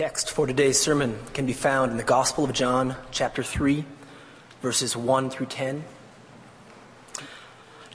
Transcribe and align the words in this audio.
text 0.00 0.30
for 0.30 0.46
today's 0.46 0.80
sermon 0.80 1.18
can 1.34 1.44
be 1.44 1.52
found 1.52 1.90
in 1.90 1.98
the 1.98 2.02
Gospel 2.02 2.44
of 2.44 2.54
John, 2.54 2.96
chapter 3.10 3.42
3, 3.42 3.84
verses 4.62 4.96
1 4.96 5.28
through 5.28 5.44
10. 5.44 5.84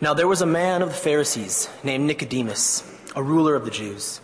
Now 0.01 0.13
there 0.13 0.27
was 0.27 0.39
a 0.39 0.45
man 0.45 0.83
of 0.83 0.89
the 0.89 0.93
Pharisees 0.93 1.67
named 1.83 2.05
Nicodemus, 2.05 2.83
a 3.15 3.23
ruler 3.23 3.55
of 3.55 3.65
the 3.65 3.71
Jews. 3.71 4.21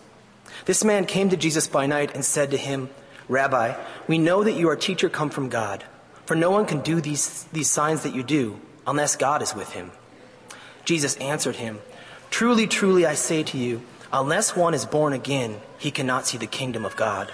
This 0.66 0.84
man 0.84 1.08
came 1.08 1.30
to 1.30 1.36
Jesus 1.36 1.68
by 1.68 1.88
night 1.88 2.14
and 2.14 2.24
said 2.24 2.52
to 2.52 2.56
him, 2.58 2.92
Rabbi, 3.28 3.74
we 4.08 4.20
know 4.20 4.44
that 4.44 4.52
you 4.52 4.70
are 4.70 4.74
a 4.74 4.80
teacher 4.80 5.10
come 5.10 5.32
from 5.32 5.50
God, 5.50 5.84
for 6.28 6.36
no 6.36 6.52
one 6.52 6.68
can 6.68 6.82
do 6.82 7.02
these, 7.02 7.46
these 7.46 7.72
signs 7.72 8.04
that 8.04 8.14
you 8.14 8.22
do 8.22 8.62
unless 8.86 9.16
God 9.16 9.42
is 9.42 9.56
with 9.56 9.72
him. 9.72 9.90
Jesus 10.86 11.16
answered 11.16 11.56
him, 11.56 11.80
Truly, 12.30 12.68
truly, 12.68 13.08
I 13.08 13.16
say 13.16 13.42
to 13.42 13.58
you, 13.58 13.82
unless 14.14 14.56
one 14.56 14.76
is 14.76 14.86
born 14.86 15.14
again, 15.14 15.60
he 15.80 15.90
cannot 15.90 16.28
see 16.28 16.38
the 16.38 16.46
kingdom 16.46 16.86
of 16.86 16.96
God. 16.96 17.34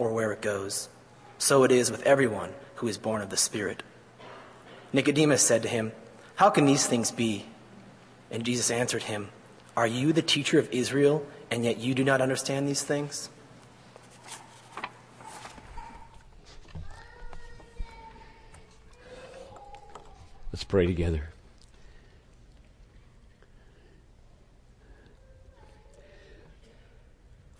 or 0.00 0.10
where 0.10 0.32
it 0.32 0.40
goes. 0.40 0.88
So 1.36 1.62
it 1.62 1.70
is 1.70 1.90
with 1.90 2.02
everyone 2.04 2.54
who 2.76 2.88
is 2.88 2.96
born 2.96 3.20
of 3.20 3.28
the 3.28 3.36
Spirit. 3.36 3.82
Nicodemus 4.94 5.42
said 5.42 5.62
to 5.62 5.68
him, 5.68 5.92
How 6.36 6.48
can 6.48 6.64
these 6.64 6.86
things 6.86 7.10
be? 7.10 7.44
And 8.30 8.42
Jesus 8.42 8.70
answered 8.70 9.04
him, 9.04 9.28
Are 9.76 9.86
you 9.86 10.14
the 10.14 10.22
teacher 10.22 10.58
of 10.58 10.72
Israel, 10.72 11.24
and 11.50 11.64
yet 11.64 11.78
you 11.78 11.94
do 11.94 12.02
not 12.02 12.22
understand 12.22 12.66
these 12.66 12.82
things? 12.82 13.28
Let's 20.50 20.64
pray 20.64 20.86
together. 20.86 21.28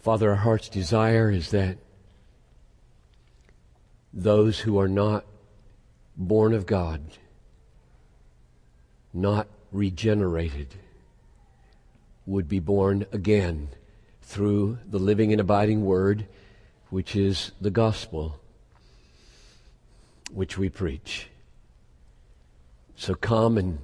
Father, 0.00 0.30
our 0.30 0.36
heart's 0.36 0.70
desire 0.70 1.30
is 1.30 1.50
that 1.50 1.76
those 4.12 4.60
who 4.60 4.78
are 4.78 4.88
not 4.88 5.24
born 6.16 6.52
of 6.52 6.66
God, 6.66 7.00
not 9.12 9.48
regenerated, 9.72 10.74
would 12.26 12.48
be 12.48 12.58
born 12.58 13.06
again 13.12 13.68
through 14.22 14.78
the 14.88 14.98
living 14.98 15.32
and 15.32 15.40
abiding 15.40 15.84
Word, 15.84 16.26
which 16.90 17.14
is 17.14 17.52
the 17.60 17.70
gospel, 17.70 18.40
which 20.32 20.58
we 20.58 20.68
preach. 20.68 21.28
So 22.96 23.14
come 23.14 23.56
and 23.56 23.78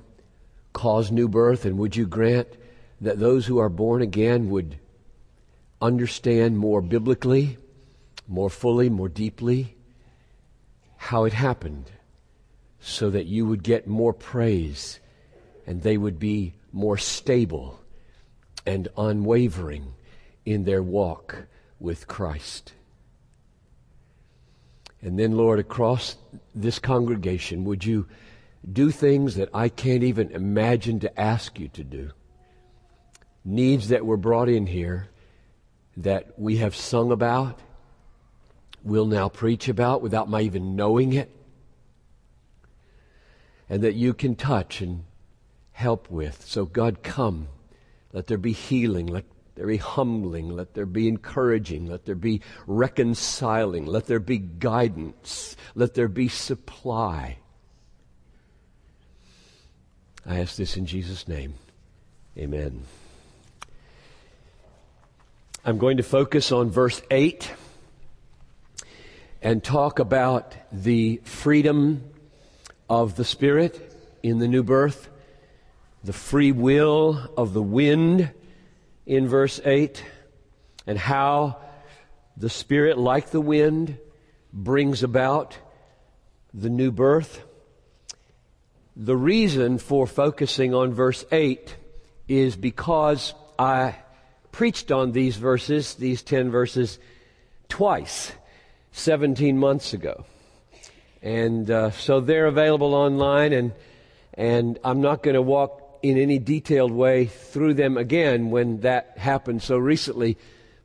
cause 0.72 1.10
new 1.10 1.28
birth, 1.28 1.64
and 1.64 1.78
would 1.78 1.96
you 1.96 2.06
grant 2.06 2.48
that 3.00 3.18
those 3.18 3.46
who 3.46 3.58
are 3.58 3.68
born 3.68 4.02
again 4.02 4.50
would 4.50 4.78
understand 5.80 6.58
more 6.58 6.80
biblically, 6.80 7.58
more 8.28 8.50
fully, 8.50 8.88
more 8.88 9.08
deeply 9.08 9.75
how 11.06 11.24
it 11.24 11.32
happened 11.32 11.90
so 12.80 13.10
that 13.10 13.26
you 13.26 13.46
would 13.46 13.62
get 13.62 13.86
more 13.86 14.12
praise 14.12 15.00
and 15.66 15.82
they 15.82 15.96
would 15.96 16.18
be 16.18 16.54
more 16.72 16.98
stable 16.98 17.80
and 18.66 18.88
unwavering 18.96 19.94
in 20.44 20.64
their 20.64 20.82
walk 20.82 21.46
with 21.78 22.06
Christ. 22.06 22.72
And 25.00 25.18
then, 25.18 25.36
Lord, 25.36 25.58
across 25.58 26.16
this 26.54 26.78
congregation, 26.78 27.64
would 27.64 27.84
you 27.84 28.06
do 28.72 28.90
things 28.90 29.36
that 29.36 29.48
I 29.54 29.68
can't 29.68 30.02
even 30.02 30.30
imagine 30.32 31.00
to 31.00 31.20
ask 31.20 31.58
you 31.60 31.68
to 31.68 31.84
do? 31.84 32.10
Needs 33.44 33.88
that 33.88 34.04
were 34.04 34.16
brought 34.16 34.48
in 34.48 34.66
here 34.66 35.08
that 35.96 36.38
we 36.38 36.56
have 36.56 36.74
sung 36.74 37.12
about, 37.12 37.60
we'll 38.86 39.06
now 39.06 39.28
preach 39.28 39.68
about 39.68 40.00
without 40.00 40.30
my 40.30 40.40
even 40.42 40.76
knowing 40.76 41.12
it, 41.12 41.30
and 43.68 43.82
that 43.82 43.94
you 43.94 44.14
can 44.14 44.36
touch 44.36 44.80
and 44.80 45.04
help 45.72 46.08
with. 46.08 46.44
So, 46.46 46.64
God, 46.64 47.02
come. 47.02 47.48
Let 48.12 48.28
there 48.28 48.38
be 48.38 48.52
healing. 48.52 49.08
Let 49.08 49.24
there 49.56 49.66
be 49.66 49.76
humbling. 49.76 50.50
Let 50.50 50.74
there 50.74 50.86
be 50.86 51.08
encouraging. 51.08 51.86
Let 51.86 52.06
there 52.06 52.14
be 52.14 52.40
reconciling. 52.66 53.86
Let 53.86 54.06
there 54.06 54.20
be 54.20 54.38
guidance. 54.38 55.56
Let 55.74 55.94
there 55.94 56.08
be 56.08 56.28
supply. 56.28 57.38
I 60.24 60.40
ask 60.40 60.56
this 60.56 60.76
in 60.76 60.86
Jesus' 60.86 61.26
name. 61.26 61.54
Amen. 62.38 62.84
I'm 65.64 65.78
going 65.78 65.96
to 65.96 66.02
focus 66.02 66.52
on 66.52 66.70
verse 66.70 67.02
8 67.10 67.50
and 69.46 69.62
talk 69.62 70.00
about 70.00 70.56
the 70.72 71.20
freedom 71.22 72.02
of 72.90 73.14
the 73.14 73.24
Spirit 73.24 73.80
in 74.20 74.40
the 74.40 74.48
new 74.48 74.64
birth, 74.64 75.08
the 76.02 76.12
free 76.12 76.50
will 76.50 77.30
of 77.36 77.52
the 77.52 77.62
wind 77.62 78.28
in 79.06 79.28
verse 79.28 79.60
8, 79.64 80.02
and 80.88 80.98
how 80.98 81.58
the 82.36 82.50
Spirit, 82.50 82.98
like 82.98 83.30
the 83.30 83.40
wind, 83.40 83.96
brings 84.52 85.04
about 85.04 85.56
the 86.52 86.68
new 86.68 86.90
birth. 86.90 87.44
The 88.96 89.16
reason 89.16 89.78
for 89.78 90.08
focusing 90.08 90.74
on 90.74 90.92
verse 90.92 91.24
8 91.30 91.76
is 92.26 92.56
because 92.56 93.32
I 93.56 93.94
preached 94.50 94.90
on 94.90 95.12
these 95.12 95.36
verses, 95.36 95.94
these 95.94 96.24
10 96.24 96.50
verses, 96.50 96.98
twice 97.68 98.32
17 98.96 99.58
months 99.58 99.92
ago. 99.92 100.24
And 101.22 101.70
uh, 101.70 101.90
so 101.90 102.20
they're 102.20 102.46
available 102.46 102.94
online, 102.94 103.52
and, 103.52 103.72
and 104.34 104.78
I'm 104.82 105.02
not 105.02 105.22
going 105.22 105.34
to 105.34 105.42
walk 105.42 105.98
in 106.02 106.16
any 106.16 106.38
detailed 106.38 106.92
way 106.92 107.26
through 107.26 107.74
them 107.74 107.98
again 107.98 108.50
when 108.50 108.80
that 108.80 109.18
happened 109.18 109.62
so 109.62 109.76
recently. 109.76 110.38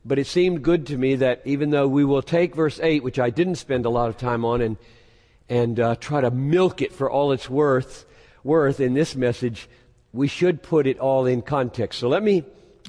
But 0.04 0.18
it 0.18 0.26
seemed 0.26 0.62
good 0.62 0.86
to 0.88 0.98
me 0.98 1.16
that 1.16 1.40
even 1.46 1.70
though 1.70 1.88
we 1.88 2.04
will 2.04 2.22
take 2.22 2.54
verse 2.54 2.78
8, 2.82 3.02
which 3.02 3.18
I 3.18 3.30
didn't 3.30 3.54
spend 3.54 3.86
a 3.86 3.90
lot 3.90 4.10
of 4.10 4.18
time 4.18 4.44
on, 4.44 4.60
and, 4.60 4.76
and 5.48 5.80
uh, 5.80 5.94
try 5.96 6.20
to 6.20 6.30
milk 6.30 6.82
it 6.82 6.92
for 6.92 7.10
all 7.10 7.32
it's 7.32 7.48
worth, 7.48 8.04
worth 8.44 8.78
in 8.78 8.92
this 8.92 9.16
message, 9.16 9.68
we 10.12 10.28
should 10.28 10.62
put 10.62 10.86
it 10.86 10.98
all 10.98 11.24
in 11.24 11.40
context. 11.40 11.98
So 11.98 12.08
let 12.08 12.22
me 12.22 12.44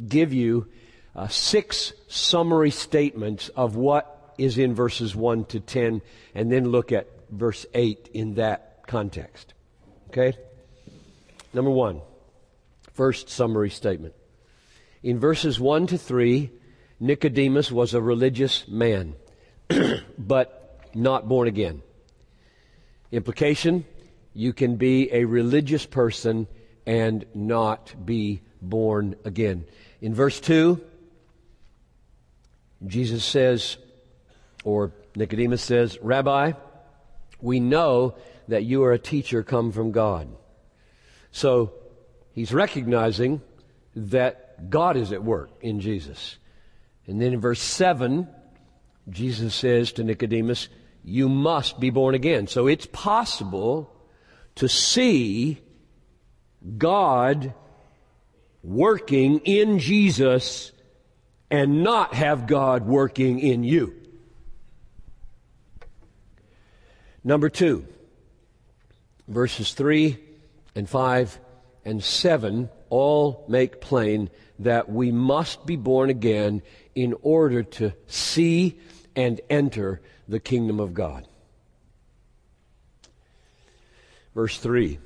give 0.05 0.34
you 0.34 0.67
uh, 1.16 1.29
six 1.29 1.94
summary 2.09 2.72
statements 2.72 3.47
of 3.50 3.78
what 3.78 4.12
is 4.38 4.57
in 4.57 4.73
verses 4.73 5.16
1 5.16 5.45
to 5.45 5.59
10, 5.59 6.01
and 6.35 6.51
then 6.51 6.69
look 6.69 6.91
at 6.91 7.07
verse 7.29 7.66
8 7.73 8.09
in 8.13 8.35
that 8.35 8.88
context. 8.88 9.53
Okay? 10.09 10.38
Number 11.53 11.71
one, 11.71 12.01
first 12.93 13.29
summary 13.29 13.69
statement. 13.69 14.13
In 15.01 15.19
verses 15.19 15.59
1 15.59 15.88
to 15.88 15.97
3, 15.97 16.51
Nicodemus 16.99 17.72
was 17.72 17.93
a 17.93 18.01
religious 18.01 18.67
man, 18.67 19.16
but 20.17 20.79
not 20.93 21.28
born 21.28 21.47
again. 21.47 21.81
Implication 23.11 23.85
you 24.34 24.53
can 24.53 24.75
be 24.75 25.11
a 25.11 25.25
religious 25.25 25.85
person 25.85 26.47
and 26.85 27.25
not 27.34 27.93
be 28.03 28.41
born 28.61 29.16
again. 29.23 29.66
In 30.02 30.13
verse 30.13 30.40
2, 30.40 30.81
Jesus 32.85 33.23
says, 33.23 33.78
or 34.63 34.93
Nicodemus 35.15 35.61
says, 35.61 35.97
Rabbi, 36.01 36.53
we 37.41 37.59
know 37.59 38.15
that 38.47 38.63
you 38.63 38.83
are 38.83 38.93
a 38.93 38.99
teacher 38.99 39.43
come 39.43 39.71
from 39.71 39.91
God. 39.91 40.27
So 41.31 41.73
he's 42.31 42.53
recognizing 42.53 43.41
that 43.95 44.69
God 44.69 44.97
is 44.97 45.11
at 45.11 45.23
work 45.23 45.49
in 45.61 45.79
Jesus. 45.79 46.37
And 47.05 47.21
then 47.21 47.33
in 47.33 47.41
verse 47.41 47.61
7, 47.61 48.27
Jesus 49.09 49.53
says 49.53 49.91
to 49.93 50.03
Nicodemus, 50.03 50.69
You 51.03 51.27
must 51.27 51.79
be 51.79 51.89
born 51.89 52.15
again. 52.15 52.47
So 52.47 52.67
it's 52.67 52.85
possible 52.85 53.93
to 54.55 54.69
see 54.69 55.61
God 56.77 57.53
working 58.63 59.39
in 59.39 59.79
Jesus 59.79 60.71
and 61.51 61.83
not 61.83 62.13
have 62.13 62.47
God 62.47 62.85
working 62.85 63.39
in 63.39 63.63
you. 63.63 64.03
Number 67.23 67.49
two, 67.49 67.85
verses 69.28 69.73
3 69.73 70.17
and 70.75 70.90
5 70.90 71.40
and 71.85 72.03
7 72.03 72.70
all 72.90 73.46
make 73.47 73.81
plain 73.81 74.29
that 74.59 74.90
we 74.90 75.11
must 75.11 75.66
be 75.66 75.75
born 75.75 76.09
again 76.09 76.61
in 76.96 77.16
order 77.22 77.64
to 77.64 77.93
see 78.08 78.79
and 79.16 79.40
enter 79.49 80.02
the 80.28 80.40
kingdom 80.40 80.79
of 80.79 80.93
God. 80.93 81.28
Verse 84.35 84.58
3 84.58 84.99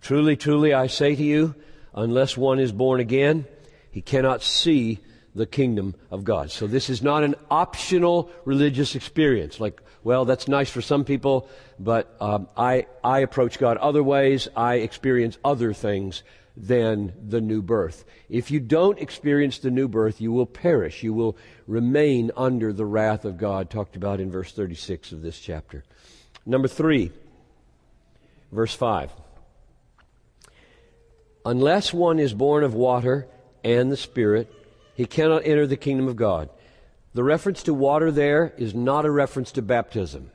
Truly, 0.00 0.36
truly, 0.36 0.72
I 0.72 0.86
say 0.86 1.14
to 1.14 1.22
you, 1.22 1.54
unless 1.94 2.36
one 2.36 2.58
is 2.58 2.72
born 2.72 3.00
again, 3.00 3.46
he 3.90 4.00
cannot 4.00 4.42
see 4.42 5.00
the 5.34 5.46
kingdom 5.46 5.94
of 6.10 6.24
God. 6.24 6.50
So 6.50 6.66
this 6.66 6.88
is 6.88 7.02
not 7.02 7.24
an 7.24 7.34
optional 7.50 8.30
religious 8.44 8.94
experience. 8.94 9.60
Like, 9.60 9.80
well, 10.08 10.24
that's 10.24 10.48
nice 10.48 10.70
for 10.70 10.80
some 10.80 11.04
people, 11.04 11.50
but 11.78 12.16
um, 12.18 12.48
I, 12.56 12.86
I 13.04 13.18
approach 13.18 13.58
God 13.58 13.76
other 13.76 14.02
ways. 14.02 14.48
I 14.56 14.76
experience 14.76 15.36
other 15.44 15.74
things 15.74 16.22
than 16.56 17.12
the 17.28 17.42
new 17.42 17.60
birth. 17.60 18.06
If 18.30 18.50
you 18.50 18.58
don't 18.58 18.98
experience 18.98 19.58
the 19.58 19.70
new 19.70 19.86
birth, 19.86 20.18
you 20.18 20.32
will 20.32 20.46
perish. 20.46 21.02
You 21.02 21.12
will 21.12 21.36
remain 21.66 22.30
under 22.38 22.72
the 22.72 22.86
wrath 22.86 23.26
of 23.26 23.36
God, 23.36 23.68
talked 23.68 23.96
about 23.96 24.18
in 24.18 24.30
verse 24.30 24.50
36 24.50 25.12
of 25.12 25.20
this 25.20 25.38
chapter. 25.38 25.84
Number 26.46 26.68
three, 26.68 27.12
verse 28.50 28.72
5. 28.72 29.12
Unless 31.44 31.92
one 31.92 32.18
is 32.18 32.32
born 32.32 32.64
of 32.64 32.72
water 32.72 33.26
and 33.62 33.92
the 33.92 33.96
Spirit, 33.98 34.50
he 34.94 35.04
cannot 35.04 35.44
enter 35.44 35.66
the 35.66 35.76
kingdom 35.76 36.08
of 36.08 36.16
God. 36.16 36.48
The 37.18 37.24
reference 37.24 37.64
to 37.64 37.74
water 37.74 38.12
there 38.12 38.54
is 38.58 38.76
not 38.76 39.04
a 39.04 39.10
reference 39.10 39.50
to 39.50 39.60
baptism. 39.60 40.30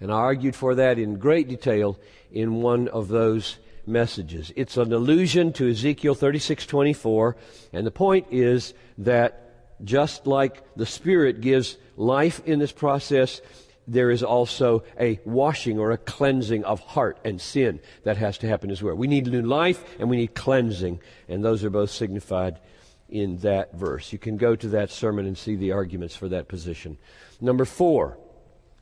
And 0.00 0.10
I 0.10 0.16
argued 0.16 0.56
for 0.56 0.74
that 0.74 0.98
in 0.98 1.20
great 1.20 1.46
detail 1.46 1.96
in 2.32 2.60
one 2.60 2.88
of 2.88 3.06
those 3.06 3.58
messages. 3.86 4.52
It's 4.56 4.76
an 4.76 4.92
allusion 4.92 5.52
to 5.52 5.70
Ezekiel 5.70 6.16
36:24, 6.16 7.36
and 7.72 7.86
the 7.86 7.92
point 7.92 8.26
is 8.32 8.74
that 8.98 9.84
just 9.84 10.26
like 10.26 10.64
the 10.74 10.86
Spirit 10.86 11.40
gives 11.40 11.76
life 11.96 12.42
in 12.44 12.58
this 12.58 12.72
process, 12.72 13.40
there 13.86 14.10
is 14.10 14.24
also 14.24 14.82
a 14.98 15.20
washing 15.24 15.78
or 15.78 15.92
a 15.92 15.98
cleansing 15.98 16.64
of 16.64 16.80
heart 16.80 17.20
and 17.24 17.40
sin 17.40 17.78
that 18.02 18.16
has 18.16 18.38
to 18.38 18.48
happen 18.48 18.72
as 18.72 18.82
well. 18.82 18.96
We 18.96 19.06
need 19.06 19.28
new 19.28 19.42
life 19.42 19.84
and 20.00 20.10
we 20.10 20.16
need 20.16 20.34
cleansing, 20.34 20.98
and 21.28 21.44
those 21.44 21.62
are 21.62 21.70
both 21.70 21.92
signified 21.92 22.58
in 23.08 23.38
that 23.38 23.74
verse. 23.74 24.12
You 24.12 24.18
can 24.18 24.36
go 24.36 24.54
to 24.56 24.68
that 24.68 24.90
sermon 24.90 25.26
and 25.26 25.36
see 25.36 25.56
the 25.56 25.72
arguments 25.72 26.14
for 26.14 26.28
that 26.28 26.48
position. 26.48 26.98
Number 27.40 27.64
four, 27.64 28.18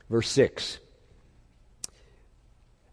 verse 0.09 0.29
6. 0.29 0.79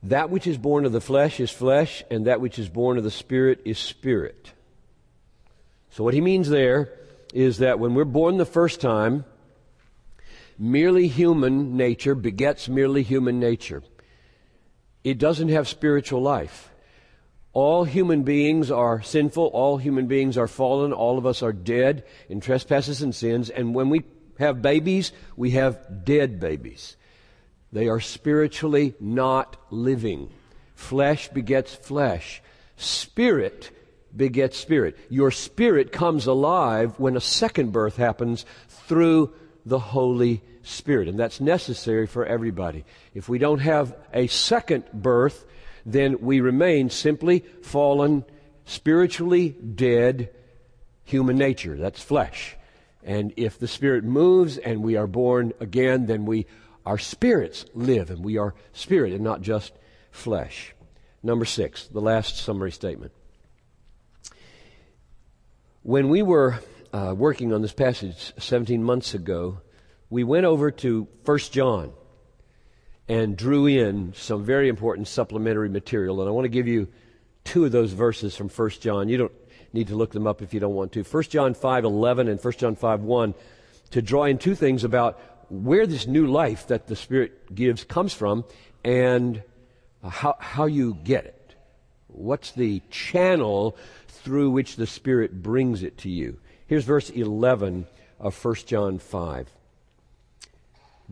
That 0.04 0.31
which 0.31 0.46
is 0.46 0.58
born 0.58 0.84
of 0.84 0.92
the 0.92 1.00
flesh 1.00 1.40
is 1.40 1.50
flesh, 1.50 2.04
and 2.10 2.26
that 2.26 2.40
which 2.40 2.58
is 2.58 2.69
born 2.69 2.98
of 2.98 3.04
the 3.04 3.10
spirit 3.10 3.62
is 3.64 3.78
spirit. 3.78 4.52
So, 5.90 6.04
what 6.04 6.12
he 6.12 6.20
means 6.20 6.48
there 6.48 6.92
is 7.32 7.58
that 7.58 7.78
when 7.78 7.94
we're 7.94 8.04
born 8.04 8.37
the 8.37 8.44
first 8.44 8.80
time, 8.80 9.25
merely 10.58 11.08
human 11.08 11.76
nature 11.76 12.14
begets 12.14 12.69
merely 12.69 13.02
human 13.02 13.40
nature. 13.40 13.82
It 15.02 15.19
doesn't 15.19 15.48
have 15.48 15.69
spiritual 15.69 16.20
life. 16.20 16.70
All 17.54 17.84
human 17.84 18.24
beings 18.24 18.70
are 18.72 19.00
sinful. 19.00 19.46
All 19.46 19.78
human 19.78 20.08
beings 20.08 20.36
are 20.36 20.48
fallen. 20.48 20.92
All 20.92 21.18
of 21.18 21.24
us 21.24 21.40
are 21.40 21.52
dead 21.52 22.04
in 22.28 22.40
trespasses 22.40 23.00
and 23.00 23.14
sins. 23.14 23.48
And 23.48 23.74
when 23.74 23.90
we 23.90 24.02
have 24.40 24.60
babies, 24.60 25.12
we 25.36 25.52
have 25.52 26.04
dead 26.04 26.40
babies. 26.40 26.96
They 27.72 27.88
are 27.88 28.00
spiritually 28.00 28.94
not 28.98 29.56
living. 29.70 30.30
Flesh 30.74 31.28
begets 31.28 31.72
flesh. 31.72 32.42
Spirit 32.76 33.70
begets 34.14 34.58
spirit. 34.58 34.98
Your 35.08 35.30
spirit 35.30 35.92
comes 35.92 36.26
alive 36.26 36.98
when 36.98 37.16
a 37.16 37.20
second 37.20 37.72
birth 37.72 37.96
happens 37.96 38.44
through 38.68 39.32
the 39.64 39.78
Holy 39.78 40.42
Spirit. 40.62 41.06
And 41.06 41.18
that's 41.18 41.40
necessary 41.40 42.08
for 42.08 42.26
everybody. 42.26 42.84
If 43.14 43.28
we 43.28 43.38
don't 43.38 43.60
have 43.60 43.96
a 44.12 44.26
second 44.26 44.84
birth, 44.92 45.44
then 45.86 46.20
we 46.20 46.40
remain 46.40 46.90
simply 46.90 47.44
fallen, 47.62 48.25
spiritually 48.64 49.50
dead 49.50 50.31
human 51.04 51.36
nature. 51.36 51.76
That's 51.76 52.02
flesh. 52.02 52.56
And 53.02 53.32
if 53.36 53.58
the 53.58 53.69
Spirit 53.69 54.04
moves 54.04 54.56
and 54.56 54.82
we 54.82 54.96
are 54.96 55.06
born 55.06 55.52
again, 55.60 56.06
then 56.06 56.25
we, 56.25 56.46
our 56.86 56.98
spirits 56.98 57.66
live 57.75 58.10
and 58.10 58.25
we 58.25 58.38
are 58.38 58.54
spirit 58.72 59.12
and 59.12 59.22
not 59.22 59.42
just 59.42 59.72
flesh. 60.10 60.75
Number 61.22 61.44
six, 61.44 61.87
the 61.87 62.00
last 62.00 62.38
summary 62.38 62.72
statement. 62.72 63.12
When 65.82 66.08
we 66.08 66.22
were 66.22 66.60
uh, 66.94 67.14
working 67.16 67.52
on 67.52 67.60
this 67.60 67.75
passage 67.75 68.32
17 68.38 68.82
months 68.82 69.12
ago, 69.12 69.60
we 70.08 70.25
went 70.25 70.46
over 70.46 70.70
to 70.70 71.08
1 71.25 71.38
John 71.50 71.92
and 73.08 73.36
drew 73.36 73.66
in 73.66 74.12
some 74.14 74.44
very 74.44 74.68
important 74.68 75.08
supplementary 75.08 75.68
material. 75.68 76.20
And 76.20 76.28
I 76.28 76.32
want 76.32 76.44
to 76.44 76.50
give 76.50 76.66
you 76.66 76.88
two 77.44 77.64
of 77.64 77.72
those 77.72 77.92
verses 77.92 78.34
from 78.36 78.48
1 78.48 78.70
John. 78.80 79.08
You 79.08 79.18
don't 79.18 79.32
need 79.72 79.88
to 79.88 79.96
look 79.96 80.12
them 80.12 80.26
up 80.26 80.40
if 80.40 80.54
you 80.54 80.60
don't 80.60 80.74
want 80.74 80.92
to. 80.92 81.02
1 81.02 81.22
John 81.24 81.54
5 81.54 81.84
11 81.84 82.28
and 82.28 82.42
1 82.42 82.52
John 82.54 82.76
5 82.76 83.00
1 83.02 83.34
to 83.90 84.02
draw 84.02 84.24
in 84.24 84.38
two 84.38 84.54
things 84.54 84.84
about 84.84 85.20
where 85.50 85.86
this 85.86 86.06
new 86.06 86.26
life 86.26 86.68
that 86.68 86.86
the 86.86 86.96
Spirit 86.96 87.54
gives 87.54 87.84
comes 87.84 88.14
from 88.14 88.44
and 88.84 89.42
how, 90.02 90.36
how 90.38 90.66
you 90.66 90.98
get 91.04 91.26
it. 91.26 91.54
What's 92.08 92.52
the 92.52 92.80
channel 92.90 93.76
through 94.08 94.50
which 94.50 94.76
the 94.76 94.86
Spirit 94.86 95.42
brings 95.42 95.82
it 95.82 95.98
to 95.98 96.08
you? 96.08 96.38
Here's 96.66 96.84
verse 96.84 97.10
11 97.10 97.86
of 98.20 98.42
1 98.42 98.54
John 98.66 98.98
5. 98.98 99.48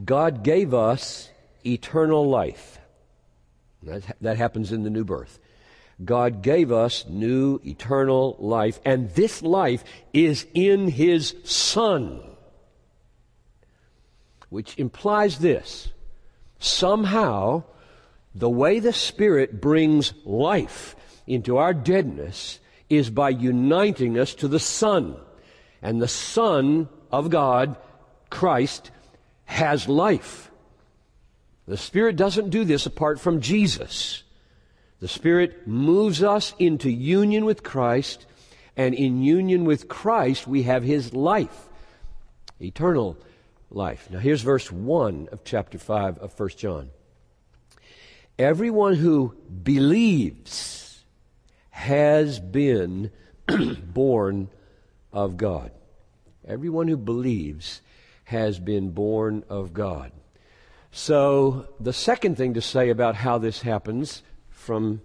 God 0.05 0.43
gave 0.43 0.73
us 0.73 1.29
eternal 1.67 2.29
life. 2.29 2.79
That, 3.83 4.17
that 4.21 4.37
happens 4.37 4.73
in 4.73 4.85
the 4.85 4.91
new 4.91 5.05
birth. 5.05 5.39
God 6.05 6.43
gave 6.43 6.73
us 6.73 7.05
new 7.09 7.61
eternal 7.65 8.37
life, 8.39 8.81
and 8.85 9.11
this 9.11 9.43
life 9.43 9.85
is 10.13 10.47
in 10.55 10.89
His 10.89 11.35
Son. 11.45 12.21
Which 14.49 14.79
implies 14.79 15.39
this 15.39 15.89
somehow, 16.59 17.65
the 18.35 18.51
way 18.51 18.79
the 18.79 18.93
Spirit 18.93 19.61
brings 19.61 20.15
life 20.25 20.97
into 21.27 21.57
our 21.57 21.75
deadness 21.75 22.61
is 22.89 23.11
by 23.11 23.31
uniting 23.31 24.19
us 24.19 24.35
to 24.35 24.49
the 24.49 24.61
Son. 24.61 25.17
And 25.81 26.01
the 26.01 26.09
Son 26.09 26.89
of 27.11 27.31
God, 27.31 27.77
Christ, 28.31 28.91
has 29.45 29.89
life. 29.89 30.52
The 31.67 31.77
Spirit 31.77 32.17
doesn't 32.17 32.51
do 32.51 32.65
this 32.65 32.87
apart 32.87 33.21
from 33.21 33.41
Jesus. 33.41 34.23
The 35.01 35.09
Spirit 35.09 35.67
moves 35.67 36.23
us 36.23 36.55
into 36.59 36.91
union 36.91 37.45
with 37.45 37.63
Christ, 37.63 38.27
and 38.77 38.95
in 38.95 39.23
union 39.23 39.65
with 39.65 39.89
Christ, 39.89 40.47
we 40.47 40.65
have 40.65 40.83
His 40.83 41.13
life, 41.13 41.69
eternal 42.61 43.17
life. 43.71 44.09
Now, 44.11 44.19
here's 44.19 44.43
verse 44.43 44.71
1 44.71 45.29
of 45.33 45.45
chapter 45.45 45.79
5 45.79 46.19
of 46.19 46.39
1 46.39 46.49
John. 46.51 46.91
Everyone 48.39 48.95
who 48.95 49.35
believes 49.63 51.05
has 51.71 52.41
been 52.41 53.11
born 53.93 54.49
of 55.13 55.37
God. 55.37 55.71
Everyone 56.47 56.89
who 56.89 56.97
believes 56.97 57.81
has 58.25 58.59
been 58.59 58.91
born 58.91 59.45
of 59.49 59.73
God. 59.73 60.13
So, 60.95 61.69
the 61.81 61.95
second 61.95 62.37
thing 62.37 62.53
to 62.55 62.61
say 62.61 62.91
about 62.91 63.15
how 63.15 63.39
this 63.39 63.63
happens 63.63 64.23
from 64.51 65.01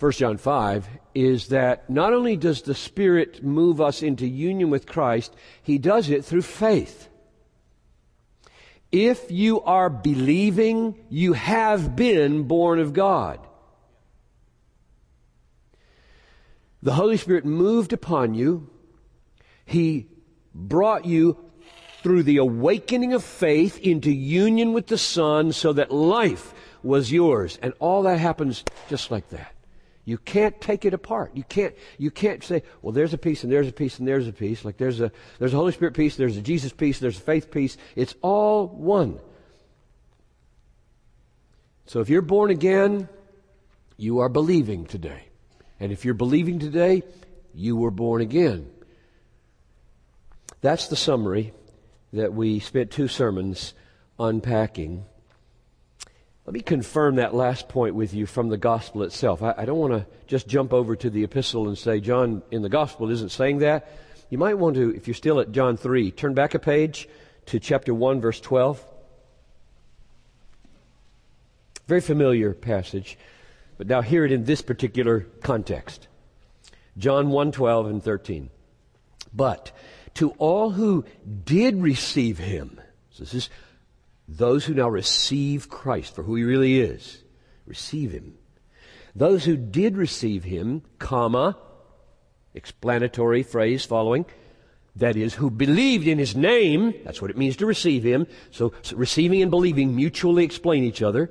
1 0.00 0.12
John 0.12 0.36
5 0.36 0.88
is 1.14 1.48
that 1.48 1.88
not 1.88 2.12
only 2.12 2.36
does 2.36 2.62
the 2.62 2.74
Spirit 2.74 3.44
move 3.44 3.80
us 3.80 4.02
into 4.02 4.26
union 4.26 4.68
with 4.68 4.86
Christ, 4.86 5.32
He 5.62 5.78
does 5.78 6.10
it 6.10 6.24
through 6.24 6.42
faith. 6.42 7.08
If 8.90 9.30
you 9.30 9.60
are 9.60 9.88
believing, 9.88 10.96
you 11.08 11.34
have 11.34 11.94
been 11.94 12.42
born 12.42 12.80
of 12.80 12.92
God. 12.92 13.38
The 16.82 16.94
Holy 16.94 17.16
Spirit 17.16 17.44
moved 17.44 17.92
upon 17.92 18.34
you. 18.34 18.68
He 19.64 20.08
brought 20.52 21.04
you 21.04 21.49
through 22.02 22.22
the 22.22 22.38
awakening 22.38 23.12
of 23.12 23.22
faith 23.22 23.78
into 23.78 24.10
union 24.10 24.72
with 24.72 24.86
the 24.86 24.98
Son 24.98 25.52
so 25.52 25.72
that 25.72 25.90
life 25.90 26.54
was 26.82 27.12
yours. 27.12 27.58
And 27.62 27.72
all 27.78 28.02
that 28.02 28.18
happens 28.18 28.64
just 28.88 29.10
like 29.10 29.28
that. 29.30 29.54
You 30.04 30.18
can't 30.18 30.58
take 30.60 30.84
it 30.84 30.94
apart. 30.94 31.32
You 31.34 31.44
can't, 31.44 31.74
you 31.98 32.10
can't 32.10 32.42
say, 32.42 32.62
well, 32.82 32.92
there's 32.92 33.12
a 33.12 33.18
piece 33.18 33.44
and 33.44 33.52
there's 33.52 33.68
a 33.68 33.72
piece 33.72 33.98
and 33.98 34.08
there's 34.08 34.26
a 34.26 34.32
piece. 34.32 34.64
Like 34.64 34.78
there's 34.78 35.00
a, 35.00 35.12
there's 35.38 35.52
a 35.52 35.56
Holy 35.56 35.72
Spirit 35.72 35.94
piece, 35.94 36.16
there's 36.16 36.36
a 36.36 36.42
Jesus 36.42 36.72
piece, 36.72 36.98
there's 36.98 37.18
a 37.18 37.22
faith 37.22 37.50
piece. 37.50 37.76
It's 37.96 38.14
all 38.22 38.66
one. 38.66 39.20
So 41.86 42.00
if 42.00 42.08
you're 42.08 42.22
born 42.22 42.50
again, 42.50 43.08
you 43.96 44.20
are 44.20 44.28
believing 44.28 44.86
today. 44.86 45.24
And 45.78 45.92
if 45.92 46.04
you're 46.04 46.14
believing 46.14 46.58
today, 46.58 47.02
you 47.54 47.76
were 47.76 47.90
born 47.90 48.22
again. 48.22 48.70
That's 50.60 50.88
the 50.88 50.96
summary 50.96 51.52
that 52.12 52.32
we 52.32 52.60
spent 52.60 52.90
two 52.90 53.08
sermons 53.08 53.74
unpacking. 54.18 55.04
Let 56.46 56.54
me 56.54 56.60
confirm 56.60 57.16
that 57.16 57.34
last 57.34 57.68
point 57.68 57.94
with 57.94 58.12
you 58.12 58.26
from 58.26 58.48
the 58.48 58.56
gospel 58.56 59.02
itself. 59.02 59.42
I, 59.42 59.54
I 59.56 59.64
don't 59.64 59.78
want 59.78 59.92
to 59.92 60.06
just 60.26 60.48
jump 60.48 60.72
over 60.72 60.96
to 60.96 61.10
the 61.10 61.22
epistle 61.24 61.68
and 61.68 61.78
say, 61.78 62.00
John 62.00 62.42
in 62.50 62.62
the 62.62 62.68
gospel 62.68 63.10
isn't 63.10 63.30
saying 63.30 63.58
that. 63.58 63.88
You 64.30 64.38
might 64.38 64.54
want 64.54 64.76
to, 64.76 64.94
if 64.94 65.06
you're 65.06 65.14
still 65.14 65.40
at 65.40 65.52
John 65.52 65.76
3, 65.76 66.10
turn 66.12 66.34
back 66.34 66.54
a 66.54 66.58
page 66.58 67.08
to 67.46 67.60
chapter 67.60 67.92
1, 67.92 68.20
verse 68.20 68.40
12. 68.40 68.84
Very 71.86 72.00
familiar 72.00 72.54
passage, 72.54 73.18
but 73.76 73.88
now 73.88 74.00
hear 74.00 74.24
it 74.24 74.30
in 74.30 74.44
this 74.44 74.62
particular 74.62 75.26
context. 75.42 76.06
John 76.96 77.30
1, 77.30 77.52
12 77.52 77.86
and 77.86 78.02
13. 78.02 78.50
But 79.32 79.72
to 80.14 80.30
all 80.32 80.70
who 80.70 81.04
did 81.44 81.76
receive 81.76 82.38
him, 82.38 82.80
so 83.10 83.24
this 83.24 83.34
is 83.34 83.50
those 84.28 84.64
who 84.64 84.74
now 84.74 84.88
receive 84.88 85.68
Christ 85.68 86.14
for 86.14 86.22
who 86.22 86.36
he 86.36 86.44
really 86.44 86.80
is, 86.80 87.22
receive 87.66 88.12
him. 88.12 88.38
Those 89.14 89.44
who 89.44 89.56
did 89.56 89.96
receive 89.96 90.44
him, 90.44 90.82
comma, 90.98 91.56
explanatory 92.54 93.42
phrase 93.42 93.84
following, 93.84 94.24
that 94.96 95.16
is, 95.16 95.34
who 95.34 95.50
believed 95.50 96.06
in 96.06 96.18
his 96.18 96.36
name, 96.36 96.94
that's 97.04 97.22
what 97.22 97.30
it 97.30 97.36
means 97.36 97.56
to 97.56 97.66
receive 97.66 98.02
him. 98.02 98.26
So, 98.50 98.72
so, 98.82 98.96
receiving 98.96 99.40
and 99.42 99.50
believing 99.50 99.94
mutually 99.94 100.44
explain 100.44 100.84
each 100.84 101.02
other. 101.02 101.30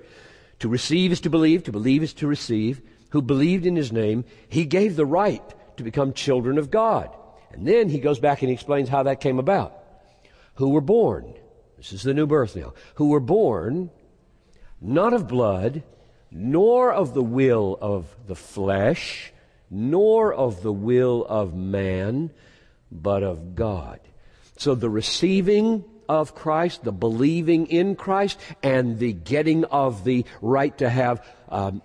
To 0.59 0.69
receive 0.69 1.11
is 1.11 1.21
to 1.21 1.29
believe, 1.29 1.63
to 1.63 1.71
believe 1.71 2.03
is 2.03 2.13
to 2.15 2.27
receive. 2.27 2.81
Who 3.09 3.21
believed 3.21 3.65
in 3.65 3.75
his 3.75 3.91
name, 3.91 4.23
he 4.47 4.65
gave 4.65 4.95
the 4.95 5.05
right 5.05 5.43
to 5.77 5.83
become 5.83 6.13
children 6.13 6.57
of 6.57 6.71
God. 6.71 7.15
And 7.51 7.67
then 7.67 7.89
he 7.89 7.99
goes 7.99 8.19
back 8.19 8.41
and 8.41 8.49
he 8.49 8.53
explains 8.53 8.89
how 8.89 9.03
that 9.03 9.21
came 9.21 9.39
about. 9.39 9.73
Who 10.55 10.69
were 10.69 10.81
born, 10.81 11.33
this 11.77 11.93
is 11.93 12.03
the 12.03 12.13
new 12.13 12.27
birth 12.27 12.55
now, 12.55 12.73
who 12.95 13.09
were 13.09 13.19
born 13.19 13.89
not 14.81 15.13
of 15.13 15.27
blood, 15.27 15.83
nor 16.31 16.91
of 16.91 17.13
the 17.13 17.23
will 17.23 17.77
of 17.81 18.05
the 18.27 18.35
flesh, 18.35 19.33
nor 19.69 20.33
of 20.33 20.61
the 20.61 20.71
will 20.71 21.25
of 21.25 21.53
man, 21.55 22.31
but 22.91 23.23
of 23.23 23.55
God. 23.55 23.99
So 24.57 24.75
the 24.75 24.89
receiving 24.89 25.83
of 26.07 26.33
Christ, 26.33 26.83
the 26.83 26.91
believing 26.91 27.67
in 27.67 27.95
Christ, 27.95 28.39
and 28.63 28.97
the 28.97 29.13
getting 29.13 29.63
of 29.65 30.03
the 30.03 30.25
right 30.41 30.75
to 30.79 30.89
have 30.89 31.25
um, 31.49 31.81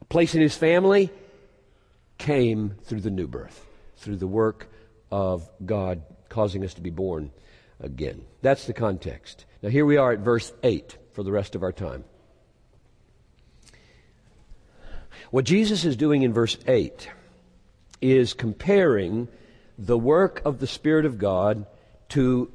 a 0.00 0.04
place 0.06 0.34
in 0.34 0.40
His 0.40 0.56
family 0.56 1.10
came 2.18 2.74
through 2.84 3.00
the 3.00 3.10
new 3.10 3.26
birth, 3.26 3.64
through 4.00 4.16
the 4.16 4.26
work 4.26 4.68
of 5.10 5.48
God 5.64 6.02
causing 6.28 6.64
us 6.64 6.74
to 6.74 6.80
be 6.80 6.90
born 6.90 7.30
again. 7.80 8.24
That's 8.42 8.66
the 8.66 8.72
context. 8.72 9.44
Now 9.62 9.68
here 9.68 9.84
we 9.84 9.98
are 9.98 10.12
at 10.12 10.20
verse 10.20 10.52
8 10.62 10.96
for 11.12 11.22
the 11.22 11.32
rest 11.32 11.54
of 11.54 11.62
our 11.62 11.72
time. 11.72 12.04
What 15.30 15.44
Jesus 15.44 15.84
is 15.84 15.96
doing 15.96 16.22
in 16.22 16.32
verse 16.32 16.56
8 16.66 17.08
is 18.00 18.32
comparing 18.32 19.28
the 19.78 19.98
work 19.98 20.42
of 20.44 20.58
the 20.58 20.66
Spirit 20.66 21.04
of 21.04 21.18
God 21.18 21.66
to 22.10 22.50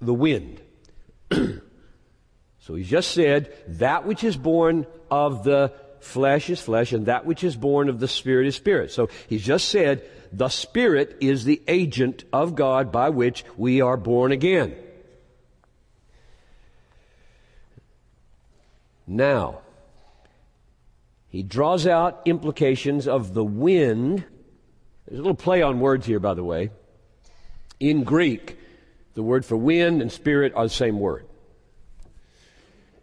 the 0.00 0.14
wind. 0.14 0.60
so 1.32 2.74
he 2.74 2.84
just 2.84 3.10
said, 3.10 3.52
that 3.78 4.06
which 4.06 4.22
is 4.22 4.36
born 4.36 4.86
of 5.10 5.44
the 5.44 5.72
flesh 6.00 6.50
is 6.50 6.60
flesh, 6.60 6.92
and 6.92 7.06
that 7.06 7.24
which 7.24 7.42
is 7.42 7.56
born 7.56 7.88
of 7.88 7.98
the 7.98 8.08
Spirit 8.08 8.46
is 8.46 8.54
spirit. 8.54 8.92
So 8.92 9.08
he 9.28 9.38
just 9.38 9.68
said, 9.68 10.08
the 10.38 10.48
Spirit 10.48 11.16
is 11.20 11.44
the 11.44 11.62
agent 11.68 12.24
of 12.32 12.56
God 12.56 12.90
by 12.90 13.10
which 13.10 13.44
we 13.56 13.80
are 13.80 13.96
born 13.96 14.32
again. 14.32 14.74
Now, 19.06 19.60
he 21.28 21.42
draws 21.42 21.86
out 21.86 22.22
implications 22.24 23.06
of 23.06 23.34
the 23.34 23.44
wind. 23.44 24.24
There's 25.06 25.18
a 25.18 25.22
little 25.22 25.34
play 25.34 25.62
on 25.62 25.78
words 25.78 26.06
here, 26.06 26.20
by 26.20 26.34
the 26.34 26.44
way. 26.44 26.70
In 27.78 28.02
Greek, 28.02 28.58
the 29.14 29.22
word 29.22 29.44
for 29.44 29.56
wind 29.56 30.02
and 30.02 30.10
spirit 30.10 30.52
are 30.56 30.64
the 30.64 30.70
same 30.70 30.98
word. 30.98 31.26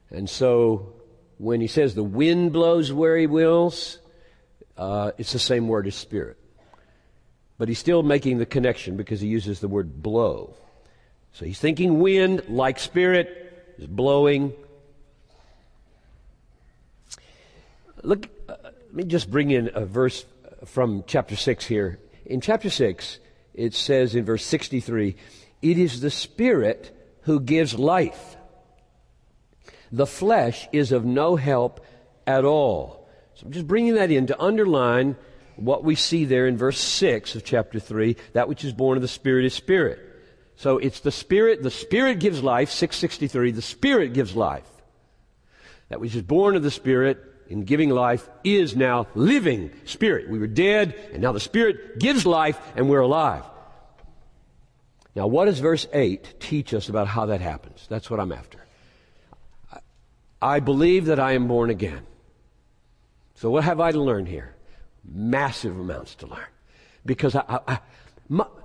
And 0.10 0.30
so, 0.30 0.94
when 1.38 1.62
he 1.62 1.68
says 1.68 1.96
the 1.96 2.04
wind 2.04 2.52
blows 2.52 2.92
where 2.92 3.16
he 3.16 3.28
wills, 3.28 4.00
uh, 4.76 5.12
it's 5.18 5.32
the 5.32 5.40
same 5.40 5.70
word 5.70 5.88
as 5.88 5.96
spirit. 5.96 6.41
But 7.62 7.68
he's 7.68 7.78
still 7.78 8.02
making 8.02 8.40
the 8.40 8.48
connection 8.48 8.98
because 8.98 9.22
he 9.22 9.28
uses 9.28 9.60
the 9.60 9.68
word 9.68 10.02
blow. 10.02 10.56
So 11.32 11.46
he's 11.46 11.60
thinking 11.60 12.00
wind, 12.00 12.42
like 12.50 12.80
spirit, 12.80 13.76
is 13.78 13.86
blowing 13.86 14.54
Look, 18.02 18.30
uh, 18.50 18.56
let 18.64 18.94
me 18.96 19.04
just 19.04 19.30
bring 19.30 19.52
in 19.52 19.70
a 19.76 19.86
verse 19.86 20.26
from 20.66 21.04
chapter 21.06 21.36
6 21.36 21.64
here. 21.68 22.00
In 22.26 22.42
chapter 22.42 22.72
6, 22.72 23.20
it 23.54 23.76
says 23.76 24.16
in 24.16 24.26
verse 24.26 24.44
63 24.44 25.16
It 25.62 25.78
is 25.78 26.02
the 26.02 26.10
Spirit 26.10 26.98
who 27.26 27.40
gives 27.40 27.78
life. 27.78 28.38
The 29.92 30.08
flesh 30.08 30.68
is 30.72 30.92
of 30.92 31.06
no 31.06 31.36
help 31.36 31.86
at 32.26 32.44
all. 32.44 33.08
So 33.36 33.46
I'm 33.46 33.52
just 33.52 33.68
bringing 33.68 33.94
that 33.94 34.10
in 34.10 34.26
to 34.26 34.42
underline 34.42 35.16
what 35.56 35.84
we 35.84 35.96
see 35.96 36.26
there 36.26 36.48
in 36.48 36.58
verse 36.58 36.80
6 36.80 37.36
of 37.36 37.44
chapter 37.44 37.80
3 37.80 38.16
that 38.34 38.48
which 38.48 38.64
is 38.64 38.74
born 38.74 38.98
of 38.98 39.02
the 39.02 39.08
Spirit 39.08 39.46
is 39.46 39.54
Spirit. 39.54 40.00
So 40.56 40.78
it's 40.78 41.00
the 41.00 41.12
Spirit, 41.12 41.64
the 41.64 41.72
Spirit 41.72 42.20
gives 42.20 42.44
life, 42.44 42.70
663, 42.70 43.52
the 43.52 43.62
Spirit 43.62 44.14
gives 44.14 44.36
life. 44.36 44.68
That 45.90 46.00
which 46.00 46.16
is 46.16 46.22
born 46.22 46.56
of 46.56 46.64
the 46.64 46.72
Spirit 46.72 47.20
in 47.48 47.64
giving 47.64 47.90
life 47.90 48.30
is 48.44 48.76
now 48.76 49.08
living 49.14 49.72
spirit. 49.84 50.30
We 50.30 50.40
were 50.40 50.48
dead, 50.48 50.96
and 51.12 51.22
now 51.22 51.34
the 51.34 51.40
Spirit 51.40 52.00
gives 52.00 52.26
life, 52.26 52.58
and 52.76 52.90
we're 52.90 53.02
alive. 53.02 53.44
Now, 55.16 55.28
what 55.28 55.46
does 55.46 55.60
verse 55.60 55.86
8 55.92 56.40
teach 56.40 56.74
us 56.74 56.88
about 56.88 57.08
how 57.08 57.26
that 57.26 57.42
happens? 57.42 57.86
That's 57.90 58.10
what 58.10 58.22
I'm 58.22 58.32
after. 58.32 58.60
I 60.42 60.62
believe 60.62 61.08
that 61.08 61.20
I 61.20 61.34
am 61.34 61.48
born 61.48 61.70
again. 61.70 62.06
So, 63.36 63.50
what 63.50 63.66
have 63.66 63.80
I 63.80 63.92
to 63.92 64.00
learn 64.00 64.26
here? 64.26 64.56
Massive 65.04 65.78
amounts 65.78 66.16
to 66.16 66.28
learn. 66.28 66.46
Because 67.06 67.36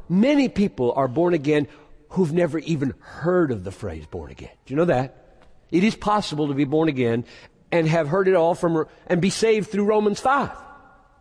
many 0.09 0.49
people 0.49 0.93
are 0.93 1.09
born 1.09 1.35
again 1.35 1.69
who've 2.11 2.33
never 2.33 2.59
even 2.59 2.95
heard 3.00 3.50
of 3.50 3.64
the 3.64 3.73
phrase 3.73 4.07
born 4.07 4.31
again. 4.31 4.50
Do 4.64 4.75
you 4.75 4.76
know 4.76 4.85
that? 4.87 5.43
It 5.71 5.83
is 5.83 5.97
possible 5.97 6.49
to 6.49 6.55
be 6.55 6.64
born 6.64 6.88
again 6.88 7.25
and 7.73 7.88
have 7.88 8.09
heard 8.09 8.28
it 8.28 8.35
all 8.35 8.55
from, 8.55 8.87
and 9.07 9.21
be 9.21 9.31
saved 9.31 9.71
through 9.71 9.85
Romans 9.85 10.21
5. 10.21 10.50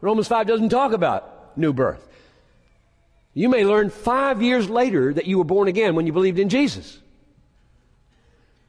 Romans 0.02 0.28
5 0.28 0.48
doesn't 0.48 0.70
talk 0.70 0.94
about 0.94 1.58
new 1.58 1.74
birth. 1.74 2.08
You 3.34 3.50
may 3.50 3.66
learn 3.66 3.90
five 3.90 4.42
years 4.42 4.70
later 4.70 5.14
that 5.14 5.26
you 5.26 5.38
were 5.38 5.44
born 5.44 5.68
again 5.68 5.96
when 5.96 6.06
you 6.06 6.14
believed 6.14 6.40
in 6.40 6.50
Jesus. 6.50 7.00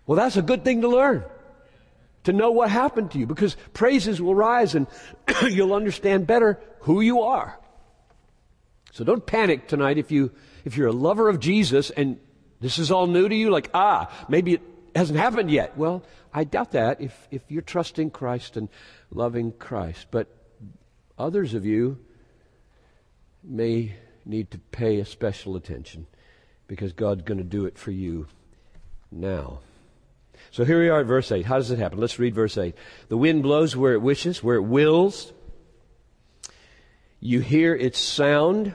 Well, 0.07 0.17
that's 0.17 0.37
a 0.37 0.43
good 0.43 0.65
thing 0.65 0.81
to 0.81 0.89
learn. 0.89 1.25
To 2.27 2.33
know 2.33 2.51
what 2.51 2.71
happened 2.71 3.13
to 3.13 3.21
you 3.21 3.27
because 3.27 3.57
praises 3.73 4.21
will 4.21 4.35
rise 4.35 4.75
and 4.75 4.89
you'll 5.49 5.75
understand 5.75 6.27
better 6.27 6.59
who 6.81 7.01
you 7.01 7.23
are. 7.23 7.57
So 8.91 9.05
don't 9.05 9.25
panic 9.25 9.69
tonight 9.69 9.97
if 9.97 10.11
you, 10.11 10.33
if 10.65 10.77
you're 10.77 10.89
a 10.89 10.93
lover 10.93 11.29
of 11.29 11.39
Jesus 11.39 11.91
and 11.91 12.19
this 12.61 12.81
is 12.81 12.91
all 12.91 13.07
new 13.07 13.29
to 13.29 13.35
you, 13.35 13.51
like, 13.51 13.71
ah, 13.75 14.11
maybe 14.29 14.55
it 14.55 14.63
hasn't 14.97 15.21
happened 15.21 15.53
yet. 15.53 15.77
Well, 15.77 16.03
I 16.35 16.43
doubt 16.43 16.73
that 16.73 17.01
if, 17.01 17.29
if 17.31 17.43
you're 17.49 17.63
trusting 17.63 18.11
Christ 18.11 18.57
and 18.57 18.69
loving 19.13 19.53
Christ. 19.53 20.09
But 20.11 20.27
others 21.17 21.55
of 21.55 21.65
you 21.65 21.99
may 23.45 23.95
need 24.25 24.51
to 24.51 24.59
pay 24.59 24.99
a 24.99 25.05
special 25.05 25.55
attention 25.55 26.09
because 26.67 26.93
God's 26.93 27.23
going 27.23 27.39
to 27.39 27.45
do 27.45 27.67
it 27.67 27.79
for 27.79 27.93
you 27.93 28.27
now. 29.13 29.61
So 30.57 30.65
here 30.65 30.81
we 30.81 30.89
are 30.89 31.01
at 31.01 31.07
verse 31.07 31.31
8. 31.31 31.45
How 31.45 31.57
does 31.57 31.71
it 31.71 31.79
happen? 31.79 31.99
Let's 31.99 32.19
read 32.19 32.35
verse 32.35 32.57
8. 32.57 32.75
The 33.09 33.19
wind 33.19 33.43
blows 33.43 33.77
where 33.77 33.93
it 33.93 34.01
wishes, 34.01 34.43
where 34.43 34.57
it 34.57 34.63
wills. 34.63 35.35
You 37.21 37.41
hear 37.41 37.75
its 37.75 37.99
sound, 37.99 38.73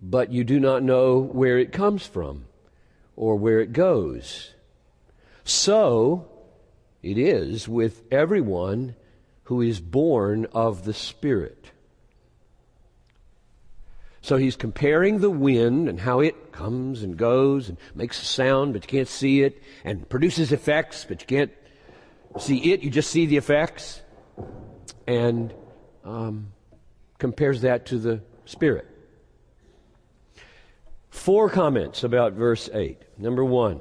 but 0.00 0.32
you 0.32 0.44
do 0.44 0.58
not 0.58 0.82
know 0.82 1.18
where 1.18 1.58
it 1.58 1.70
comes 1.70 2.06
from 2.06 2.46
or 3.14 3.36
where 3.36 3.60
it 3.60 3.74
goes. 3.74 4.54
So 5.44 6.30
it 7.02 7.18
is 7.18 7.68
with 7.68 8.04
everyone 8.10 8.96
who 9.42 9.60
is 9.60 9.80
born 9.80 10.46
of 10.54 10.86
the 10.86 10.94
Spirit. 10.94 11.72
So 14.20 14.36
he's 14.36 14.56
comparing 14.56 15.20
the 15.20 15.30
wind 15.30 15.88
and 15.88 16.00
how 16.00 16.20
it 16.20 16.52
comes 16.52 17.02
and 17.02 17.16
goes 17.16 17.68
and 17.68 17.78
makes 17.94 18.20
a 18.20 18.24
sound, 18.24 18.72
but 18.72 18.82
you 18.82 18.88
can't 18.88 19.08
see 19.08 19.42
it, 19.42 19.62
and 19.84 20.08
produces 20.08 20.52
effects, 20.52 21.04
but 21.08 21.20
you 21.20 21.26
can't 21.26 21.52
see 22.38 22.72
it, 22.72 22.82
you 22.82 22.90
just 22.90 23.10
see 23.10 23.26
the 23.26 23.36
effects, 23.36 24.02
and 25.06 25.54
um, 26.04 26.52
compares 27.18 27.62
that 27.62 27.86
to 27.86 27.98
the 27.98 28.22
Spirit. 28.44 28.86
Four 31.10 31.50
comments 31.50 32.04
about 32.04 32.32
verse 32.32 32.68
8. 32.72 32.98
Number 33.18 33.44
one, 33.44 33.80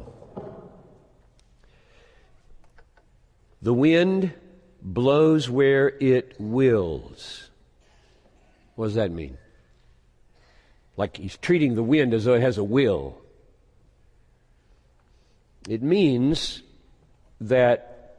the 3.61 3.73
wind 3.73 4.33
blows 4.81 5.49
where 5.49 5.89
it 5.99 6.35
wills. 6.39 7.49
What 8.75 8.87
does 8.87 8.95
that 8.95 9.11
mean? 9.11 9.37
Like 10.97 11.17
he's 11.17 11.37
treating 11.37 11.75
the 11.75 11.83
wind 11.83 12.13
as 12.13 12.25
though 12.25 12.33
it 12.33 12.41
has 12.41 12.57
a 12.57 12.63
will. 12.63 13.21
It 15.69 15.83
means 15.83 16.63
that 17.41 18.15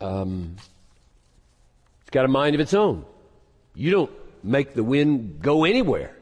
um, 0.00 0.56
it's 2.02 2.10
got 2.10 2.26
a 2.26 2.28
mind 2.28 2.54
of 2.54 2.60
its 2.60 2.74
own. 2.74 3.04
You 3.74 3.90
don't 3.90 4.12
make 4.44 4.74
the 4.74 4.84
wind 4.84 5.40
go 5.40 5.64
anywhere. 5.64 6.14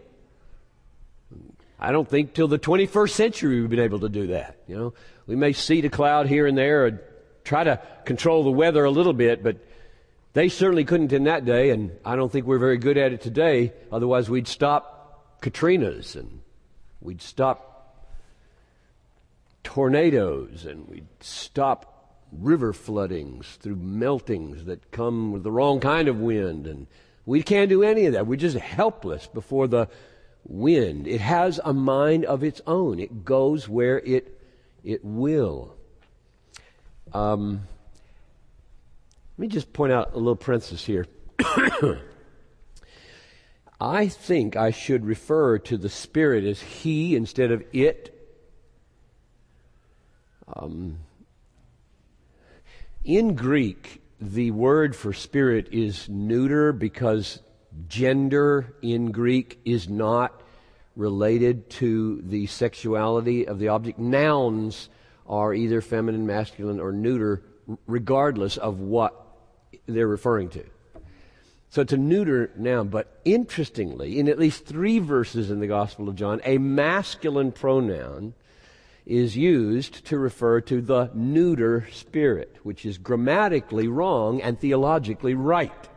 I 1.78 1.92
don't 1.92 2.08
think 2.08 2.32
till 2.32 2.49
the 2.49 2.58
21st 2.58 3.11
century 3.11 3.61
we've 3.61 3.68
been 3.68 3.80
able 3.80 4.00
to 4.00 4.08
do 4.08 4.28
that. 4.28 4.56
You 4.66 4.76
know, 4.76 4.94
we 5.26 5.37
may 5.37 5.52
seed 5.52 5.85
a 5.85 5.90
cloud 5.90 6.26
here 6.26 6.46
and 6.46 6.56
there 6.56 6.87
and 6.87 7.00
try 7.44 7.64
to 7.64 7.80
control 8.04 8.44
the 8.44 8.50
weather 8.50 8.85
a 8.85 8.90
little 8.90 9.12
bit, 9.12 9.42
but 9.42 9.58
they 10.32 10.49
certainly 10.49 10.85
couldn't 10.85 11.12
in 11.12 11.25
that 11.25 11.44
day, 11.44 11.70
and 11.70 11.92
I 12.04 12.16
don't 12.16 12.30
think 12.30 12.46
we're 12.46 12.58
very 12.58 12.78
good 12.78 12.99
at 12.99 13.12
it 13.12 13.20
today. 13.20 13.73
Otherwise, 13.90 14.28
we'd 14.30 14.49
stop 14.49 14.95
Katrinas 15.46 16.16
and 16.16 16.40
we'd 17.00 17.22
stop 17.22 18.04
tornadoes 19.62 20.66
and 20.66 20.88
we'd 20.88 21.06
stop 21.20 22.16
river 22.32 22.72
floodings 22.72 23.56
through 23.60 23.76
meltings 23.76 24.64
that 24.64 24.90
come 24.90 25.30
with 25.30 25.44
the 25.44 25.52
wrong 25.52 25.78
kind 25.78 26.08
of 26.08 26.18
wind 26.18 26.66
and 26.66 26.88
we 27.26 27.44
can't 27.44 27.68
do 27.68 27.84
any 27.84 28.06
of 28.06 28.14
that. 28.14 28.26
We're 28.26 28.34
just 28.34 28.56
helpless 28.56 29.28
before 29.28 29.68
the 29.68 29.88
wind. 30.44 31.06
It 31.06 31.20
has 31.20 31.60
a 31.64 31.72
mind 31.72 32.24
of 32.24 32.42
its 32.42 32.60
own. 32.66 32.98
It 32.98 33.24
goes 33.24 33.68
where 33.68 34.00
it, 34.00 34.40
it 34.82 35.04
will. 35.04 35.76
Um, 37.12 37.68
let 39.38 39.42
me 39.42 39.46
just 39.46 39.72
point 39.72 39.92
out 39.92 40.12
a 40.12 40.16
little 40.16 40.34
parenthesis 40.34 40.84
here. 40.84 41.06
I 43.80 44.09
think 44.09 44.56
I 44.56 44.71
should 44.71 45.04
refer 45.04 45.59
to 45.59 45.76
the 45.76 45.88
Spirit 45.88 46.45
as 46.45 46.61
He 46.61 47.14
instead 47.14 47.50
of 47.50 47.62
it. 47.73 48.12
Um, 50.54 50.99
in 53.04 53.35
Greek, 53.35 54.00
the 54.21 54.50
word 54.50 54.97
for 54.97 55.12
spirit 55.12 55.68
is 55.73 56.09
neuter 56.09 56.73
because 56.73 57.40
gender 57.88 58.75
in 58.80 59.12
Greek 59.12 59.61
is 59.64 59.88
not 59.88 60.42
related 60.97 61.68
to 61.68 62.23
the 62.23 62.47
sexuality 62.47 63.47
of 63.47 63.59
the 63.59 63.68
object. 63.68 63.99
Nouns 63.99 64.88
are 65.26 65.52
either 65.52 65.80
feminine, 65.80 66.26
masculine, 66.26 66.80
or 66.80 66.92
neuter, 66.92 67.42
regardless 67.87 68.56
of 68.56 68.80
what 68.80 69.14
they're 69.87 70.09
referring 70.09 70.49
to. 70.50 70.64
So 71.70 71.82
it's 71.82 71.92
a 71.92 71.99
neuter 71.99 72.50
noun, 72.56 72.88
but 72.88 73.20
interestingly, 73.25 74.18
in 74.18 74.28
at 74.28 74.38
least 74.38 74.64
three 74.64 74.99
verses 74.99 75.50
in 75.50 75.61
the 75.61 75.66
Gospel 75.66 76.08
of 76.08 76.14
John, 76.14 76.40
a 76.44 76.58
masculine 76.58 77.52
pronoun 77.52 78.35
is 79.04 79.37
used 79.37 80.04
to 80.06 80.18
refer 80.18 80.61
to 80.62 80.80
the 80.80 81.11
neuter 81.14 81.87
spirit, 81.92 82.56
which 82.62 82.85
is 82.85 82.99
grammatically 82.99 83.88
wrong 83.88 84.42
and 84.42 84.59
theologically 84.59 85.35
right. 85.35 85.88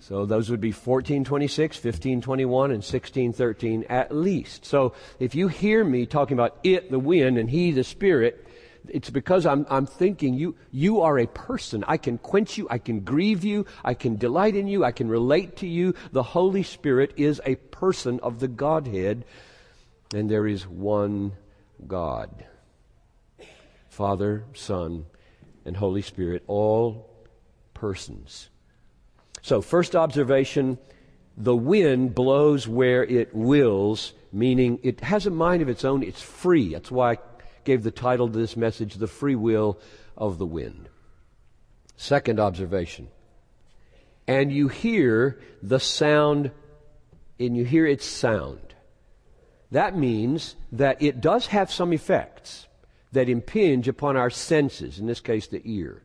So 0.00 0.24
those 0.24 0.48
would 0.48 0.62
be 0.62 0.68
1426, 0.68 1.76
1521, 1.76 2.70
and 2.70 2.78
1613 2.78 3.84
at 3.90 4.14
least. 4.14 4.64
So 4.64 4.94
if 5.18 5.34
you 5.34 5.48
hear 5.48 5.84
me 5.84 6.06
talking 6.06 6.34
about 6.34 6.56
it, 6.64 6.90
the 6.90 6.98
wind, 6.98 7.36
and 7.36 7.50
he, 7.50 7.72
the 7.72 7.84
spirit, 7.84 8.47
it's 8.88 9.10
because 9.10 9.46
I'm, 9.46 9.66
I'm 9.68 9.86
thinking 9.86 10.34
you, 10.34 10.56
you 10.70 11.00
are 11.02 11.18
a 11.18 11.26
person. 11.26 11.84
I 11.86 11.96
can 11.96 12.18
quench 12.18 12.58
you. 12.58 12.66
I 12.70 12.78
can 12.78 13.00
grieve 13.00 13.44
you. 13.44 13.66
I 13.84 13.94
can 13.94 14.16
delight 14.16 14.56
in 14.56 14.68
you. 14.68 14.84
I 14.84 14.92
can 14.92 15.08
relate 15.08 15.56
to 15.58 15.66
you. 15.66 15.94
The 16.12 16.22
Holy 16.22 16.62
Spirit 16.62 17.14
is 17.16 17.40
a 17.44 17.56
person 17.56 18.20
of 18.22 18.40
the 18.40 18.48
Godhead 18.48 19.24
and 20.14 20.30
there 20.30 20.46
is 20.46 20.66
one 20.66 21.32
God 21.86 22.44
Father, 23.88 24.44
Son, 24.54 25.06
and 25.64 25.76
Holy 25.76 26.02
Spirit, 26.02 26.44
all 26.46 27.10
persons. 27.74 28.48
So, 29.42 29.60
first 29.60 29.96
observation 29.96 30.78
the 31.36 31.56
wind 31.56 32.14
blows 32.14 32.66
where 32.66 33.04
it 33.04 33.34
wills, 33.34 34.12
meaning 34.32 34.80
it 34.82 35.00
has 35.00 35.26
a 35.26 35.30
mind 35.30 35.62
of 35.62 35.68
its 35.68 35.84
own, 35.84 36.02
it's 36.02 36.22
free. 36.22 36.72
That's 36.72 36.90
why 36.90 37.18
gave 37.68 37.82
the 37.82 37.90
title 37.90 38.30
to 38.30 38.38
this 38.38 38.56
message, 38.56 38.94
The 38.94 39.06
Free 39.06 39.34
Will 39.34 39.78
of 40.16 40.38
the 40.38 40.46
Wind. 40.46 40.88
Second 41.96 42.40
observation. 42.40 43.08
And 44.26 44.50
you 44.50 44.68
hear 44.68 45.38
the 45.62 45.78
sound, 45.78 46.50
and 47.38 47.54
you 47.54 47.66
hear 47.66 47.86
its 47.86 48.06
sound. 48.06 48.74
That 49.70 49.94
means 49.94 50.56
that 50.72 51.02
it 51.02 51.20
does 51.20 51.48
have 51.48 51.70
some 51.70 51.92
effects 51.92 52.66
that 53.12 53.28
impinge 53.28 53.86
upon 53.86 54.16
our 54.16 54.30
senses, 54.30 54.98
in 54.98 55.06
this 55.06 55.20
case, 55.20 55.46
the 55.48 55.60
ear. 55.62 56.02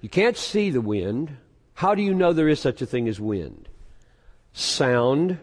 You 0.00 0.08
can't 0.08 0.36
see 0.36 0.70
the 0.70 0.80
wind. 0.80 1.36
How 1.74 1.94
do 1.94 2.00
you 2.00 2.14
know 2.14 2.32
there 2.32 2.48
is 2.48 2.58
such 2.58 2.80
a 2.80 2.86
thing 2.86 3.06
as 3.06 3.20
wind? 3.20 3.68
Sound, 4.54 5.36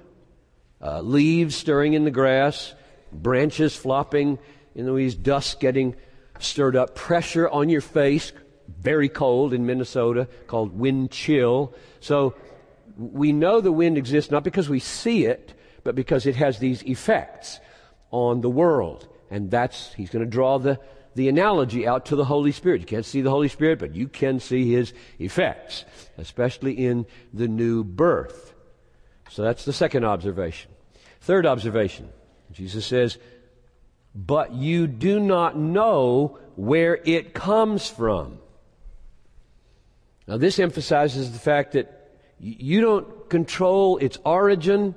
uh, 0.82 1.02
leaves 1.02 1.56
stirring 1.56 1.94
in 1.94 2.06
the 2.06 2.12
grass, 2.12 2.74
branches 3.14 3.76
flopping 3.76 4.40
in 4.76 4.86
know, 4.86 4.92
breeze, 4.94 5.16
dust 5.16 5.60
getting 5.60 5.96
stirred 6.40 6.76
up, 6.76 6.96
pressure 6.96 7.50
on 7.50 7.70
your 7.70 7.82
face, 7.82 8.34
very 8.68 9.10
cold 9.10 9.54
in 9.54 9.66
Minnesota, 9.66 10.28
called 10.48 10.78
wind 10.78 11.12
chill. 11.12 11.74
So 12.02 12.36
we 12.98 13.32
know 13.32 13.62
the 13.62 13.72
wind 13.72 13.98
exists 13.98 14.32
not 14.32 14.44
because 14.44 14.70
we 14.70 14.80
see 14.80 15.26
it, 15.26 15.54
but 15.84 15.96
because 15.96 16.26
it 16.26 16.36
has 16.36 16.60
these 16.60 16.84
effects 16.84 17.60
on 18.12 18.42
the 18.42 18.50
world. 18.50 19.08
And 19.32 19.50
that's, 19.50 19.94
he's 19.94 20.10
going 20.10 20.26
to 20.26 20.30
draw 20.30 20.58
the, 20.58 20.80
the 21.16 21.30
analogy 21.30 21.88
out 21.88 22.08
to 22.08 22.16
the 22.16 22.26
Holy 22.26 22.52
Spirit. 22.52 22.82
You 22.82 22.88
can't 22.88 23.06
see 23.06 23.22
the 23.22 23.30
Holy 23.30 23.48
Spirit, 23.48 23.80
but 23.80 23.96
you 23.96 24.08
can 24.08 24.40
see 24.40 24.72
his 24.72 24.94
effects, 25.20 25.86
especially 26.18 26.74
in 26.74 27.06
the 27.34 27.48
new 27.48 27.84
birth. 27.84 28.54
So 29.30 29.42
that's 29.42 29.66
the 29.66 29.74
second 29.74 30.04
observation. 30.04 30.72
Third 31.22 31.46
observation 31.46 32.10
Jesus 32.52 32.86
says, 32.86 33.18
But 34.16 34.54
you 34.54 34.88
do 34.88 35.20
not 35.20 35.58
know 35.58 36.40
where 36.56 37.00
it 37.04 37.34
comes 37.34 37.90
from. 37.90 38.40
Now, 40.28 40.38
this 40.38 40.58
emphasizes 40.58 41.32
the 41.32 41.40
fact 41.40 41.74
that 41.74 41.92
you 42.40 42.82
don't 42.82 43.30
control 43.30 43.98
its 43.98 44.18
origin, 44.26 44.96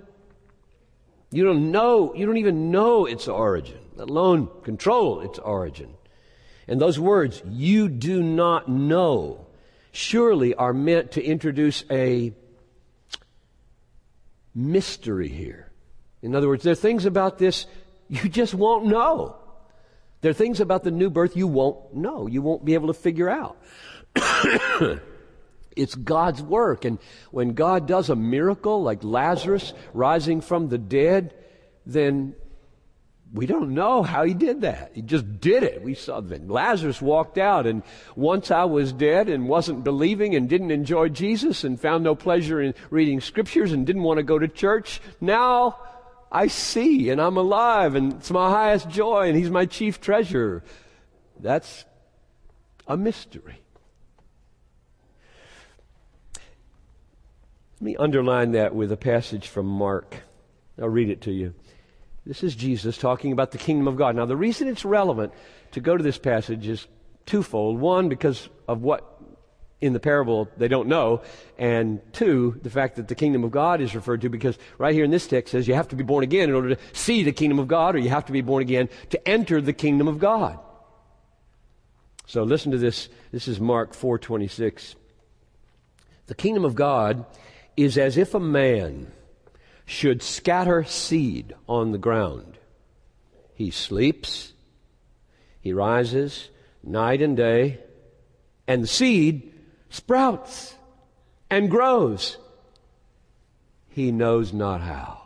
you 1.31 1.45
don't 1.45 1.71
know, 1.71 2.15
you 2.15 2.27
don't 2.27 2.39
even 2.39 2.71
know 2.71 3.07
its 3.07 3.29
origin, 3.29 3.79
let 3.97 4.09
alone 4.09 4.49
control 4.63 5.21
its 5.21 5.39
origin. 5.39 5.95
And 6.67 6.81
those 6.81 6.99
words, 6.99 7.43
you 7.49 7.89
do 7.89 8.23
not 8.23 8.69
know, 8.69 9.47
surely 9.93 10.55
are 10.55 10.73
meant 10.73 11.13
to 11.13 11.23
introduce 11.23 11.85
a 11.91 12.33
mystery 14.55 15.29
here. 15.29 15.71
In 16.23 16.35
other 16.35 16.49
words, 16.49 16.65
there 16.65 16.73
are 16.73 16.77
things 16.77 17.05
about 17.05 17.39
this 17.39 17.67
you 18.09 18.29
just 18.29 18.55
won't 18.55 18.87
know. 18.87 19.37
There 20.21 20.31
are 20.31 20.35
things 20.35 20.61
about 20.61 20.83
the 20.83 20.91
new 20.91 21.11
birth 21.11 21.37
you 21.37 21.47
won't 21.47 21.95
know, 21.95 22.27
you 22.27 22.43
won't 22.43 22.65
be 22.65 22.75
able 22.75 22.89
to 22.89 22.95
figure 22.95 23.29
out. 23.29 23.57
It's 25.79 25.95
God's 25.95 26.43
work. 26.43 26.85
And 26.85 26.99
when 27.31 27.55
God 27.55 27.87
does 27.87 28.11
a 28.11 28.17
miracle 28.17 28.83
like 28.83 29.05
Lazarus 29.05 29.73
rising 29.95 30.41
from 30.41 30.69
the 30.69 30.77
dead, 30.77 31.35
then 31.87 32.35
we 33.33 33.47
don't 33.47 33.75
know 33.75 34.03
how 34.03 34.25
he 34.25 34.35
did 34.35 34.63
that. 34.63 34.91
He 34.95 35.03
just 35.03 35.41
did 35.41 35.63
it. 35.63 35.83
We 35.83 35.95
saw 35.95 36.21
that 36.21 36.51
Lazarus 36.51 37.01
walked 37.01 37.39
out 37.39 37.69
and 37.69 37.85
once 38.17 38.51
I 38.51 38.65
was 38.65 38.93
dead 38.93 39.29
and 39.29 39.49
wasn't 39.49 39.85
believing 39.85 40.35
and 40.35 40.49
didn't 40.49 40.73
enjoy 40.73 41.11
Jesus 41.11 41.63
and 41.63 41.81
found 41.81 42.03
no 42.03 42.17
pleasure 42.17 42.61
in 42.61 42.75
reading 42.91 43.21
scriptures 43.21 43.71
and 43.71 43.87
didn't 43.87 44.03
want 44.03 44.19
to 44.19 44.25
go 44.25 44.39
to 44.39 44.49
church. 44.49 45.01
Now 45.21 45.79
I 46.31 46.49
see 46.49 47.11
and 47.11 47.21
I'm 47.21 47.37
alive 47.37 47.95
and 47.95 48.15
it's 48.15 48.31
my 48.31 48.51
highest 48.51 48.89
joy 48.89 49.29
and 49.29 49.37
he's 49.37 49.51
my 49.51 49.67
chief 49.67 50.01
treasure. 50.01 50.63
That's 51.41 51.85
a 52.87 52.97
mystery. 52.97 53.63
Let 57.81 57.85
me 57.85 57.97
underline 57.97 58.53
that 58.53 58.75
with 58.75 58.91
a 58.91 58.97
passage 58.97 59.49
from 59.49 59.67
Mark. 59.67 60.17
I'll 60.81 60.89
read 60.89 61.09
it 61.09 61.23
to 61.23 61.33
you. 61.33 61.55
This 62.27 62.43
is 62.43 62.55
Jesus 62.55 62.99
talking 62.99 63.33
about 63.33 63.53
the 63.53 63.59
kingdom 63.59 63.89
of 63.89 63.97
God. 63.97 64.17
Now, 64.17 64.27
the 64.27 64.37
reason 64.37 64.69
it's 64.69 64.85
relevant 64.85 65.33
to 65.73 65.81
go 65.81 65.97
to 65.97 66.03
this 66.03 66.19
passage 66.19 66.67
is 66.67 66.87
twofold. 67.25 67.79
One, 67.79 68.09
because 68.09 68.49
of 68.67 68.83
what 68.83 69.18
in 69.81 69.93
the 69.93 70.01
parable 70.01 70.49
they 70.57 70.69
don't 70.69 70.89
know, 70.89 71.23
and 71.57 72.01
two, 72.13 72.59
the 72.63 72.71
fact 72.71 72.97
that 72.97 73.09
the 73.09 73.15
kingdom 73.15 73.45
of 73.45 73.51
God 73.51 73.81
is 73.81 73.95
referred 73.95 74.21
to 74.23 74.29
because 74.29 74.59
right 74.77 74.95
here 74.95 75.05
in 75.05 75.11
this 75.11 75.27
text 75.27 75.53
says 75.53 75.69
you 75.69 75.75
have 75.75 75.89
to 75.89 75.97
be 75.97 76.05
born 76.05 76.25
again 76.25 76.49
in 76.49 76.55
order 76.55 76.75
to 76.75 76.81
see 76.93 77.23
the 77.23 77.33
kingdom 77.33 77.59
of 77.59 77.69
God, 77.69 77.95
or 77.95 77.99
you 77.99 78.09
have 78.09 78.27
to 78.27 78.33
be 78.33 78.41
born 78.41 78.63
again 78.63 78.89
to 79.11 79.29
enter 79.29 79.61
the 79.61 79.73
kingdom 79.73 80.09
of 80.09 80.19
God. 80.19 80.59
So 82.27 82.43
listen 82.43 82.73
to 82.73 82.79
this. 82.79 83.09
This 83.33 83.49
is 83.49 83.61
Mark 83.61 83.93
4:26. 83.95 84.97
The 86.27 86.35
kingdom 86.35 86.65
of 86.65 86.75
God 86.75 87.25
is 87.77 87.97
as 87.97 88.19
if 88.19 88.35
a 88.35 88.41
man 88.41 89.13
should 89.87 90.23
scatter 90.23 90.85
seed 90.85 91.55
on 91.67 91.93
the 91.93 91.99
ground. 91.99 92.59
He 93.55 93.71
sleeps, 93.71 94.53
he 95.61 95.73
rises 95.73 96.51
night 96.83 97.23
and 97.23 97.37
day, 97.37 97.79
and 98.67 98.83
the 98.83 98.89
seed 98.89 99.55
sprouts 99.91 100.75
and 101.51 101.71
grows. 101.71 102.37
He 103.89 104.13
knows 104.13 104.53
not 104.53 104.81
how. 104.81 105.23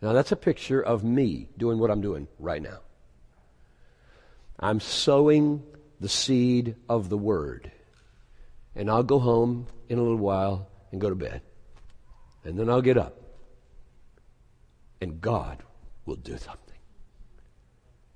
Now, 0.00 0.12
that's 0.12 0.32
a 0.32 0.36
picture 0.36 0.82
of 0.82 1.04
me 1.04 1.48
doing 1.56 1.78
what 1.78 1.90
I'm 1.90 2.00
doing 2.00 2.26
right 2.40 2.60
now. 2.60 2.80
I'm 4.58 4.80
sowing 4.80 5.62
the 6.00 6.08
seed 6.08 6.74
of 6.88 7.08
the 7.08 7.16
Word. 7.16 7.70
And 8.74 8.90
I'll 8.90 9.02
go 9.02 9.18
home 9.18 9.66
in 9.88 9.98
a 9.98 10.02
little 10.02 10.16
while 10.16 10.68
and 10.90 11.00
go 11.00 11.08
to 11.08 11.14
bed. 11.14 11.42
And 12.44 12.58
then 12.58 12.68
I'll 12.68 12.82
get 12.82 12.96
up. 12.96 13.20
And 15.00 15.20
God 15.20 15.62
will 16.06 16.16
do 16.16 16.36
something. 16.36 16.58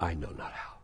I 0.01 0.15
know 0.15 0.31
not 0.31 0.53
how. 0.53 0.76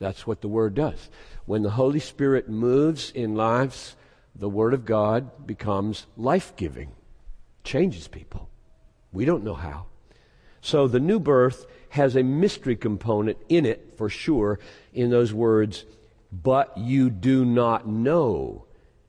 That's 0.00 0.26
what 0.26 0.40
the 0.40 0.48
Word 0.48 0.74
does. 0.74 1.08
When 1.46 1.62
the 1.62 1.70
Holy 1.70 2.00
Spirit 2.00 2.48
moves 2.48 3.12
in 3.12 3.36
lives, 3.36 3.94
the 4.34 4.48
Word 4.48 4.74
of 4.74 4.84
God 4.84 5.46
becomes 5.46 6.06
life 6.16 6.56
giving, 6.56 6.90
changes 7.62 8.08
people. 8.08 8.48
We 9.12 9.24
don't 9.24 9.44
know 9.44 9.54
how. 9.54 9.86
So 10.62 10.88
the 10.88 11.00
new 11.00 11.20
birth 11.20 11.66
has 11.90 12.16
a 12.16 12.22
mystery 12.22 12.76
component 12.76 13.38
in 13.48 13.66
it, 13.66 13.94
for 13.96 14.08
sure, 14.08 14.58
in 14.92 15.10
those 15.10 15.32
words, 15.32 15.84
but 16.32 16.76
you 16.78 17.10
do 17.10 17.44
not 17.44 17.86
know 17.86 18.64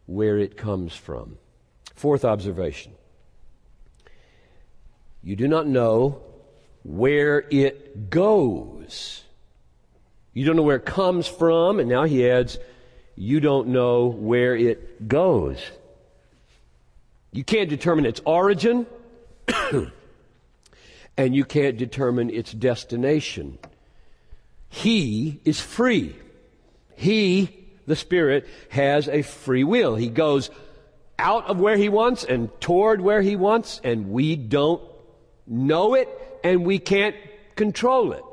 where 0.06 0.38
it 0.38 0.58
comes 0.58 0.96
from. 0.96 1.38
Fourth 1.96 2.26
observation 2.26 2.94
you 5.24 5.36
do 5.36 5.48
not 5.48 5.68
know 5.68 6.20
where 6.84 7.46
it 7.52 8.10
goes. 8.10 9.24
You 10.34 10.46
don't 10.46 10.56
know 10.56 10.64
where 10.64 10.78
it 10.78 10.86
comes 10.86 11.28
from, 11.28 11.80
and 11.80 11.90
now 11.90 12.04
he 12.04 12.30
adds, 12.30 12.58
you 13.16 13.40
don't 13.40 13.70
know 13.70 14.08
where 14.08 14.56
it 14.56 15.08
goes. 15.08 15.60
You 17.32 17.44
can't 17.44 17.70
determine 17.70 18.06
its 18.06 18.22
origin, 18.26 18.86
and 21.18 21.36
you 21.36 21.46
can't 21.46 21.78
determine 21.78 22.30
its 22.30 22.52
destination. 22.52 23.58
He 24.70 25.42
is 25.44 25.60
free. 25.60 26.16
He, 26.96 27.68
the 27.86 27.96
Spirit, 27.96 28.48
has 28.70 29.10
a 29.10 29.22
free 29.22 29.66
will. 29.66 29.96
He 29.96 30.08
goes 30.08 30.50
out 31.20 31.48
of 31.48 31.60
where 31.60 31.78
he 31.78 31.90
wants 31.90 32.24
and 32.24 32.50
toward 32.62 33.02
where 33.02 33.22
he 33.22 33.36
wants, 33.36 33.82
and 33.84 34.10
we 34.10 34.38
don't 34.38 34.82
know 35.46 35.94
it, 35.94 36.10
and 36.44 36.66
we 36.66 36.80
can't 36.80 37.16
control 37.56 38.14
it. 38.14 38.24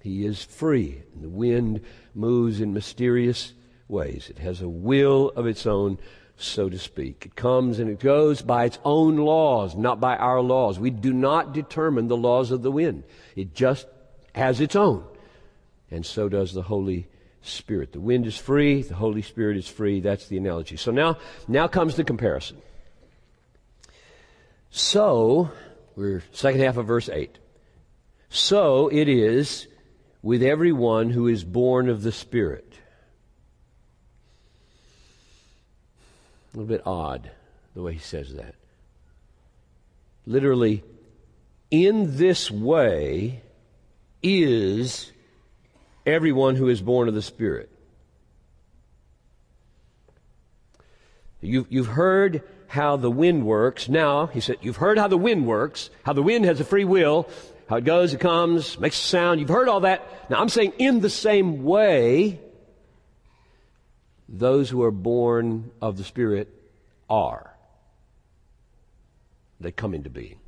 He 0.00 0.24
is 0.24 0.42
free. 0.42 1.02
And 1.14 1.24
the 1.24 1.28
wind 1.28 1.82
moves 2.14 2.60
in 2.60 2.72
mysterious 2.72 3.52
ways. 3.88 4.28
It 4.30 4.38
has 4.38 4.62
a 4.62 4.68
will 4.68 5.30
of 5.36 5.46
its 5.46 5.66
own, 5.66 5.98
so 6.36 6.68
to 6.68 6.78
speak. 6.78 7.26
It 7.26 7.36
comes 7.36 7.78
and 7.78 7.90
it 7.90 8.00
goes 8.00 8.42
by 8.42 8.64
its 8.64 8.78
own 8.84 9.16
laws, 9.16 9.74
not 9.76 10.00
by 10.00 10.16
our 10.16 10.40
laws. 10.40 10.78
We 10.78 10.90
do 10.90 11.12
not 11.12 11.52
determine 11.52 12.08
the 12.08 12.16
laws 12.16 12.50
of 12.50 12.62
the 12.62 12.70
wind. 12.70 13.04
It 13.36 13.54
just 13.54 13.86
has 14.34 14.60
its 14.60 14.74
own. 14.74 15.04
And 15.90 16.06
so 16.06 16.28
does 16.28 16.54
the 16.54 16.62
Holy 16.62 17.08
Spirit. 17.42 17.92
The 17.92 18.00
wind 18.00 18.26
is 18.26 18.36
free, 18.36 18.82
the 18.82 18.94
Holy 18.94 19.22
Spirit 19.22 19.56
is 19.56 19.66
free. 19.66 20.00
That's 20.00 20.28
the 20.28 20.36
analogy. 20.36 20.76
So 20.76 20.92
now, 20.92 21.18
now 21.48 21.68
comes 21.68 21.96
the 21.96 22.04
comparison. 22.04 22.58
So, 24.70 25.50
we're 25.96 26.22
second 26.32 26.60
half 26.60 26.76
of 26.76 26.86
verse 26.86 27.08
8. 27.08 27.38
So 28.28 28.88
it 28.88 29.08
is 29.08 29.66
with 30.22 30.42
everyone 30.42 31.10
who 31.10 31.26
is 31.26 31.44
born 31.44 31.88
of 31.88 32.02
the 32.02 32.12
Spirit. 32.12 32.74
A 36.52 36.58
little 36.58 36.68
bit 36.68 36.82
odd 36.86 37.30
the 37.74 37.82
way 37.82 37.94
he 37.94 37.98
says 37.98 38.34
that. 38.34 38.54
Literally, 40.26 40.82
in 41.70 42.16
this 42.16 42.50
way 42.50 43.42
is 44.22 45.12
everyone 46.04 46.56
who 46.56 46.68
is 46.68 46.82
born 46.82 47.08
of 47.08 47.14
the 47.14 47.22
Spirit. 47.22 47.70
You've, 51.40 51.66
you've 51.70 51.86
heard 51.86 52.42
how 52.66 52.96
the 52.96 53.10
wind 53.10 53.46
works. 53.46 53.88
Now, 53.88 54.26
he 54.26 54.40
said, 54.40 54.58
you've 54.60 54.76
heard 54.76 54.98
how 54.98 55.08
the 55.08 55.16
wind 55.16 55.46
works, 55.46 55.90
how 56.04 56.12
the 56.12 56.22
wind 56.22 56.44
has 56.44 56.60
a 56.60 56.64
free 56.64 56.84
will, 56.84 57.28
how 57.70 57.76
it 57.76 57.84
goes, 57.84 58.12
it 58.12 58.18
comes, 58.18 58.80
makes 58.80 59.00
a 59.00 59.04
sound. 59.04 59.38
You've 59.38 59.48
heard 59.48 59.68
all 59.68 59.80
that. 59.80 60.28
Now 60.28 60.40
I'm 60.40 60.48
saying 60.48 60.72
in 60.78 60.98
the 60.98 61.08
same 61.08 61.62
way, 61.62 62.40
those 64.28 64.68
who 64.68 64.82
are 64.82 64.90
born 64.90 65.70
of 65.80 65.96
the 65.96 66.02
Spirit 66.02 66.52
are. 67.08 67.54
They 69.60 69.70
come 69.70 69.94
into 69.94 70.10
being. 70.10 70.40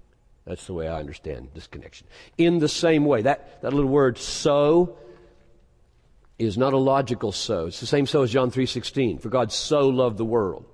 That's 0.47 0.67
the 0.67 0.73
way 0.73 0.89
I 0.89 0.99
understand 0.99 1.51
this 1.55 1.69
connection. 1.69 2.09
In 2.39 2.59
the 2.59 2.69
same 2.69 3.05
way. 3.05 3.23
That, 3.23 3.63
that 3.63 3.73
little 3.73 3.91
word 3.91 4.19
so 4.19 4.97
is 6.41 6.59
not 6.59 6.73
a 6.73 6.79
logical 6.79 7.31
so. 7.31 7.67
It's 7.67 7.79
the 7.79 7.87
same 7.87 8.07
so 8.07 8.23
as 8.23 8.33
John 8.33 8.51
3.16. 8.51 9.21
For 9.21 9.29
God 9.29 9.53
so 9.53 9.87
loved 9.89 10.19
the 10.19 10.25
world. 10.25 10.65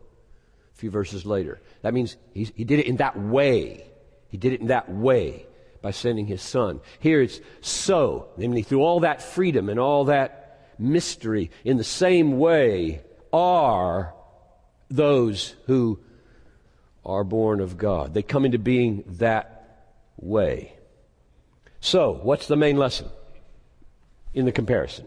A 0.73 0.79
few 0.79 0.89
verses 0.89 1.27
later. 1.27 1.61
That 1.83 1.93
means 1.93 2.17
he, 2.33 2.45
he 2.57 2.65
did 2.65 2.79
it 2.79 2.87
in 2.87 2.97
that 2.97 3.21
way. 3.21 3.85
He 4.31 4.39
did 4.39 4.55
it 4.55 4.63
in 4.63 4.69
that 4.69 4.91
way 4.91 5.45
by 5.81 5.91
sending 5.91 6.27
his 6.27 6.43
son. 6.43 6.81
Here 6.99 7.23
it's 7.23 7.41
so, 7.61 8.29
namely 8.37 8.63
through 8.63 8.83
all 8.83 9.01
that 9.01 9.23
freedom 9.23 9.69
and 9.69 9.79
all 9.79 10.05
that 10.07 10.75
mystery, 10.79 11.51
in 11.65 11.77
the 11.77 11.85
same 11.85 12.39
way 12.39 13.03
are 13.33 14.15
those 14.91 15.55
who 15.67 16.01
are 17.05 17.25
born 17.25 17.61
of 17.61 17.77
God. 17.77 18.15
They 18.15 18.23
come 18.23 18.45
into 18.45 18.59
being 18.59 19.05
that 19.19 19.95
way. 20.17 20.75
So, 21.81 22.19
what's 22.23 22.49
the 22.49 22.57
main 22.57 22.77
lesson 22.77 23.09
in 24.35 24.45
the 24.45 24.53
comparison? 24.53 25.07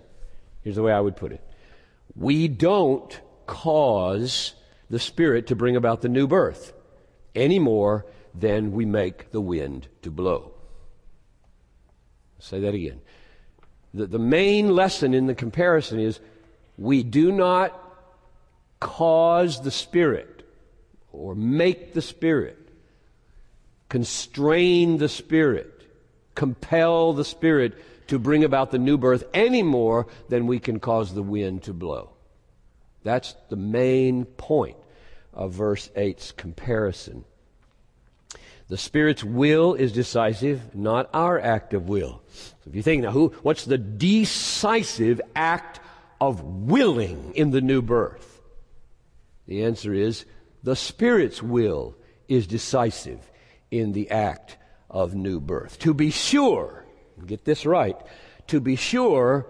Here's 0.63 0.77
the 0.77 0.83
way 0.83 0.93
I 0.93 0.99
would 0.99 1.15
put 1.15 1.31
it. 1.31 1.43
We 2.15 2.47
don't 2.47 3.19
cause 3.45 4.53
the 4.89 4.99
Spirit 4.99 5.47
to 5.47 5.55
bring 5.55 5.75
about 5.75 6.01
the 6.01 6.09
new 6.09 6.27
birth 6.27 6.73
any 7.35 7.59
more 7.59 8.05
than 8.33 8.71
we 8.71 8.85
make 8.85 9.31
the 9.31 9.41
wind 9.41 9.87
to 10.01 10.11
blow 10.11 10.53
say 12.41 12.59
that 12.61 12.73
again. 12.73 12.99
The, 13.93 14.07
the 14.07 14.19
main 14.19 14.75
lesson 14.75 15.13
in 15.13 15.27
the 15.27 15.35
comparison 15.35 15.99
is 15.99 16.19
we 16.77 17.03
do 17.03 17.31
not 17.31 17.77
cause 18.79 19.61
the 19.61 19.71
Spirit 19.71 20.43
or 21.11 21.35
make 21.35 21.93
the 21.93 22.01
Spirit, 22.01 22.57
constrain 23.89 24.97
the 24.97 25.09
Spirit, 25.09 25.83
compel 26.35 27.13
the 27.13 27.25
Spirit 27.25 27.77
to 28.07 28.17
bring 28.17 28.43
about 28.43 28.71
the 28.71 28.79
new 28.79 28.97
birth 28.97 29.23
any 29.33 29.63
more 29.63 30.07
than 30.29 30.47
we 30.47 30.59
can 30.59 30.79
cause 30.79 31.13
the 31.13 31.23
wind 31.23 31.63
to 31.63 31.73
blow. 31.73 32.09
That's 33.03 33.35
the 33.49 33.55
main 33.55 34.25
point 34.25 34.77
of 35.33 35.53
verse 35.53 35.89
8's 35.95 36.31
comparison. 36.33 37.25
The 38.71 38.77
Spirit's 38.77 39.21
will 39.21 39.73
is 39.73 39.91
decisive, 39.91 40.73
not 40.73 41.09
our 41.13 41.37
act 41.37 41.73
of 41.73 41.89
will. 41.89 42.21
So 42.29 42.69
if 42.69 42.73
you 42.73 42.81
think 42.81 43.03
now, 43.03 43.11
who, 43.11 43.33
what's 43.41 43.65
the 43.65 43.77
decisive 43.77 45.19
act 45.35 45.81
of 46.21 46.41
willing 46.41 47.33
in 47.35 47.51
the 47.51 47.59
new 47.59 47.81
birth? 47.81 48.41
The 49.45 49.65
answer 49.65 49.93
is 49.93 50.23
the 50.63 50.77
Spirit's 50.77 51.43
will 51.43 51.97
is 52.29 52.47
decisive 52.47 53.29
in 53.71 53.91
the 53.91 54.09
act 54.09 54.55
of 54.89 55.15
new 55.15 55.41
birth. 55.41 55.77
To 55.79 55.93
be 55.93 56.09
sure, 56.09 56.85
get 57.25 57.43
this 57.43 57.65
right, 57.65 57.97
to 58.47 58.61
be 58.61 58.77
sure, 58.77 59.47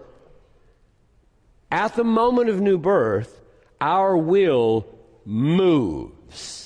at 1.70 1.94
the 1.94 2.02
moment 2.02 2.48
of 2.48 2.60
new 2.60 2.76
birth, 2.76 3.40
our 3.80 4.16
will 4.16 4.84
moves. 5.24 6.61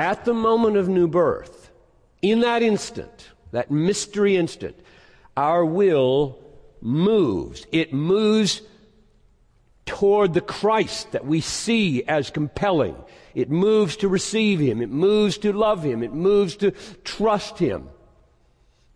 At 0.00 0.24
the 0.24 0.32
moment 0.32 0.78
of 0.78 0.88
new 0.88 1.08
birth, 1.08 1.70
in 2.22 2.40
that 2.40 2.62
instant, 2.62 3.28
that 3.52 3.70
mystery 3.70 4.34
instant, 4.34 4.74
our 5.36 5.62
will 5.62 6.38
moves. 6.80 7.66
It 7.70 7.92
moves 7.92 8.62
toward 9.84 10.32
the 10.32 10.40
Christ 10.40 11.12
that 11.12 11.26
we 11.26 11.42
see 11.42 12.02
as 12.04 12.30
compelling. 12.30 12.96
It 13.34 13.50
moves 13.50 13.98
to 13.98 14.08
receive 14.08 14.58
Him. 14.58 14.80
It 14.80 14.88
moves 14.88 15.36
to 15.36 15.52
love 15.52 15.82
Him. 15.82 16.02
It 16.02 16.14
moves 16.14 16.56
to 16.56 16.70
trust 17.04 17.58
Him. 17.58 17.86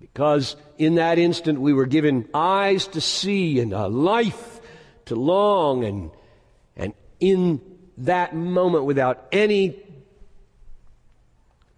Because 0.00 0.56
in 0.78 0.94
that 0.94 1.18
instant 1.18 1.60
we 1.60 1.74
were 1.74 1.84
given 1.84 2.30
eyes 2.32 2.86
to 2.86 3.02
see 3.02 3.60
and 3.60 3.74
a 3.74 3.88
life 3.88 4.58
to 5.04 5.16
long 5.16 5.84
and, 5.84 6.10
and 6.76 6.94
in 7.20 7.60
that 7.98 8.34
moment 8.34 8.86
without 8.86 9.26
any 9.30 9.83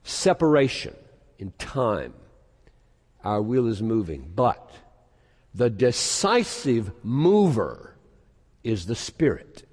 separation 0.06 0.94
in 1.38 1.52
time, 1.58 2.14
our 3.24 3.42
wheel 3.42 3.66
is 3.66 3.82
moving. 3.82 4.32
But 4.34 4.70
the 5.54 5.68
decisive 5.68 6.92
mover 7.02 7.96
is 8.62 8.86
the 8.86 8.94
Spirit. 8.94 9.64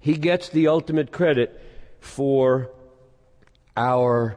He 0.00 0.14
gets 0.14 0.50
the 0.50 0.68
ultimate 0.68 1.12
credit 1.12 1.60
for 2.00 2.70
our 3.76 4.36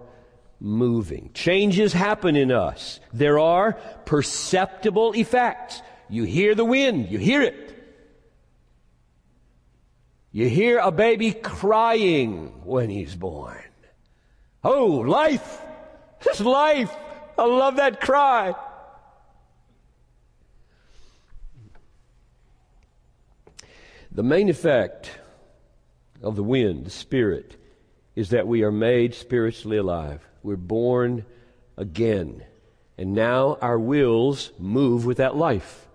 moving. 0.60 1.30
Changes 1.34 1.94
happen 1.94 2.36
in 2.36 2.52
us. 2.52 3.00
There 3.14 3.38
are 3.38 3.74
perceptible 4.06 5.14
effects. 5.14 5.82
You 6.10 6.24
hear 6.24 6.56
the 6.56 6.66
wind, 6.66 7.10
you 7.10 7.20
hear 7.20 7.42
it. 7.42 7.67
You 10.38 10.48
hear 10.48 10.78
a 10.78 10.92
baby 10.92 11.32
crying 11.32 12.62
when 12.64 12.92
he's 12.92 13.16
born. 13.16 13.58
Oh, 14.64 14.86
life! 14.86 15.60
This 16.24 16.40
life! 16.42 16.96
I 17.40 17.46
love 17.46 17.78
that 17.78 18.00
cry. 18.00 18.54
The 24.12 24.22
main 24.22 24.48
effect 24.48 25.10
of 26.22 26.36
the 26.36 26.44
wind, 26.44 26.86
the 26.86 26.92
spirit, 26.92 27.56
is 28.16 28.30
that 28.30 28.46
we 28.46 28.62
are 28.62 28.72
made 28.72 29.16
spiritually 29.16 29.78
alive. 29.78 30.22
We're 30.44 30.56
born 30.56 31.26
again. 31.78 32.44
And 32.96 33.16
now 33.16 33.58
our 33.60 33.80
wills 33.80 34.52
move 34.60 35.04
with 35.04 35.18
that 35.18 35.36
life. 35.36 35.88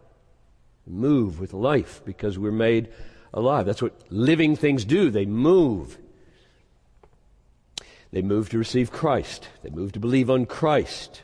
Move 0.84 1.38
with 1.38 1.52
life 1.52 2.02
because 2.04 2.40
we're 2.40 2.50
made 2.50 2.88
alive. 3.34 3.66
That's 3.66 3.82
what 3.82 3.94
living 4.10 4.56
things 4.56 4.84
do. 4.84 5.10
They 5.10 5.26
move. 5.26 5.98
They 8.12 8.22
move 8.22 8.50
to 8.50 8.58
receive 8.58 8.92
Christ. 8.92 9.48
They 9.62 9.70
move 9.70 9.92
to 9.92 10.00
believe 10.00 10.28
on 10.28 10.46
Christ. 10.46 11.22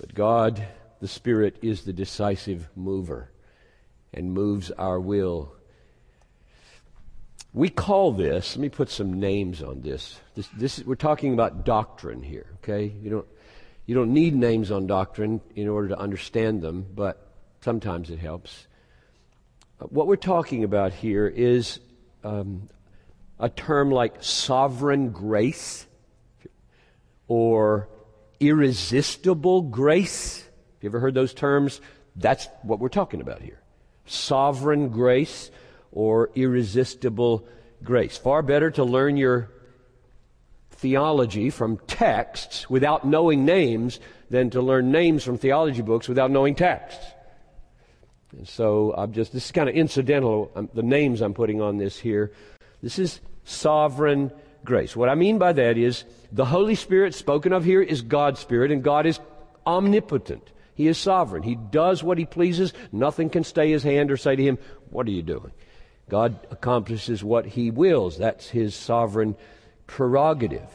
But 0.00 0.14
God, 0.14 0.66
the 1.00 1.08
Spirit, 1.08 1.58
is 1.62 1.82
the 1.82 1.92
decisive 1.92 2.68
mover 2.74 3.30
and 4.12 4.32
moves 4.32 4.70
our 4.72 4.98
will. 4.98 5.52
We 7.52 7.68
call 7.68 8.12
this, 8.12 8.56
let 8.56 8.62
me 8.62 8.68
put 8.68 8.90
some 8.90 9.20
names 9.20 9.62
on 9.62 9.82
this. 9.82 10.18
this, 10.34 10.48
this 10.56 10.84
we're 10.84 10.96
talking 10.96 11.34
about 11.34 11.64
doctrine 11.64 12.22
here, 12.22 12.46
okay? 12.56 12.92
You 13.00 13.10
don't, 13.10 13.26
you 13.86 13.94
don't 13.94 14.12
need 14.12 14.34
names 14.34 14.70
on 14.70 14.86
doctrine 14.86 15.40
in 15.54 15.68
order 15.68 15.88
to 15.88 15.98
understand 15.98 16.62
them, 16.62 16.86
but 16.94 17.28
sometimes 17.60 18.10
it 18.10 18.18
helps. 18.18 18.66
What 19.90 20.06
we're 20.06 20.16
talking 20.16 20.64
about 20.64 20.94
here 20.94 21.26
is 21.26 21.78
um, 22.22 22.70
a 23.38 23.50
term 23.50 23.90
like 23.90 24.22
sovereign 24.22 25.10
grace 25.10 25.86
or 27.28 27.88
irresistible 28.40 29.62
grace. 29.62 30.38
Have 30.38 30.82
you 30.82 30.88
ever 30.88 31.00
heard 31.00 31.12
those 31.12 31.34
terms? 31.34 31.82
That's 32.16 32.48
what 32.62 32.78
we're 32.78 32.88
talking 32.88 33.20
about 33.20 33.42
here. 33.42 33.60
Sovereign 34.06 34.88
grace 34.88 35.50
or 35.92 36.30
irresistible 36.34 37.46
grace. 37.82 38.16
Far 38.16 38.40
better 38.40 38.70
to 38.70 38.84
learn 38.84 39.18
your 39.18 39.50
theology 40.70 41.50
from 41.50 41.76
texts 41.86 42.70
without 42.70 43.04
knowing 43.06 43.44
names 43.44 44.00
than 44.30 44.48
to 44.50 44.62
learn 44.62 44.90
names 44.90 45.24
from 45.24 45.36
theology 45.36 45.82
books 45.82 46.08
without 46.08 46.30
knowing 46.30 46.54
texts. 46.54 47.04
And 48.36 48.48
so 48.48 48.94
I'm 48.96 49.12
just, 49.12 49.32
this 49.32 49.46
is 49.46 49.52
kind 49.52 49.68
of 49.68 49.74
incidental, 49.74 50.50
um, 50.54 50.68
the 50.74 50.82
names 50.82 51.20
I'm 51.20 51.34
putting 51.34 51.60
on 51.60 51.78
this 51.78 51.98
here. 51.98 52.32
This 52.82 52.98
is 52.98 53.20
sovereign 53.44 54.32
grace. 54.64 54.96
What 54.96 55.08
I 55.08 55.14
mean 55.14 55.38
by 55.38 55.52
that 55.52 55.78
is 55.78 56.04
the 56.32 56.44
Holy 56.44 56.74
Spirit 56.74 57.14
spoken 57.14 57.52
of 57.52 57.64
here 57.64 57.82
is 57.82 58.02
God's 58.02 58.40
Spirit, 58.40 58.70
and 58.70 58.82
God 58.82 59.06
is 59.06 59.20
omnipotent. 59.66 60.50
He 60.74 60.88
is 60.88 60.98
sovereign. 60.98 61.42
He 61.42 61.54
does 61.54 62.02
what 62.02 62.18
he 62.18 62.24
pleases. 62.24 62.72
Nothing 62.90 63.30
can 63.30 63.44
stay 63.44 63.70
his 63.70 63.84
hand 63.84 64.10
or 64.10 64.16
say 64.16 64.34
to 64.34 64.42
him, 64.42 64.58
What 64.90 65.06
are 65.06 65.12
you 65.12 65.22
doing? 65.22 65.52
God 66.08 66.46
accomplishes 66.50 67.22
what 67.22 67.46
he 67.46 67.70
wills. 67.70 68.18
That's 68.18 68.48
his 68.48 68.74
sovereign 68.74 69.36
prerogative. 69.86 70.68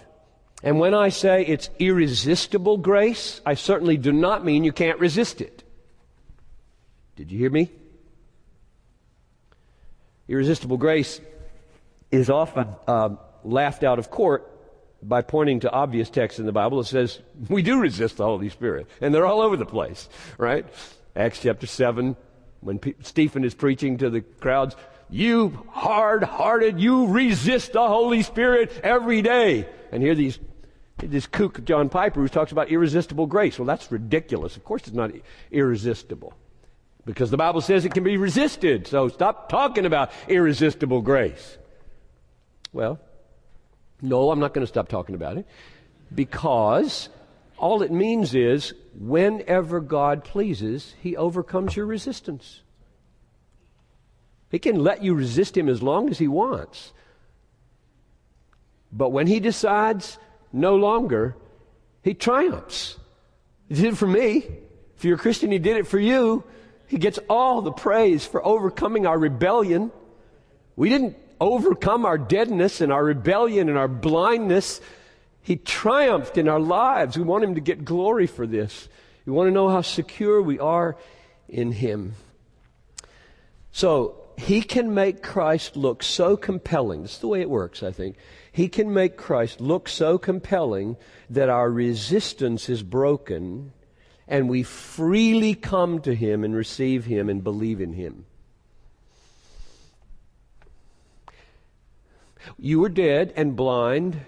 And 0.63 0.80
when 0.80 0.93
I 0.93 1.10
say 1.10 1.45
it's 1.45 1.69
irresistible 1.80 2.78
grace, 2.78 3.41
I 3.45 3.54
certainly 3.54 3.98
do 3.98 4.12
not 4.12 4.43
mean 4.43 4.63
you 4.63 4.74
can't 4.74 5.00
resist 5.00 5.41
it. 5.41 5.59
Did 7.20 7.34
you 7.34 7.38
hear 7.38 7.50
me? 7.50 7.70
Irresistible 10.30 10.78
grace 10.78 11.20
is 12.12 12.30
often 12.30 12.70
uh, 12.88 13.10
laughed 13.44 13.84
out 13.84 14.00
of 14.00 14.10
court 14.10 14.50
by 15.04 15.22
pointing 15.22 15.60
to 15.60 15.70
obvious 15.70 16.10
texts 16.10 16.40
in 16.40 16.46
the 16.46 16.54
Bible 16.54 16.78
that 16.78 16.86
says 16.86 17.20
we 17.50 17.62
do 17.62 17.82
resist 17.82 18.16
the 18.16 18.24
Holy 18.24 18.48
Spirit, 18.48 18.88
and 19.02 19.14
they're 19.14 19.26
all 19.26 19.42
over 19.42 19.58
the 19.58 19.66
place, 19.66 20.08
right? 20.38 20.66
Acts 21.14 21.42
chapter 21.42 21.68
7, 21.68 22.16
when 22.62 22.80
P- 22.80 22.96
Stephen 23.02 23.44
is 23.44 23.54
preaching 23.54 23.98
to 23.98 24.10
the 24.10 24.22
crowds, 24.22 24.78
you 25.10 25.66
hard 25.72 26.24
hearted, 26.24 26.80
you 26.80 27.08
resist 27.08 27.74
the 27.74 27.86
Holy 27.86 28.24
Spirit 28.24 28.72
every 28.82 29.22
day. 29.22 29.68
And 29.92 30.02
here 30.02 30.16
these 30.16 30.40
this 31.00 31.28
kook 31.28 31.66
John 31.66 31.90
Piper 31.90 32.22
who 32.22 32.30
talks 32.30 32.54
about 32.54 32.70
irresistible 32.70 33.28
grace. 33.28 33.60
Well, 33.60 33.66
that's 33.66 33.92
ridiculous. 33.92 34.56
Of 34.56 34.64
course, 34.64 34.84
it's 34.84 34.96
not 34.96 35.12
irresistible. 35.52 36.34
Because 37.10 37.32
the 37.32 37.38
Bible 37.38 37.62
says 37.62 37.86
it 37.86 37.93
can 37.95 38.04
be 38.04 38.17
resisted. 38.17 38.86
So 38.86 39.08
stop 39.08 39.50
talking 39.50 39.88
about 39.88 40.12
irresistible 40.28 41.02
grace. 41.02 41.58
Well, 42.72 43.00
no, 44.00 44.30
I'm 44.30 44.39
not 44.39 44.54
going 44.54 44.62
to 44.62 44.72
stop 44.72 44.89
talking 44.89 45.15
about 45.15 45.38
it. 45.38 45.48
Because 46.13 47.10
all 47.58 47.82
it 47.82 47.91
means 47.91 48.36
is 48.36 48.76
whenever 48.93 49.80
God 49.80 50.24
pleases, 50.24 50.93
He 51.02 51.17
overcomes 51.17 51.76
your 51.76 51.88
resistance. 51.88 52.62
He 54.52 54.60
can 54.60 54.76
let 54.76 55.04
you 55.04 55.15
resist 55.15 55.58
Him 55.58 55.67
as 55.67 55.82
long 55.82 56.12
as 56.12 56.19
He 56.19 56.28
wants. 56.28 56.93
But 58.91 59.10
when 59.10 59.26
He 59.26 59.39
decides 59.39 60.19
no 60.54 60.76
longer, 60.76 61.36
He 62.04 62.13
triumphs. 62.13 62.98
He 63.67 63.74
did 63.74 63.93
it 63.93 63.98
for 63.98 64.08
me. 64.08 64.45
If 64.95 65.06
you're 65.06 65.15
a 65.15 65.19
Christian, 65.19 65.50
He 65.50 65.58
did 65.58 65.76
it 65.76 65.88
for 65.88 65.98
you. 65.98 66.43
He 66.89 66.97
gets 66.97 67.19
all 67.30 67.62
the 67.62 67.71
praise 67.71 68.25
for 68.25 68.43
overcoming 68.43 69.06
our 69.06 69.17
rebellion. 69.17 69.91
We 70.75 70.89
didn't 70.89 71.17
overcome 71.39 72.04
our 72.04 72.17
deadness 72.17 72.82
and 72.82 72.91
our 72.91 73.04
rebellion 73.04 73.69
and 73.69 73.78
our 73.78 73.88
blindness. 73.88 74.82
He 75.43 75.56
triumphed 75.56 76.39
in 76.39 76.47
our 76.47 76.60
lives. 76.60 77.15
We 77.15 77.23
want 77.23 77.43
Him 77.43 77.54
to 77.54 77.62
get 77.62 77.86
glory 77.86 78.25
for 78.25 78.47
this. 78.47 78.89
We 79.28 79.34
want 79.34 79.47
to 79.47 79.52
know 79.52 79.69
how 79.69 79.82
secure 79.82 80.41
we 80.41 80.58
are 80.58 80.97
in 81.47 81.73
Him. 81.73 82.15
So, 83.71 84.15
He 84.39 84.63
can 84.63 84.95
make 84.95 85.21
Christ 85.21 85.78
look 85.78 86.02
so 86.02 86.36
compelling. 86.36 87.04
This 87.04 87.13
is 87.13 87.19
the 87.19 87.28
way 87.28 87.41
it 87.41 87.52
works, 87.52 87.84
I 87.84 87.91
think. 87.91 88.15
He 88.52 88.67
can 88.67 88.91
make 88.91 89.15
Christ 89.15 89.62
look 89.62 89.88
so 89.88 90.17
compelling 90.17 90.97
that 91.30 91.49
our 91.49 91.69
resistance 91.69 92.67
is 92.67 92.82
broken 92.82 93.73
and 94.30 94.48
we 94.48 94.62
freely 94.62 95.56
come 95.56 96.00
to 96.02 96.13
Him 96.13 96.44
and 96.44 96.56
receive 96.56 97.06
Him 97.06 97.30
and 97.30 97.44
believe 97.44 97.82
in 97.82 97.94
Him. 97.94 98.26
You 102.58 102.80
were 102.80 102.89
dead 102.89 103.34
and 103.36 103.56
blind, 103.56 104.22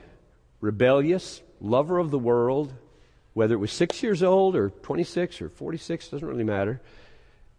rebellious, 0.60 1.42
lover 1.62 2.00
of 2.00 2.10
the 2.10 2.20
world, 2.20 2.74
whether 3.34 3.54
it 3.54 3.60
was 3.60 3.72
six 3.72 4.02
years 4.02 4.24
old 4.24 4.56
or 4.56 4.72
26 4.72 5.42
or 5.42 5.50
46, 5.50 6.10
doesn't 6.10 6.28
really 6.28 6.44
matter. 6.44 6.82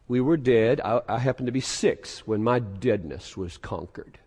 We 0.08 0.20
were 0.20 0.36
dead. 0.36 0.80
I, 0.80 1.00
I 1.08 1.18
happened 1.20 1.46
to 1.46 1.52
be 1.52 1.60
six 1.60 2.26
when 2.26 2.42
my 2.42 2.58
deadness 2.58 3.36
was 3.36 3.56
conquered. 3.56 4.18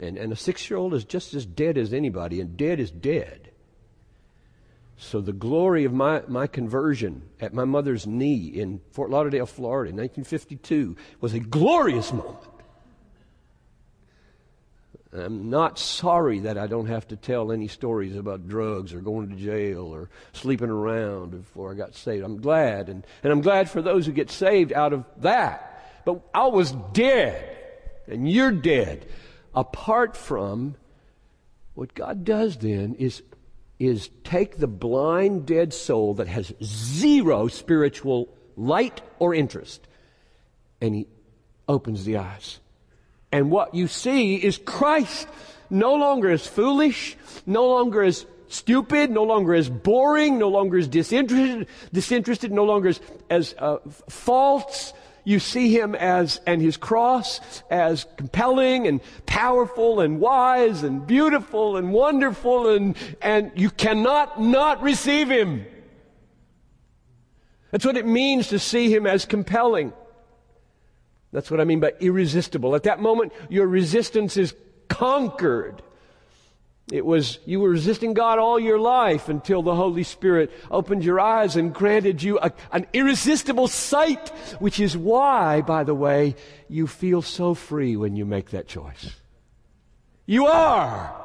And, 0.00 0.16
and 0.16 0.32
a 0.32 0.36
six 0.36 0.68
year 0.68 0.78
old 0.78 0.94
is 0.94 1.04
just 1.04 1.34
as 1.34 1.44
dead 1.44 1.76
as 1.76 1.92
anybody, 1.92 2.40
and 2.40 2.56
dead 2.56 2.80
is 2.80 2.90
dead. 2.90 3.45
So 4.98 5.20
the 5.20 5.32
glory 5.32 5.84
of 5.84 5.92
my, 5.92 6.22
my 6.26 6.46
conversion 6.46 7.22
at 7.40 7.52
my 7.52 7.64
mother's 7.64 8.06
knee 8.06 8.46
in 8.46 8.80
Fort 8.92 9.10
Lauderdale, 9.10 9.46
Florida 9.46 9.90
in 9.90 9.96
1952 9.96 10.96
was 11.20 11.34
a 11.34 11.40
glorious 11.40 12.12
moment. 12.12 12.38
I'm 15.12 15.50
not 15.50 15.78
sorry 15.78 16.40
that 16.40 16.58
I 16.58 16.66
don't 16.66 16.86
have 16.86 17.08
to 17.08 17.16
tell 17.16 17.52
any 17.52 17.68
stories 17.68 18.16
about 18.16 18.48
drugs 18.48 18.92
or 18.92 19.00
going 19.00 19.30
to 19.30 19.36
jail 19.36 19.94
or 19.94 20.10
sleeping 20.32 20.68
around 20.68 21.30
before 21.30 21.72
I 21.72 21.74
got 21.74 21.94
saved. 21.94 22.24
I'm 22.24 22.40
glad. 22.40 22.88
And, 22.88 23.06
and 23.22 23.32
I'm 23.32 23.40
glad 23.40 23.70
for 23.70 23.80
those 23.80 24.06
who 24.06 24.12
get 24.12 24.30
saved 24.30 24.72
out 24.72 24.92
of 24.92 25.04
that. 25.18 26.02
But 26.04 26.20
I 26.34 26.46
was 26.48 26.72
dead, 26.92 27.56
and 28.06 28.30
you're 28.30 28.52
dead. 28.52 29.06
Apart 29.54 30.16
from 30.16 30.76
what 31.74 31.94
God 31.94 32.24
does 32.24 32.58
then 32.58 32.94
is, 32.94 33.22
is 33.78 34.10
take 34.24 34.58
the 34.58 34.66
blind, 34.66 35.46
dead 35.46 35.72
soul 35.72 36.14
that 36.14 36.28
has 36.28 36.52
zero 36.62 37.48
spiritual 37.48 38.28
light 38.56 39.02
or 39.18 39.34
interest, 39.34 39.86
and 40.80 40.94
He 40.94 41.06
opens 41.68 42.04
the 42.04 42.16
eyes 42.16 42.60
and 43.32 43.50
what 43.50 43.74
you 43.74 43.88
see 43.88 44.36
is 44.36 44.58
Christ 44.58 45.28
no 45.68 45.94
longer 45.94 46.30
as 46.30 46.46
foolish, 46.46 47.16
no 47.44 47.66
longer 47.66 48.02
as 48.02 48.24
stupid, 48.48 49.10
no 49.10 49.24
longer 49.24 49.54
as 49.54 49.68
boring, 49.68 50.38
no 50.38 50.48
longer 50.48 50.78
as 50.78 50.88
disinterested, 50.88 51.66
disinterested 51.92 52.52
no 52.52 52.64
longer 52.64 52.88
as, 52.88 53.00
as 53.28 53.54
uh, 53.58 53.78
false. 54.08 54.92
You 55.26 55.40
see 55.40 55.76
him 55.76 55.96
as, 55.96 56.40
and 56.46 56.62
his 56.62 56.76
cross 56.76 57.40
as 57.68 58.06
compelling 58.16 58.86
and 58.86 59.00
powerful 59.26 59.98
and 59.98 60.20
wise 60.20 60.84
and 60.84 61.04
beautiful 61.04 61.76
and 61.76 61.92
wonderful 61.92 62.70
and, 62.70 62.96
and 63.20 63.50
you 63.56 63.70
cannot 63.70 64.40
not 64.40 64.80
receive 64.82 65.28
him. 65.28 65.66
That's 67.72 67.84
what 67.84 67.96
it 67.96 68.06
means 68.06 68.46
to 68.50 68.60
see 68.60 68.88
him 68.88 69.04
as 69.04 69.24
compelling. 69.24 69.92
That's 71.32 71.50
what 71.50 71.60
I 71.60 71.64
mean 71.64 71.80
by 71.80 71.94
irresistible. 71.98 72.76
At 72.76 72.84
that 72.84 73.00
moment, 73.00 73.32
your 73.48 73.66
resistance 73.66 74.36
is 74.36 74.54
conquered. 74.86 75.82
It 76.92 77.04
was, 77.04 77.40
you 77.44 77.58
were 77.58 77.70
resisting 77.70 78.14
God 78.14 78.38
all 78.38 78.60
your 78.60 78.78
life 78.78 79.28
until 79.28 79.60
the 79.60 79.74
Holy 79.74 80.04
Spirit 80.04 80.52
opened 80.70 81.04
your 81.04 81.18
eyes 81.18 81.56
and 81.56 81.74
granted 81.74 82.22
you 82.22 82.38
a, 82.38 82.52
an 82.70 82.86
irresistible 82.92 83.66
sight, 83.66 84.28
which 84.60 84.78
is 84.78 84.96
why, 84.96 85.62
by 85.62 85.82
the 85.82 85.94
way, 85.94 86.36
you 86.68 86.86
feel 86.86 87.22
so 87.22 87.54
free 87.54 87.96
when 87.96 88.14
you 88.14 88.24
make 88.24 88.50
that 88.50 88.68
choice. 88.68 89.10
You 90.26 90.46
are. 90.46 91.22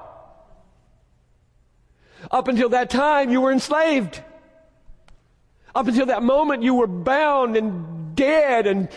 Up 2.31 2.47
until 2.47 2.69
that 2.69 2.89
time, 2.89 3.29
you 3.29 3.41
were 3.41 3.51
enslaved. 3.51 4.23
Up 5.75 5.87
until 5.87 6.07
that 6.07 6.23
moment, 6.23 6.63
you 6.63 6.73
were 6.73 6.87
bound 6.87 7.55
and 7.55 8.15
dead 8.15 8.65
and 8.65 8.89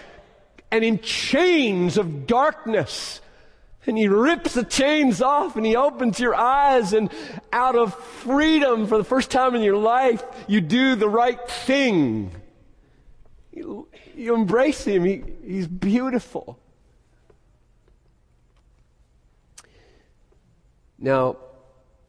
and 0.71 0.85
in 0.85 0.99
chains 0.99 1.97
of 1.97 2.27
darkness. 2.27 3.21
And 3.87 3.99
he 3.99 4.09
rips 4.09 4.55
the 4.55 4.65
chains 4.65 5.21
off 5.21 5.57
and 5.57 5.67
he 5.67 5.77
opens 5.77 6.19
your 6.19 6.35
eyes 6.35 6.93
and 6.93 7.11
out 7.53 7.77
of 7.77 7.95
freedom 7.95 8.87
for 8.87 8.97
the 8.97 9.05
first 9.05 9.31
time 9.31 9.55
in 9.55 9.63
your 9.63 9.77
life, 9.77 10.23
you 10.47 10.61
do 10.61 10.95
the 10.95 11.09
right 11.09 11.39
thing. 11.49 12.31
You, 13.53 13.89
you 14.17 14.35
embrace 14.35 14.85
him. 14.85 15.05
He, 15.05 15.23
he's 15.47 15.69
beautiful. 15.69 16.59
Now, 20.99 21.37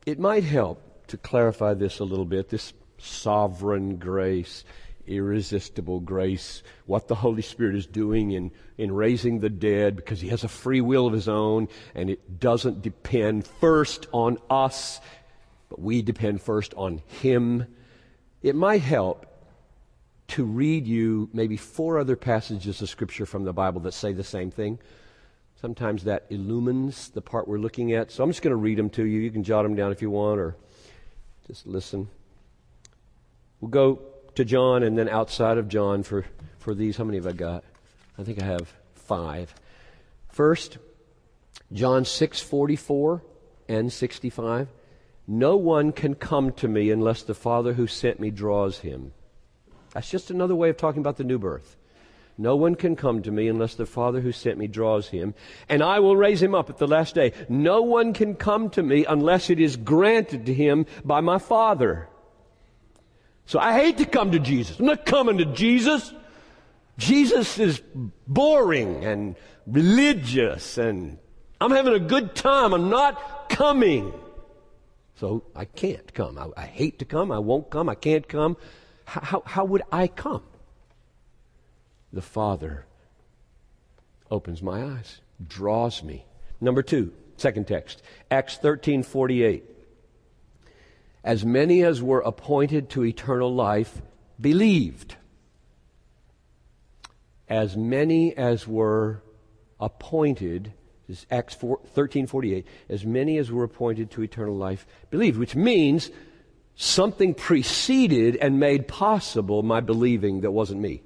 it 0.06 0.20
might 0.20 0.44
help 0.44 1.08
to 1.08 1.18
clarify 1.18 1.74
this 1.74 2.00
a 2.00 2.06
little 2.06 2.26
bit, 2.26 2.50
this 2.50 2.74
sovereign 2.98 3.98
grace 3.98 4.64
irresistible 5.08 6.00
grace, 6.00 6.64
what 6.86 7.08
the 7.08 7.16
Holy 7.16 7.42
Spirit 7.42 7.76
is 7.76 7.86
doing 7.86 8.32
in, 8.32 8.52
in 8.78 8.92
raising 8.92 9.40
the 9.40 9.50
dead, 9.50 9.96
because 9.96 10.22
He 10.22 10.30
has 10.30 10.44
a 10.44 10.48
free 10.48 10.82
will 10.82 11.08
of 11.08 11.14
His 11.14 11.28
own, 11.28 11.68
and 11.94 12.10
it 12.10 12.40
doesn't 12.40 12.82
depend 12.82 13.46
first 13.46 14.08
on 14.12 14.38
us, 14.50 15.00
but 15.70 15.80
we 15.80 16.02
depend 16.02 16.42
first 16.42 16.74
on 16.76 17.02
Him. 17.22 17.66
It 18.42 18.56
might 18.56 18.82
help 18.82 19.26
to 20.28 20.44
read 20.44 20.88
you 20.88 21.30
maybe 21.34 21.58
four 21.58 22.00
other 22.00 22.16
passages 22.16 22.82
of 22.82 22.90
Scripture 22.90 23.26
from 23.26 23.44
the 23.44 23.54
Bible 23.54 23.82
that 23.82 23.94
say 23.94 24.14
the 24.14 24.24
same 24.24 24.52
thing. 24.52 24.80
Sometimes 25.62 26.04
that 26.04 26.26
illumines 26.30 27.10
the 27.10 27.22
part 27.22 27.48
we're 27.48 27.58
looking 27.58 27.94
at. 27.94 28.12
So 28.12 28.24
I'm 28.24 28.30
just 28.30 28.42
going 28.42 28.52
to 28.52 28.58
read 28.58 28.78
them 28.78 28.90
to 28.92 29.04
you. 29.04 29.20
You 29.20 29.32
can 29.32 29.44
jot 29.44 29.64
them 29.64 29.76
down 29.76 29.92
if 29.92 30.02
you 30.02 30.10
want, 30.10 30.40
or 30.40 30.56
just 31.48 31.66
listen. 31.66 32.08
We'll 33.62 33.72
go 33.72 34.02
to 34.36 34.46
John 34.46 34.84
and 34.84 34.98
then 34.98 35.10
outside 35.10 35.58
of 35.58 35.68
John 35.68 36.04
for, 36.04 36.26
for 36.60 36.74
these. 36.74 36.98
How 36.98 37.04
many 37.04 37.18
have 37.18 37.28
I 37.28 37.34
got? 37.34 37.64
I 38.18 38.24
think 38.24 38.42
I 38.42 38.46
have 38.46 38.74
five. 38.94 39.54
First, 40.30 40.78
John 41.72 42.04
6:44 42.04 43.22
and 43.68 43.92
65. 43.92 44.68
No 45.28 45.58
one 45.58 45.92
can 45.92 46.14
come 46.14 46.52
to 46.54 46.68
me 46.68 46.92
unless 46.92 47.24
the 47.24 47.34
Father 47.34 47.74
who 47.74 47.88
sent 47.88 48.20
me 48.20 48.30
draws 48.30 48.80
him. 48.80 49.12
That's 49.94 50.10
just 50.10 50.30
another 50.30 50.56
way 50.56 50.70
of 50.70 50.78
talking 50.78 51.00
about 51.00 51.18
the 51.18 51.24
new 51.24 51.40
birth. 51.40 51.78
No 52.38 52.56
one 52.56 52.76
can 52.76 52.96
come 52.96 53.22
to 53.22 53.32
me 53.32 53.48
unless 53.48 53.76
the 53.76 53.86
Father 53.86 54.20
who 54.20 54.32
sent 54.32 54.58
me 54.58 54.68
draws 54.68 55.08
him, 55.08 55.34
and 55.70 55.82
I 55.82 56.00
will 56.00 56.18
raise 56.18 56.44
him 56.44 56.54
up 56.54 56.70
at 56.70 56.78
the 56.78 56.88
last 56.88 57.16
day. 57.16 57.32
No 57.48 57.82
one 57.82 58.14
can 58.14 58.36
come 58.36 58.70
to 58.72 58.84
me 58.84 59.06
unless 59.06 59.50
it 59.50 59.60
is 59.60 59.78
granted 59.78 60.46
to 60.46 60.54
him 60.54 60.86
by 61.04 61.22
my 61.22 61.38
Father. 61.38 62.10
So 63.46 63.60
I 63.60 63.74
hate 63.74 63.98
to 63.98 64.06
come 64.06 64.32
to 64.32 64.40
Jesus. 64.40 64.80
I'm 64.80 64.86
not 64.86 65.06
coming 65.06 65.38
to 65.38 65.46
Jesus. 65.46 66.14
Jesus 66.98 67.60
is 67.60 67.82
boring 68.28 69.04
and 69.04 69.36
religious 69.68 70.78
and 70.78 71.18
I'm 71.62 71.72
having 71.72 71.94
a 71.94 72.00
good 72.00 72.36
time. 72.36 72.74
I'm 72.74 72.90
not 72.90 73.50
coming. 73.50 74.14
So 75.18 75.44
I 75.56 75.66
can't 75.66 76.14
come. 76.14 76.38
I, 76.38 76.48
I 76.58 76.66
hate 76.66 77.00
to 77.00 77.06
come. 77.06 77.32
I 77.32 77.40
won't 77.40 77.70
come. 77.70 77.88
I 77.88 77.96
can't 77.96 78.28
come. 78.28 78.58
How, 79.06 79.22
how, 79.22 79.44
how 79.46 79.66
would 79.66 79.84
I 79.92 80.08
come? 80.08 80.44
The 82.12 82.22
Father 82.22 82.86
opens 84.32 84.62
my 84.62 84.84
eyes, 84.84 85.22
draws 85.46 86.02
me. 86.02 86.26
Number 86.60 86.82
two, 86.82 87.14
second 87.38 87.68
text, 87.68 88.02
Acts 88.32 88.58
13 88.58 89.04
48 89.04 89.75
as 91.26 91.44
many 91.44 91.84
as 91.84 92.04
were 92.04 92.20
appointed 92.20 92.88
to 92.92 93.04
eternal 93.04 93.54
life 93.54 94.00
believed. 94.40 95.16
As 97.50 97.76
many 97.76 98.38
as 98.38 98.68
were 98.68 99.24
appointed, 99.80 100.72
this 101.08 101.20
is 101.22 101.26
Acts 101.32 101.56
1348, 101.60 102.68
as 102.90 103.06
many 103.06 103.40
as 103.40 103.52
were 103.52 103.64
appointed 103.64 104.12
to 104.12 104.22
eternal 104.22 104.56
life 104.56 104.86
believed, 105.10 105.40
which 105.40 105.56
means 105.56 106.12
something 106.76 107.34
preceded 107.34 108.36
and 108.36 108.60
made 108.60 108.88
possible 108.88 109.64
my 109.64 109.80
believing 109.80 110.42
that 110.42 110.52
wasn't 110.52 110.80
me. 110.80 111.02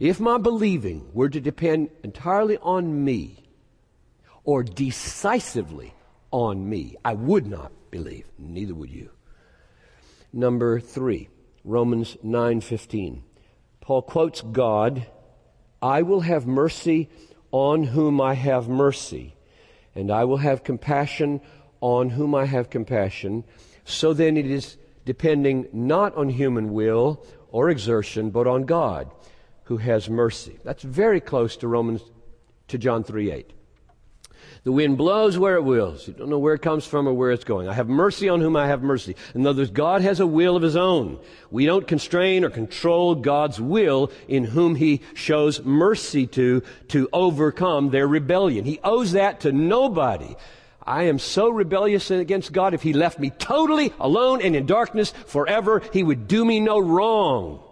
If 0.00 0.18
my 0.18 0.38
believing 0.38 1.08
were 1.12 1.28
to 1.28 1.40
depend 1.40 1.90
entirely 2.02 2.58
on 2.58 3.04
me 3.04 3.44
or 4.42 4.64
decisively 4.64 5.94
on 6.32 6.68
me, 6.68 6.96
I 7.04 7.14
would 7.14 7.46
not 7.46 7.70
believe. 7.90 8.26
Neither 8.38 8.74
would 8.74 8.90
you. 8.90 9.10
Number 10.32 10.80
three, 10.80 11.28
Romans 11.64 12.16
9:15. 12.22 13.22
Paul 13.80 14.02
quotes 14.02 14.42
God, 14.42 15.06
"I 15.80 16.02
will 16.02 16.20
have 16.20 16.46
mercy 16.46 17.08
on 17.52 17.84
whom 17.84 18.20
I 18.20 18.34
have 18.34 18.68
mercy, 18.68 19.34
and 19.94 20.10
I 20.10 20.24
will 20.24 20.38
have 20.38 20.64
compassion 20.64 21.40
on 21.80 22.10
whom 22.10 22.34
I 22.34 22.46
have 22.46 22.70
compassion." 22.70 23.44
So 23.84 24.12
then 24.12 24.36
it 24.36 24.46
is 24.46 24.76
depending 25.04 25.68
not 25.72 26.14
on 26.16 26.28
human 26.28 26.72
will 26.72 27.24
or 27.50 27.70
exertion, 27.70 28.30
but 28.30 28.46
on 28.46 28.64
God 28.64 29.10
who 29.64 29.78
has 29.78 30.10
mercy. 30.10 30.58
That's 30.64 30.82
very 30.82 31.20
close 31.20 31.56
to 31.58 31.68
Romans 31.68 32.02
to 32.68 32.78
John 32.78 33.04
3 33.04 33.30
8. 33.30 33.52
The 34.66 34.72
wind 34.72 34.98
blows 34.98 35.38
where 35.38 35.54
it 35.54 35.62
wills. 35.62 36.08
You 36.08 36.14
don't 36.14 36.28
know 36.28 36.40
where 36.40 36.54
it 36.54 36.60
comes 36.60 36.84
from 36.84 37.06
or 37.06 37.12
where 37.12 37.30
it's 37.30 37.44
going. 37.44 37.68
I 37.68 37.72
have 37.72 37.88
mercy 37.88 38.28
on 38.28 38.40
whom 38.40 38.56
I 38.56 38.66
have 38.66 38.82
mercy. 38.82 39.14
In 39.32 39.46
other 39.46 39.60
words, 39.60 39.70
God 39.70 40.02
has 40.02 40.18
a 40.18 40.26
will 40.26 40.56
of 40.56 40.62
his 40.64 40.74
own. 40.74 41.20
We 41.52 41.66
don't 41.66 41.86
constrain 41.86 42.44
or 42.44 42.50
control 42.50 43.14
God's 43.14 43.60
will 43.60 44.10
in 44.26 44.42
whom 44.42 44.74
he 44.74 45.02
shows 45.14 45.62
mercy 45.62 46.26
to, 46.26 46.64
to 46.88 47.08
overcome 47.12 47.90
their 47.90 48.08
rebellion. 48.08 48.64
He 48.64 48.80
owes 48.82 49.12
that 49.12 49.38
to 49.42 49.52
nobody. 49.52 50.34
I 50.82 51.04
am 51.04 51.20
so 51.20 51.48
rebellious 51.48 52.10
against 52.10 52.52
God. 52.52 52.74
If 52.74 52.82
he 52.82 52.92
left 52.92 53.20
me 53.20 53.30
totally 53.30 53.92
alone 54.00 54.42
and 54.42 54.56
in 54.56 54.66
darkness 54.66 55.12
forever, 55.26 55.80
he 55.92 56.02
would 56.02 56.26
do 56.26 56.44
me 56.44 56.58
no 56.58 56.80
wrong. 56.80 57.62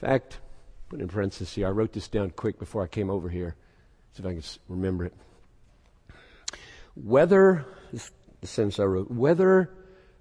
In 0.00 0.08
fact, 0.08 0.40
put 0.88 1.00
in 1.00 1.06
parentheses 1.06 1.54
here, 1.54 1.68
I 1.68 1.70
wrote 1.70 1.92
this 1.92 2.08
down 2.08 2.30
quick 2.30 2.58
before 2.58 2.82
I 2.82 2.88
came 2.88 3.08
over 3.08 3.28
here. 3.28 3.54
See 4.14 4.22
if 4.22 4.26
I 4.26 4.32
can 4.32 4.42
remember 4.68 5.06
it. 5.06 5.14
Whether, 6.94 7.66
the 7.92 8.46
sentence 8.46 8.78
I 8.78 8.84
wrote, 8.84 9.10
whether 9.10 9.70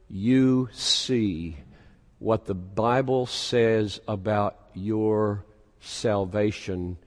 you 0.10 0.70
see 0.74 1.58
what 2.18 2.46
the 2.46 2.56
Bible 2.56 3.28
says 3.28 4.00
about 4.08 4.58
your 4.74 5.46
salvation 5.80 6.98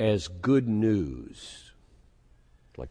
as 0.00 0.26
good 0.26 0.66
news 0.66 1.70
like 2.76 2.88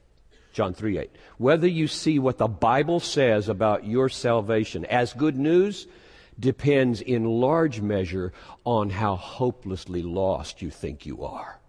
John 0.54 0.74
3 0.74 1.00
8. 1.00 1.12
Whether 1.38 1.68
you 1.68 1.88
see 1.88 2.20
what 2.20 2.38
the 2.38 2.48
Bible 2.48 3.02
says 3.02 3.50
about 3.50 3.86
your 3.86 4.08
salvation 4.08 4.86
as 4.86 5.12
good 5.12 5.36
news 5.38 5.86
depends 6.40 7.02
in 7.02 7.26
large 7.26 7.82
measure 7.82 8.32
on 8.64 8.90
how 8.90 9.18
hopelessly 9.18 10.02
lost 10.02 10.62
you 10.62 10.70
think 10.70 11.06
you 11.06 11.26
are. 11.26 11.60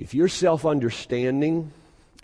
If 0.00 0.14
your 0.14 0.28
self 0.28 0.64
understanding 0.64 1.72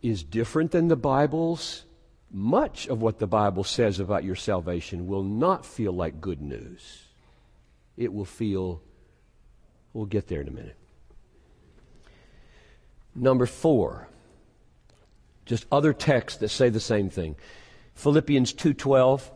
is 0.03 0.25
different 0.25 0.71
than 0.71 0.89
the 0.89 0.97
Bible's, 0.97 1.85
much 2.33 2.89
of 2.89 3.03
what 3.03 3.19
the 3.19 3.27
Bible 3.27 3.65
says 3.65 4.01
about 4.01 4.25
your 4.25 4.35
salvation 4.35 5.07
will 5.07 5.23
not 5.23 5.67
feel 5.67 5.93
like 5.93 6.23
good 6.23 6.41
news. 6.41 7.03
It 7.99 8.15
will 8.15 8.25
feel, 8.25 8.81
we'll 9.93 10.07
get 10.07 10.27
there 10.27 10.41
in 10.41 10.49
a 10.49 10.53
minute. 10.53 10.77
Number 13.15 13.45
four, 13.45 14.09
just 15.45 15.67
other 15.71 15.93
texts 15.93 16.41
that 16.41 16.49
say 16.49 16.71
the 16.71 16.81
same 16.81 17.11
thing. 17.11 17.37
Philippians 17.95 18.55
2:12 18.55 19.31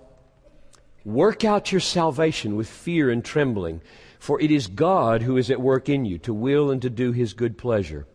Work 1.04 1.44
out 1.44 1.72
your 1.72 1.80
salvation 1.82 2.56
with 2.56 2.70
fear 2.70 3.10
and 3.10 3.22
trembling, 3.22 3.82
for 4.18 4.40
it 4.40 4.50
is 4.50 4.66
God 4.66 5.20
who 5.20 5.36
is 5.36 5.50
at 5.50 5.60
work 5.60 5.90
in 5.90 6.06
you 6.06 6.16
to 6.20 6.32
will 6.32 6.70
and 6.70 6.80
to 6.80 6.88
do 6.88 7.12
his 7.12 7.34
good 7.34 7.58
pleasure. 7.58 8.06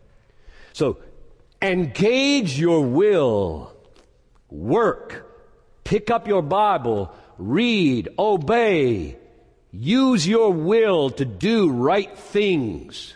So, 0.76 0.98
engage 1.62 2.60
your 2.60 2.82
will. 2.82 3.72
Work. 4.50 5.26
Pick 5.86 6.12
up 6.12 6.28
your 6.28 6.42
Bible. 6.42 7.16
Read. 7.38 8.10
Obey. 8.20 9.16
Use 9.72 10.28
your 10.28 10.52
will 10.52 11.12
to 11.12 11.24
do 11.24 11.72
right 11.72 12.18
things. 12.18 13.16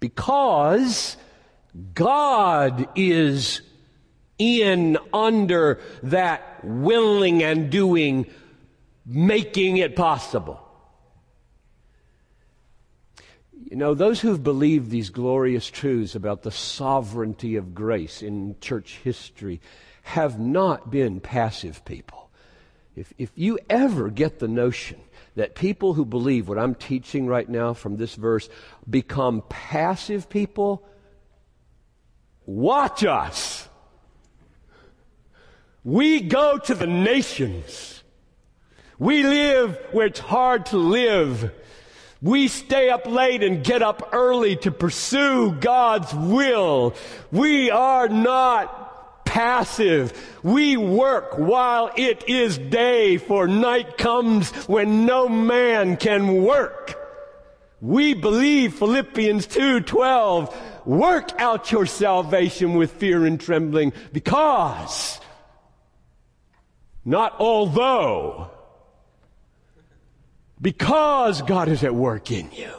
Because 0.00 1.16
God 1.94 2.86
is 2.94 3.62
in 4.36 4.98
under 5.14 5.80
that 6.02 6.62
willing 6.62 7.42
and 7.42 7.70
doing, 7.70 8.26
making 9.06 9.78
it 9.78 9.96
possible. 9.96 10.65
You 13.68 13.74
know, 13.76 13.94
those 13.94 14.20
who've 14.20 14.42
believed 14.42 14.90
these 14.90 15.10
glorious 15.10 15.68
truths 15.68 16.14
about 16.14 16.42
the 16.42 16.52
sovereignty 16.52 17.56
of 17.56 17.74
grace 17.74 18.22
in 18.22 18.54
church 18.60 19.00
history 19.02 19.60
have 20.02 20.38
not 20.38 20.88
been 20.88 21.18
passive 21.18 21.84
people. 21.84 22.30
If, 22.94 23.12
if 23.18 23.32
you 23.34 23.58
ever 23.68 24.08
get 24.08 24.38
the 24.38 24.46
notion 24.46 25.00
that 25.34 25.56
people 25.56 25.94
who 25.94 26.04
believe 26.04 26.48
what 26.48 26.58
I'm 26.58 26.76
teaching 26.76 27.26
right 27.26 27.48
now 27.48 27.74
from 27.74 27.96
this 27.96 28.14
verse 28.14 28.48
become 28.88 29.42
passive 29.48 30.28
people, 30.28 30.86
watch 32.46 33.04
us. 33.04 33.68
We 35.82 36.20
go 36.20 36.56
to 36.56 36.74
the 36.74 36.86
nations. 36.86 38.04
We 38.96 39.24
live 39.24 39.76
where 39.90 40.06
it's 40.06 40.20
hard 40.20 40.66
to 40.66 40.76
live. 40.76 41.52
We 42.22 42.48
stay 42.48 42.88
up 42.88 43.06
late 43.06 43.42
and 43.42 43.62
get 43.62 43.82
up 43.82 44.10
early 44.12 44.56
to 44.56 44.70
pursue 44.70 45.52
God's 45.52 46.14
will. 46.14 46.94
We 47.30 47.70
are 47.70 48.08
not 48.08 49.24
passive. 49.26 50.38
We 50.42 50.78
work 50.78 51.34
while 51.34 51.90
it 51.94 52.26
is 52.26 52.56
day, 52.56 53.18
for 53.18 53.46
night 53.46 53.98
comes 53.98 54.50
when 54.66 55.04
no 55.04 55.28
man 55.28 55.98
can 55.98 56.42
work. 56.42 56.94
We 57.82 58.14
believe 58.14 58.74
Philippians 58.74 59.46
2:12, 59.46 60.54
work 60.86 61.38
out 61.38 61.70
your 61.70 61.84
salvation 61.84 62.74
with 62.74 62.92
fear 62.92 63.26
and 63.26 63.38
trembling 63.38 63.92
because 64.14 65.20
not 67.04 67.34
although. 67.38 68.50
Because 70.60 71.42
God 71.42 71.68
is 71.68 71.84
at 71.84 71.94
work 71.94 72.30
in 72.30 72.50
you. 72.52 72.72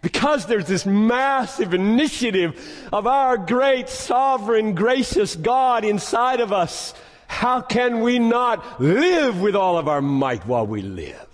Because 0.00 0.46
there's 0.46 0.66
this 0.66 0.86
massive 0.86 1.74
initiative 1.74 2.88
of 2.92 3.06
our 3.06 3.36
great, 3.36 3.88
sovereign, 3.88 4.74
gracious 4.74 5.34
God 5.34 5.84
inside 5.84 6.40
of 6.40 6.52
us. 6.52 6.94
How 7.26 7.60
can 7.60 8.00
we 8.00 8.18
not 8.18 8.80
live 8.80 9.40
with 9.40 9.56
all 9.56 9.76
of 9.76 9.88
our 9.88 10.00
might 10.00 10.46
while 10.46 10.66
we 10.66 10.80
live? 10.80 11.26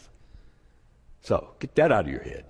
So, 1.21 1.55
get 1.61 1.75
that 1.75 1.93
out 1.93 2.07
of 2.07 2.11
your 2.11 2.23
head. 2.23 2.45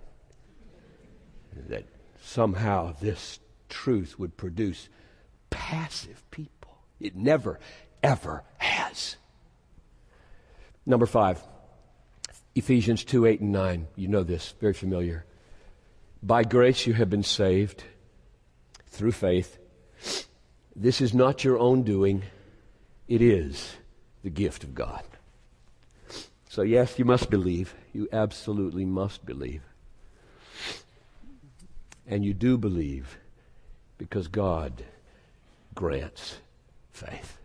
That 1.69 1.85
somehow 2.23 2.95
this 3.01 3.41
truth 3.69 4.19
would 4.19 4.37
produce 4.37 4.89
passive 5.51 6.23
people. 6.31 6.79
It 7.01 7.17
never, 7.17 7.59
ever 8.03 8.45
has. 8.59 9.17
Number 10.87 11.07
five, 11.07 11.43
Ephesians 12.55 13.05
2 13.05 13.27
8 13.27 13.41
and 13.41 13.53
9. 13.53 13.87
You 13.97 14.09
know 14.09 14.23
this, 14.23 14.55
very 14.61 14.75
familiar. 14.75 15.25
By 16.23 16.45
grace 16.45 16.87
you 16.87 16.93
have 16.95 17.11
been 17.11 17.23
saved 17.23 17.85
through 18.87 19.13
faith. 19.13 19.59
This 20.77 21.01
is 21.01 21.15
not 21.15 21.45
your 21.45 21.59
own 21.59 21.83
doing, 21.83 22.23
it 23.09 23.21
is 23.21 23.75
the 24.23 24.31
gift 24.31 24.65
of 24.65 24.75
God. 24.75 25.03
So, 26.49 26.63
yes, 26.63 26.99
you 26.99 27.05
must 27.05 27.31
believe. 27.31 27.75
You 27.95 28.09
absolutely 28.13 28.85
must 28.85 29.25
believe. 29.25 29.63
And 32.07 32.25
you 32.25 32.35
do 32.35 32.59
believe 32.59 33.19
because 33.97 34.29
God 34.29 34.85
grants 35.75 36.37
faith. 36.91 37.39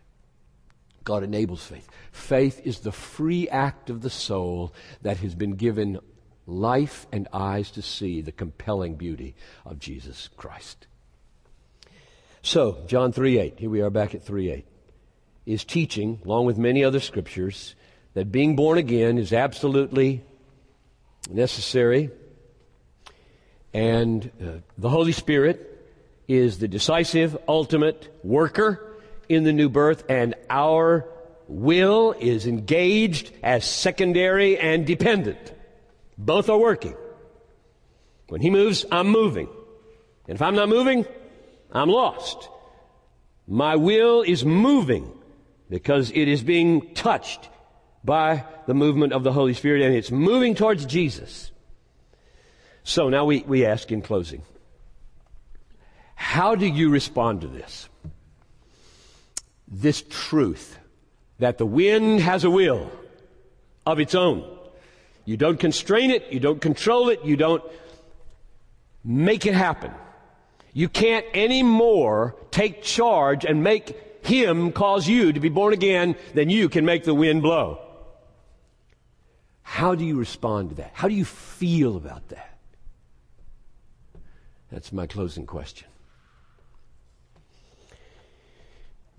God 1.08 1.24
enables 1.24 1.64
faith. 1.64 1.88
Faith 2.12 2.60
is 2.66 2.80
the 2.80 2.92
free 2.92 3.48
act 3.48 3.88
of 3.88 4.02
the 4.02 4.10
soul 4.10 4.74
that 5.00 5.16
has 5.16 5.34
been 5.34 5.52
given 5.52 6.00
life 6.46 7.06
and 7.10 7.26
eyes 7.32 7.70
to 7.70 7.80
see 7.80 8.20
the 8.20 8.30
compelling 8.30 8.94
beauty 8.94 9.34
of 9.64 9.78
Jesus 9.78 10.28
Christ. 10.36 10.86
So, 12.42 12.82
John 12.86 13.12
3 13.12 13.38
8, 13.38 13.58
here 13.58 13.70
we 13.70 13.80
are 13.80 13.88
back 13.88 14.14
at 14.14 14.22
3 14.22 14.50
8, 14.50 14.66
is 15.46 15.64
teaching, 15.64 16.20
along 16.26 16.44
with 16.44 16.58
many 16.58 16.84
other 16.84 17.00
scriptures, 17.00 17.74
that 18.12 18.30
being 18.30 18.54
born 18.54 18.76
again 18.76 19.16
is 19.16 19.32
absolutely 19.32 20.22
necessary. 21.30 22.10
And 23.72 24.30
uh, 24.42 24.46
the 24.76 24.90
Holy 24.90 25.12
Spirit 25.12 25.88
is 26.28 26.58
the 26.58 26.68
decisive, 26.68 27.34
ultimate 27.48 28.14
worker 28.22 28.87
in 29.28 29.44
the 29.44 29.52
new 29.52 29.68
birth, 29.68 30.04
and 30.08 30.34
our 30.50 31.08
will 31.48 32.14
is 32.18 32.46
engaged 32.46 33.32
as 33.42 33.64
secondary 33.64 34.58
and 34.58 34.86
dependent. 34.86 35.52
Both 36.16 36.48
are 36.48 36.58
working. 36.58 36.94
When 38.28 38.40
he 38.40 38.50
moves, 38.50 38.84
I'm 38.90 39.08
moving. 39.08 39.48
And 40.26 40.34
if 40.34 40.42
I'm 40.42 40.54
not 40.54 40.68
moving, 40.68 41.06
I'm 41.72 41.88
lost. 41.88 42.48
My 43.46 43.76
will 43.76 44.22
is 44.22 44.44
moving 44.44 45.10
because 45.70 46.10
it 46.10 46.28
is 46.28 46.42
being 46.42 46.94
touched 46.94 47.48
by 48.04 48.44
the 48.66 48.74
movement 48.74 49.12
of 49.12 49.22
the 49.22 49.32
Holy 49.32 49.54
Spirit 49.54 49.82
and 49.82 49.94
it's 49.94 50.10
moving 50.10 50.54
towards 50.54 50.84
Jesus. 50.84 51.50
So 52.84 53.08
now 53.08 53.24
we, 53.24 53.40
we 53.40 53.64
ask 53.64 53.90
in 53.90 54.02
closing, 54.02 54.42
how 56.14 56.54
do 56.54 56.66
you 56.66 56.90
respond 56.90 57.42
to 57.42 57.48
this? 57.48 57.88
This 59.70 60.02
truth 60.08 60.78
that 61.38 61.58
the 61.58 61.66
wind 61.66 62.20
has 62.20 62.44
a 62.44 62.50
will 62.50 62.90
of 63.86 64.00
its 64.00 64.14
own. 64.14 64.44
You 65.24 65.36
don't 65.36 65.58
constrain 65.58 66.10
it, 66.10 66.32
you 66.32 66.40
don't 66.40 66.60
control 66.60 67.10
it, 67.10 67.24
you 67.24 67.36
don't 67.36 67.62
make 69.04 69.46
it 69.46 69.54
happen. 69.54 69.92
You 70.72 70.88
can't 70.88 71.26
anymore 71.34 72.36
take 72.50 72.82
charge 72.82 73.44
and 73.44 73.62
make 73.62 74.24
him 74.24 74.72
cause 74.72 75.08
you 75.08 75.32
to 75.32 75.40
be 75.40 75.48
born 75.48 75.72
again 75.72 76.16
than 76.34 76.50
you 76.50 76.68
can 76.68 76.84
make 76.84 77.04
the 77.04 77.14
wind 77.14 77.42
blow. 77.42 77.80
How 79.62 79.94
do 79.94 80.04
you 80.04 80.18
respond 80.18 80.70
to 80.70 80.74
that? 80.76 80.92
How 80.94 81.08
do 81.08 81.14
you 81.14 81.24
feel 81.24 81.96
about 81.96 82.28
that? 82.28 82.58
That's 84.70 84.92
my 84.92 85.06
closing 85.06 85.46
question. 85.46 85.88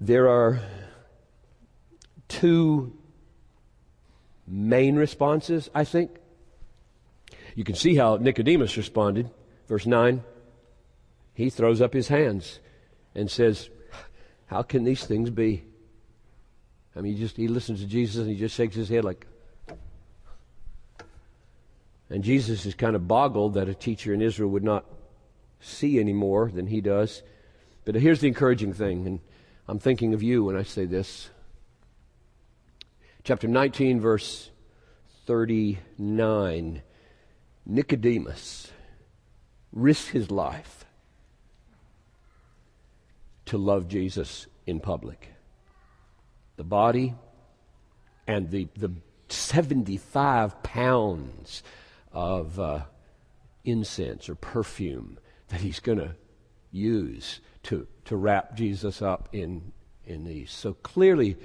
There 0.02 0.30
are 0.30 0.62
two 2.30 2.98
main 4.48 4.96
responses, 4.96 5.70
I 5.76 5.84
think. 5.84 6.12
You 7.54 7.66
can 7.66 7.76
see 7.76 7.96
how 7.96 8.16
Nicodemus 8.16 8.78
responded. 8.78 9.30
Verse 9.68 9.86
9. 9.86 10.24
He 11.34 11.50
throws 11.50 11.82
up 11.82 11.94
his 11.94 12.08
hands 12.08 12.60
and 13.14 13.30
says, 13.30 13.70
How 14.48 14.62
can 14.62 14.86
these 14.86 15.06
things 15.06 15.30
be? 15.30 15.66
I 16.96 17.02
mean, 17.02 17.14
he 17.14 17.20
just 17.20 17.36
he 17.36 17.50
listens 17.50 17.82
to 17.82 17.86
Jesus 17.86 18.22
and 18.22 18.30
he 18.30 18.38
just 18.38 18.56
shakes 18.56 18.76
his 18.76 18.88
head 18.88 19.04
like, 19.04 19.28
And 22.10 22.24
Jesus 22.24 22.66
is 22.66 22.74
kind 22.74 22.96
of 22.96 23.06
boggled 23.06 23.56
that 23.56 23.68
a 23.68 23.76
teacher 23.76 24.14
in 24.14 24.22
Israel 24.22 24.50
would 24.50 24.64
not 24.64 24.86
see 25.60 26.00
any 26.00 26.14
more 26.14 26.50
than 26.50 26.68
he 26.68 26.80
does. 26.80 27.22
But 27.84 27.96
here's 27.96 28.22
the 28.22 28.28
encouraging 28.28 28.74
thing, 28.74 29.06
and 29.06 29.20
I'm 29.70 29.78
thinking 29.78 30.16
of 30.16 30.24
you 30.24 30.46
when 30.46 30.58
I 30.58 30.64
say 30.64 30.86
this. 30.86 31.30
Chapter 33.24 33.48
19, 33.48 34.02
verse 34.02 34.50
39. 35.28 36.82
Nicodemus 37.68 38.72
risked 39.72 40.10
his 40.10 40.32
life 40.32 40.86
to 43.46 43.60
love 43.60 43.88
Jesus 43.88 44.48
in 44.66 44.80
public. 44.80 45.34
The 46.56 46.64
body 46.64 47.14
and 48.26 48.50
the, 48.50 48.70
the 48.76 48.92
75 49.28 50.64
pounds 50.64 51.62
of 52.12 52.60
uh, 52.60 52.86
incense 53.64 54.30
or 54.30 54.34
perfume 54.34 55.20
that 55.50 55.62
he's 55.62 55.80
going 55.80 56.00
to 56.00 56.16
use 56.72 57.40
to, 57.64 57.88
to 58.06 58.16
wrap 58.16 58.56
Jesus 58.56 59.02
up 59.02 59.30
in, 59.34 59.72
in 60.06 60.26
these. 60.26 60.52
So 60.52 60.74
clearly, 60.74 61.38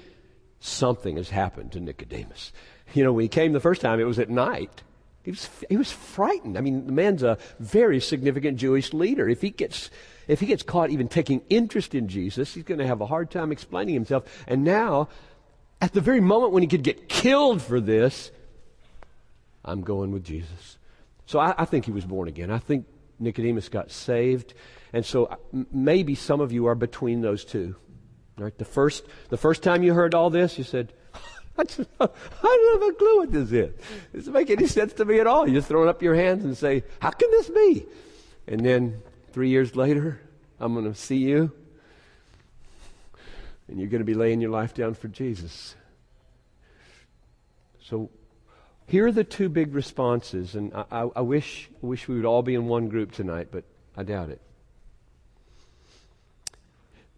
something 0.59 1.17
has 1.17 1.29
happened 1.29 1.71
to 1.73 1.79
Nicodemus. 1.79 2.51
You 2.93 3.03
know, 3.03 3.13
when 3.13 3.23
he 3.23 3.29
came 3.29 3.53
the 3.53 3.59
first 3.59 3.81
time, 3.81 3.99
it 3.99 4.05
was 4.05 4.19
at 4.19 4.29
night. 4.29 4.83
He 5.23 5.31
was, 5.31 5.49
he 5.69 5.77
was 5.77 5.91
frightened. 5.91 6.57
I 6.57 6.61
mean, 6.61 6.85
the 6.85 6.91
man's 6.91 7.23
a 7.23 7.37
very 7.59 7.99
significant 7.99 8.57
Jewish 8.57 8.93
leader. 8.93 9.27
If 9.27 9.41
he 9.41 9.49
gets, 9.49 9.89
if 10.27 10.39
he 10.39 10.45
gets 10.45 10.61
caught 10.61 10.91
even 10.91 11.07
taking 11.07 11.41
interest 11.49 11.95
in 11.95 12.07
Jesus, 12.07 12.53
he's 12.53 12.63
going 12.63 12.79
to 12.79 12.87
have 12.87 13.01
a 13.01 13.07
hard 13.07 13.31
time 13.31 13.51
explaining 13.51 13.95
himself. 13.95 14.23
And 14.47 14.63
now, 14.63 15.09
at 15.81 15.93
the 15.93 16.01
very 16.01 16.21
moment 16.21 16.51
when 16.51 16.61
he 16.61 16.67
could 16.67 16.83
get 16.83 17.09
killed 17.09 17.61
for 17.61 17.79
this, 17.81 18.31
I'm 19.63 19.81
going 19.81 20.11
with 20.11 20.23
Jesus. 20.23 20.77
So 21.25 21.39
I, 21.39 21.55
I 21.57 21.65
think 21.65 21.85
he 21.85 21.91
was 21.91 22.05
born 22.05 22.27
again. 22.27 22.51
I 22.51 22.59
think 22.59 22.85
Nicodemus 23.19 23.69
got 23.69 23.91
saved. 23.91 24.53
And 24.93 25.05
so 25.05 25.25
uh, 25.25 25.35
maybe 25.71 26.15
some 26.15 26.41
of 26.41 26.51
you 26.51 26.67
are 26.67 26.75
between 26.75 27.21
those 27.21 27.45
two. 27.45 27.75
Right? 28.37 28.57
The 28.57 28.65
first, 28.65 29.05
the 29.29 29.37
first 29.37 29.63
time 29.63 29.83
you 29.83 29.93
heard 29.93 30.13
all 30.13 30.29
this, 30.29 30.57
you 30.57 30.63
said, 30.63 30.93
I, 31.57 31.63
just, 31.63 31.89
I 31.99 32.07
don't 32.41 32.81
have 32.81 32.89
a 32.89 32.93
clue 32.93 33.17
what 33.17 33.31
this 33.31 33.51
is. 33.51 33.53
It 33.53 33.75
doesn't 34.13 34.33
make 34.33 34.49
any 34.49 34.67
sense 34.67 34.93
to 34.93 35.05
me 35.05 35.19
at 35.19 35.27
all. 35.27 35.47
You 35.47 35.53
just 35.53 35.67
throw 35.67 35.87
up 35.87 36.01
your 36.01 36.15
hands 36.15 36.43
and 36.43 36.57
say, 36.57 36.83
How 36.99 37.11
can 37.11 37.31
this 37.31 37.49
be? 37.49 37.85
And 38.47 38.65
then 38.65 39.01
three 39.31 39.49
years 39.49 39.75
later, 39.75 40.19
I'm 40.59 40.73
going 40.73 40.85
to 40.85 40.97
see 40.97 41.17
you, 41.17 41.51
and 43.67 43.79
you're 43.79 43.89
going 43.89 43.99
to 43.99 44.05
be 44.05 44.13
laying 44.13 44.41
your 44.41 44.51
life 44.51 44.73
down 44.73 44.93
for 44.93 45.07
Jesus. 45.07 45.75
So 47.81 48.09
here 48.87 49.07
are 49.07 49.11
the 49.11 49.23
two 49.23 49.49
big 49.49 49.73
responses, 49.73 50.55
and 50.55 50.73
I, 50.73 50.85
I, 50.91 51.09
I 51.17 51.21
wish, 51.21 51.69
wish 51.81 52.07
we 52.07 52.15
would 52.15 52.25
all 52.25 52.43
be 52.43 52.55
in 52.55 52.67
one 52.67 52.87
group 52.87 53.11
tonight, 53.11 53.47
but 53.51 53.63
I 53.97 54.03
doubt 54.03 54.29
it. 54.29 54.41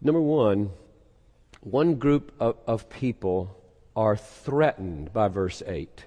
Number 0.00 0.20
one, 0.20 0.70
one 1.60 1.96
group 1.96 2.32
of, 2.40 2.56
of 2.66 2.88
people 2.88 3.54
are 3.94 4.16
threatened 4.16 5.12
by 5.12 5.28
verse 5.28 5.62
8, 5.66 6.04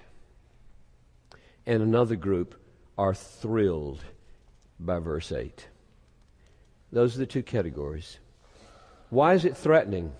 and 1.66 1.82
another 1.82 2.16
group 2.16 2.60
are 2.98 3.14
thrilled 3.14 4.02
by 4.80 4.98
verse 4.98 5.30
8. 5.30 5.68
Those 6.90 7.16
are 7.16 7.20
the 7.20 7.26
two 7.26 7.42
categories. 7.42 8.18
Why 9.10 9.34
is 9.34 9.44
it 9.44 9.56
threatening? 9.56 10.12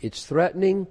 It's 0.00 0.26
threatening 0.26 0.86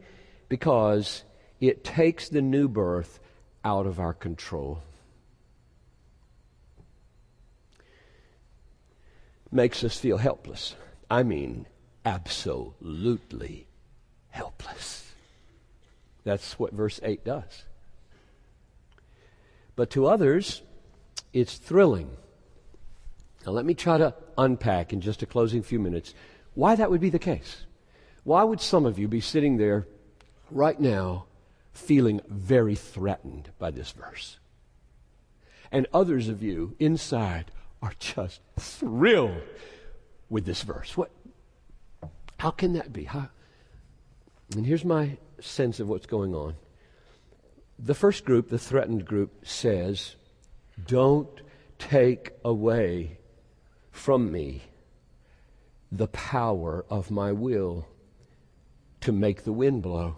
because 0.49 1.23
it 1.59 1.83
takes 1.83 2.29
the 2.29 2.41
new 2.41 2.67
birth 2.67 3.19
out 3.65 3.87
of 3.87 3.99
our 3.99 4.13
control. 4.13 4.79
Makes 9.51 9.83
us 9.83 9.99
feel 9.99 10.17
helpless. 10.17 10.75
I 11.09 11.23
mean, 11.23 11.65
absolutely 12.05 13.67
helpless. 14.29 15.11
That's 16.23 16.57
what 16.59 16.73
verse 16.73 16.99
8 17.03 17.25
does. 17.25 17.63
But 19.75 19.89
to 19.91 20.07
others, 20.07 20.61
it's 21.33 21.57
thrilling. 21.57 22.09
Now, 23.45 23.51
let 23.51 23.65
me 23.65 23.73
try 23.73 23.97
to 23.97 24.13
unpack 24.37 24.93
in 24.93 25.01
just 25.01 25.21
a 25.21 25.25
closing 25.25 25.63
few 25.63 25.79
minutes 25.79 26.13
why 26.53 26.75
that 26.75 26.89
would 26.89 27.01
be 27.01 27.09
the 27.09 27.19
case. 27.19 27.65
Why 28.23 28.43
would 28.43 28.61
some 28.61 28.85
of 28.85 28.97
you 28.97 29.07
be 29.07 29.21
sitting 29.21 29.57
there 29.57 29.87
right 30.49 30.79
now 30.79 31.25
feeling 31.75 32.21
very 32.27 32.75
threatened 32.75 33.51
by 33.59 33.69
this 33.69 33.91
verse? 33.91 34.39
And 35.71 35.87
others 35.93 36.29
of 36.29 36.41
you 36.41 36.75
inside 36.79 37.51
are 37.81 37.93
just 37.99 38.41
thrilled 38.57 39.41
with 40.29 40.45
this 40.45 40.63
verse. 40.63 40.97
What? 40.97 41.11
How 42.39 42.51
can 42.51 42.73
that 42.73 42.93
be? 42.93 43.03
How? 43.03 43.29
And 44.55 44.65
here's 44.65 44.85
my 44.85 45.17
sense 45.39 45.79
of 45.79 45.89
what's 45.89 46.05
going 46.05 46.33
on. 46.33 46.55
The 47.77 47.95
first 47.95 48.25
group, 48.25 48.49
the 48.49 48.59
threatened 48.59 49.05
group, 49.05 49.45
says, 49.45 50.15
Don't 50.87 51.41
take 51.77 52.31
away 52.43 53.17
from 53.91 54.31
me 54.31 54.61
the 55.91 56.07
power 56.07 56.85
of 56.89 57.11
my 57.11 57.31
will 57.31 57.87
to 59.01 59.11
make 59.11 59.43
the 59.43 59.53
wind 59.53 59.81
blow. 59.81 60.17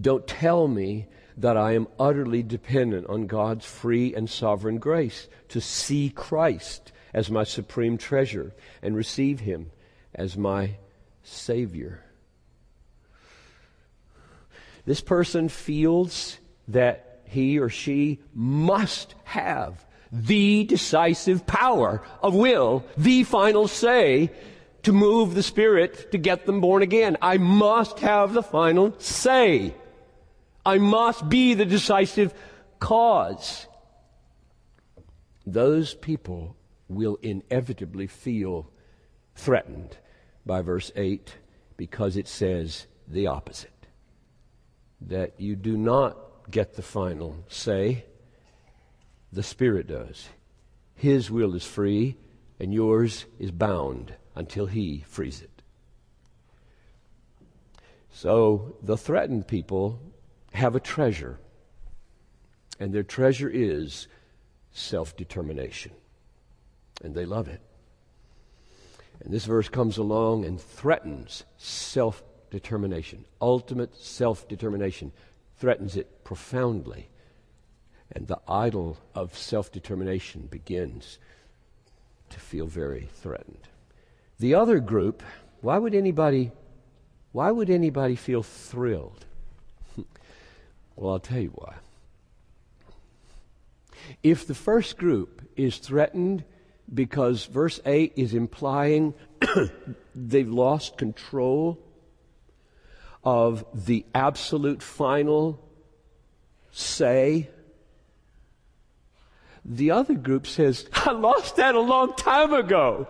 Don't 0.00 0.26
tell 0.26 0.68
me 0.68 1.06
that 1.36 1.56
I 1.56 1.72
am 1.72 1.88
utterly 1.98 2.42
dependent 2.42 3.06
on 3.06 3.26
God's 3.26 3.64
free 3.64 4.14
and 4.14 4.28
sovereign 4.28 4.78
grace 4.78 5.28
to 5.48 5.60
see 5.60 6.10
Christ 6.10 6.92
as 7.14 7.30
my 7.30 7.44
supreme 7.44 7.98
treasure 7.98 8.52
and 8.82 8.96
receive 8.96 9.40
Him 9.40 9.70
as 10.14 10.36
my 10.36 10.76
Savior. 11.22 12.02
This 14.84 15.00
person 15.00 15.48
feels 15.48 16.38
that 16.68 17.20
he 17.24 17.58
or 17.58 17.68
she 17.68 18.20
must 18.34 19.14
have 19.24 19.86
the 20.10 20.64
decisive 20.64 21.46
power 21.46 22.02
of 22.22 22.34
will, 22.34 22.84
the 22.98 23.24
final 23.24 23.66
say 23.66 24.30
to 24.82 24.92
move 24.92 25.34
the 25.34 25.42
Spirit 25.42 26.12
to 26.12 26.18
get 26.18 26.44
them 26.44 26.60
born 26.60 26.82
again. 26.82 27.16
I 27.22 27.38
must 27.38 28.00
have 28.00 28.34
the 28.34 28.42
final 28.42 28.94
say. 28.98 29.74
I 30.64 30.78
must 30.78 31.28
be 31.28 31.54
the 31.54 31.64
decisive 31.64 32.34
cause. 32.78 33.66
Those 35.46 35.94
people 35.94 36.56
will 36.88 37.18
inevitably 37.22 38.06
feel 38.06 38.70
threatened 39.34 39.96
by 40.46 40.62
verse 40.62 40.92
8 40.94 41.34
because 41.76 42.16
it 42.16 42.28
says 42.28 42.86
the 43.08 43.26
opposite 43.26 43.70
that 45.00 45.40
you 45.40 45.56
do 45.56 45.76
not 45.76 46.16
get 46.50 46.74
the 46.74 46.82
final 46.82 47.44
say. 47.48 48.04
The 49.32 49.42
Spirit 49.42 49.88
does. 49.88 50.28
His 50.94 51.30
will 51.30 51.54
is 51.54 51.64
free, 51.64 52.16
and 52.60 52.72
yours 52.72 53.24
is 53.38 53.50
bound 53.50 54.14
until 54.36 54.66
He 54.66 55.04
frees 55.08 55.42
it. 55.42 55.62
So 58.12 58.76
the 58.82 58.96
threatened 58.96 59.48
people 59.48 59.98
have 60.52 60.74
a 60.76 60.80
treasure, 60.80 61.38
and 62.78 62.92
their 62.92 63.02
treasure 63.02 63.48
is 63.48 64.08
self 64.72 65.16
determination. 65.16 65.92
And 67.02 67.14
they 67.14 67.24
love 67.24 67.48
it. 67.48 67.60
And 69.22 69.32
this 69.32 69.44
verse 69.44 69.68
comes 69.68 69.98
along 69.98 70.44
and 70.44 70.60
threatens 70.60 71.44
self 71.58 72.22
determination, 72.50 73.24
ultimate 73.40 73.96
self 73.96 74.48
determination, 74.48 75.12
threatens 75.58 75.96
it 75.96 76.24
profoundly. 76.24 77.08
And 78.14 78.26
the 78.26 78.40
idol 78.46 78.98
of 79.14 79.36
self 79.36 79.72
determination 79.72 80.48
begins 80.50 81.18
to 82.30 82.40
feel 82.40 82.66
very 82.66 83.08
threatened. 83.14 83.68
The 84.38 84.54
other 84.54 84.80
group, 84.80 85.22
why 85.60 85.78
would 85.78 85.94
anybody 85.94 86.52
why 87.32 87.50
would 87.50 87.70
anybody 87.70 88.14
feel 88.14 88.42
thrilled? 88.42 89.24
Well, 90.96 91.14
I'll 91.14 91.20
tell 91.20 91.40
you 91.40 91.52
why. 91.54 91.74
If 94.22 94.46
the 94.46 94.54
first 94.54 94.96
group 94.96 95.42
is 95.56 95.78
threatened 95.78 96.44
because 96.92 97.46
verse 97.46 97.80
8 97.86 98.12
is 98.16 98.34
implying 98.34 99.14
they've 100.14 100.48
lost 100.48 100.98
control 100.98 101.78
of 103.24 103.64
the 103.72 104.04
absolute 104.14 104.82
final 104.82 105.62
say. 106.70 107.48
The 109.64 109.92
other 109.92 110.14
group 110.14 110.46
says, 110.46 110.88
I 110.92 111.12
lost 111.12 111.56
that 111.56 111.74
a 111.74 111.80
long 111.80 112.14
time 112.14 112.52
ago. 112.52 113.06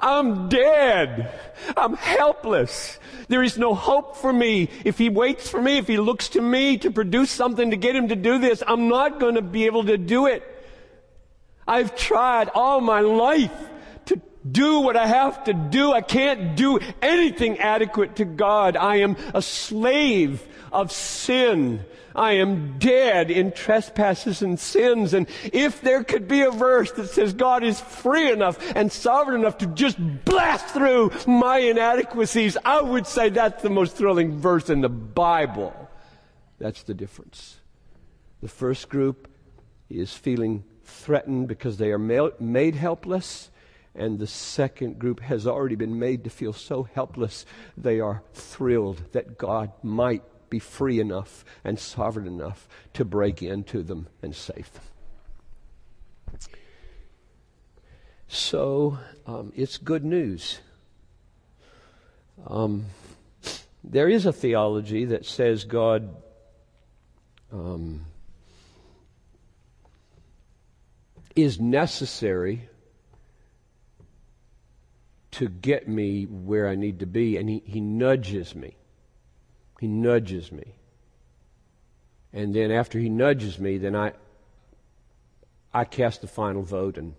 I'm 0.00 0.48
dead. 0.48 1.32
I'm 1.76 1.94
helpless. 1.94 2.98
There 3.28 3.42
is 3.42 3.58
no 3.58 3.74
hope 3.74 4.16
for 4.16 4.32
me. 4.32 4.68
If 4.84 4.98
he 4.98 5.08
waits 5.08 5.48
for 5.50 5.60
me, 5.60 5.78
if 5.78 5.86
he 5.86 5.98
looks 5.98 6.30
to 6.30 6.40
me 6.40 6.78
to 6.78 6.90
produce 6.90 7.30
something 7.30 7.70
to 7.70 7.76
get 7.76 7.96
him 7.96 8.08
to 8.08 8.16
do 8.16 8.38
this, 8.38 8.62
I'm 8.66 8.88
not 8.88 9.20
going 9.20 9.34
to 9.34 9.42
be 9.42 9.66
able 9.66 9.84
to 9.84 9.98
do 9.98 10.26
it. 10.26 10.42
I've 11.66 11.96
tried 11.96 12.48
all 12.54 12.80
my 12.80 13.00
life 13.00 13.52
to 14.06 14.20
do 14.50 14.80
what 14.80 14.96
I 14.96 15.06
have 15.06 15.44
to 15.44 15.52
do. 15.52 15.92
I 15.92 16.00
can't 16.00 16.56
do 16.56 16.78
anything 17.02 17.58
adequate 17.58 18.16
to 18.16 18.24
God. 18.24 18.76
I 18.76 18.96
am 18.96 19.16
a 19.34 19.42
slave 19.42 20.46
of 20.72 20.92
sin. 20.92 21.84
I 22.18 22.32
am 22.32 22.78
dead 22.78 23.30
in 23.30 23.52
trespasses 23.52 24.42
and 24.42 24.58
sins. 24.58 25.14
And 25.14 25.28
if 25.52 25.80
there 25.80 26.02
could 26.02 26.26
be 26.26 26.40
a 26.40 26.50
verse 26.50 26.90
that 26.92 27.08
says 27.10 27.32
God 27.32 27.62
is 27.62 27.80
free 27.80 28.30
enough 28.30 28.58
and 28.74 28.90
sovereign 28.90 29.40
enough 29.40 29.58
to 29.58 29.66
just 29.66 29.98
blast 30.24 30.66
through 30.66 31.12
my 31.28 31.58
inadequacies, 31.58 32.56
I 32.64 32.82
would 32.82 33.06
say 33.06 33.28
that's 33.28 33.62
the 33.62 33.70
most 33.70 33.96
thrilling 33.96 34.36
verse 34.38 34.68
in 34.68 34.80
the 34.80 34.88
Bible. 34.88 35.72
That's 36.58 36.82
the 36.82 36.94
difference. 36.94 37.60
The 38.42 38.48
first 38.48 38.88
group 38.88 39.28
is 39.88 40.12
feeling 40.12 40.64
threatened 40.82 41.46
because 41.46 41.76
they 41.76 41.92
are 41.92 41.98
made 41.98 42.74
helpless. 42.74 43.50
And 43.94 44.18
the 44.18 44.26
second 44.26 44.98
group 44.98 45.20
has 45.20 45.46
already 45.46 45.76
been 45.76 45.98
made 45.98 46.24
to 46.24 46.30
feel 46.30 46.52
so 46.52 46.82
helpless, 46.82 47.46
they 47.76 48.00
are 48.00 48.22
thrilled 48.32 49.02
that 49.12 49.38
God 49.38 49.72
might 49.82 50.22
be 50.50 50.58
free 50.58 51.00
enough 51.00 51.44
and 51.64 51.78
sovereign 51.78 52.26
enough 52.26 52.68
to 52.94 53.04
break 53.04 53.42
into 53.42 53.82
them 53.82 54.08
and 54.22 54.34
save 54.34 54.72
them. 54.72 54.82
So 58.28 58.98
um, 59.26 59.52
it's 59.56 59.78
good 59.78 60.04
news. 60.04 60.60
Um, 62.46 62.86
there 63.82 64.08
is 64.08 64.26
a 64.26 64.32
theology 64.32 65.06
that 65.06 65.24
says 65.24 65.64
God 65.64 66.14
um, 67.52 68.04
is 71.34 71.60
necessary 71.60 72.68
to 75.30 75.48
get 75.48 75.88
me 75.88 76.24
where 76.24 76.68
I 76.68 76.74
need 76.74 77.00
to 77.00 77.06
be, 77.06 77.36
and 77.36 77.48
he, 77.48 77.62
he 77.64 77.80
nudges 77.80 78.54
me. 78.54 78.77
He 79.78 79.86
nudges 79.86 80.50
me. 80.50 80.74
And 82.32 82.54
then 82.54 82.70
after 82.70 82.98
he 82.98 83.08
nudges 83.08 83.58
me, 83.58 83.78
then 83.78 83.96
I, 83.96 84.12
I 85.72 85.84
cast 85.84 86.20
the 86.20 86.26
final 86.26 86.62
vote 86.62 86.98
and 86.98 87.14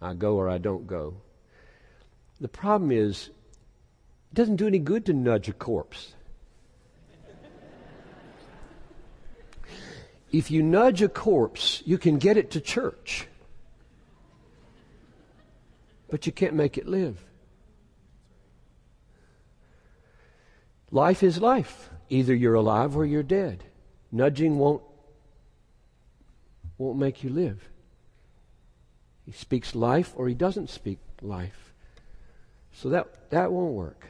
I 0.00 0.14
go 0.14 0.36
or 0.36 0.48
I 0.48 0.58
don't 0.58 0.86
go. 0.86 1.14
The 2.40 2.48
problem 2.48 2.90
is, 2.90 3.28
it 3.28 4.34
doesn't 4.34 4.56
do 4.56 4.66
any 4.66 4.80
good 4.80 5.06
to 5.06 5.12
nudge 5.12 5.48
a 5.48 5.52
corpse. 5.52 6.14
if 10.32 10.50
you 10.50 10.62
nudge 10.62 11.02
a 11.02 11.08
corpse, 11.08 11.82
you 11.84 11.98
can 11.98 12.18
get 12.18 12.36
it 12.36 12.50
to 12.52 12.60
church, 12.60 13.28
but 16.10 16.26
you 16.26 16.32
can't 16.32 16.54
make 16.54 16.76
it 16.76 16.88
live. 16.88 17.22
Life 20.92 21.22
is 21.22 21.40
life. 21.40 21.88
Either 22.10 22.34
you're 22.34 22.54
alive 22.54 22.96
or 22.96 23.06
you're 23.06 23.22
dead. 23.22 23.64
Nudging 24.12 24.58
won't, 24.58 24.82
won't 26.76 26.98
make 26.98 27.24
you 27.24 27.30
live. 27.30 27.66
He 29.24 29.32
speaks 29.32 29.74
life 29.74 30.12
or 30.14 30.28
he 30.28 30.34
doesn't 30.34 30.68
speak 30.68 30.98
life. 31.22 31.72
So 32.72 32.90
that, 32.90 33.30
that 33.30 33.50
won't 33.50 33.72
work. 33.72 34.06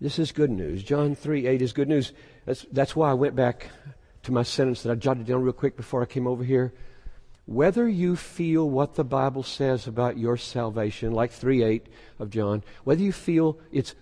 This 0.00 0.18
is 0.18 0.32
good 0.32 0.50
news. 0.50 0.82
John 0.82 1.14
3 1.14 1.46
8 1.46 1.62
is 1.62 1.72
good 1.72 1.88
news. 1.88 2.12
That's, 2.44 2.66
that's 2.70 2.94
why 2.94 3.10
I 3.10 3.14
went 3.14 3.34
back 3.34 3.70
to 4.24 4.32
my 4.32 4.42
sentence 4.42 4.82
that 4.82 4.92
I 4.92 4.94
jotted 4.96 5.24
down 5.24 5.42
real 5.42 5.54
quick 5.54 5.76
before 5.76 6.02
I 6.02 6.06
came 6.06 6.26
over 6.26 6.44
here. 6.44 6.74
Whether 7.46 7.88
you 7.88 8.16
feel 8.16 8.68
what 8.68 8.96
the 8.96 9.04
Bible 9.04 9.42
says 9.42 9.86
about 9.86 10.18
your 10.18 10.36
salvation, 10.36 11.12
like 11.12 11.32
3 11.32 11.62
8 11.62 11.86
of 12.18 12.28
John, 12.28 12.62
whether 12.84 13.02
you 13.02 13.12
feel 13.12 13.58
it's 13.72 13.94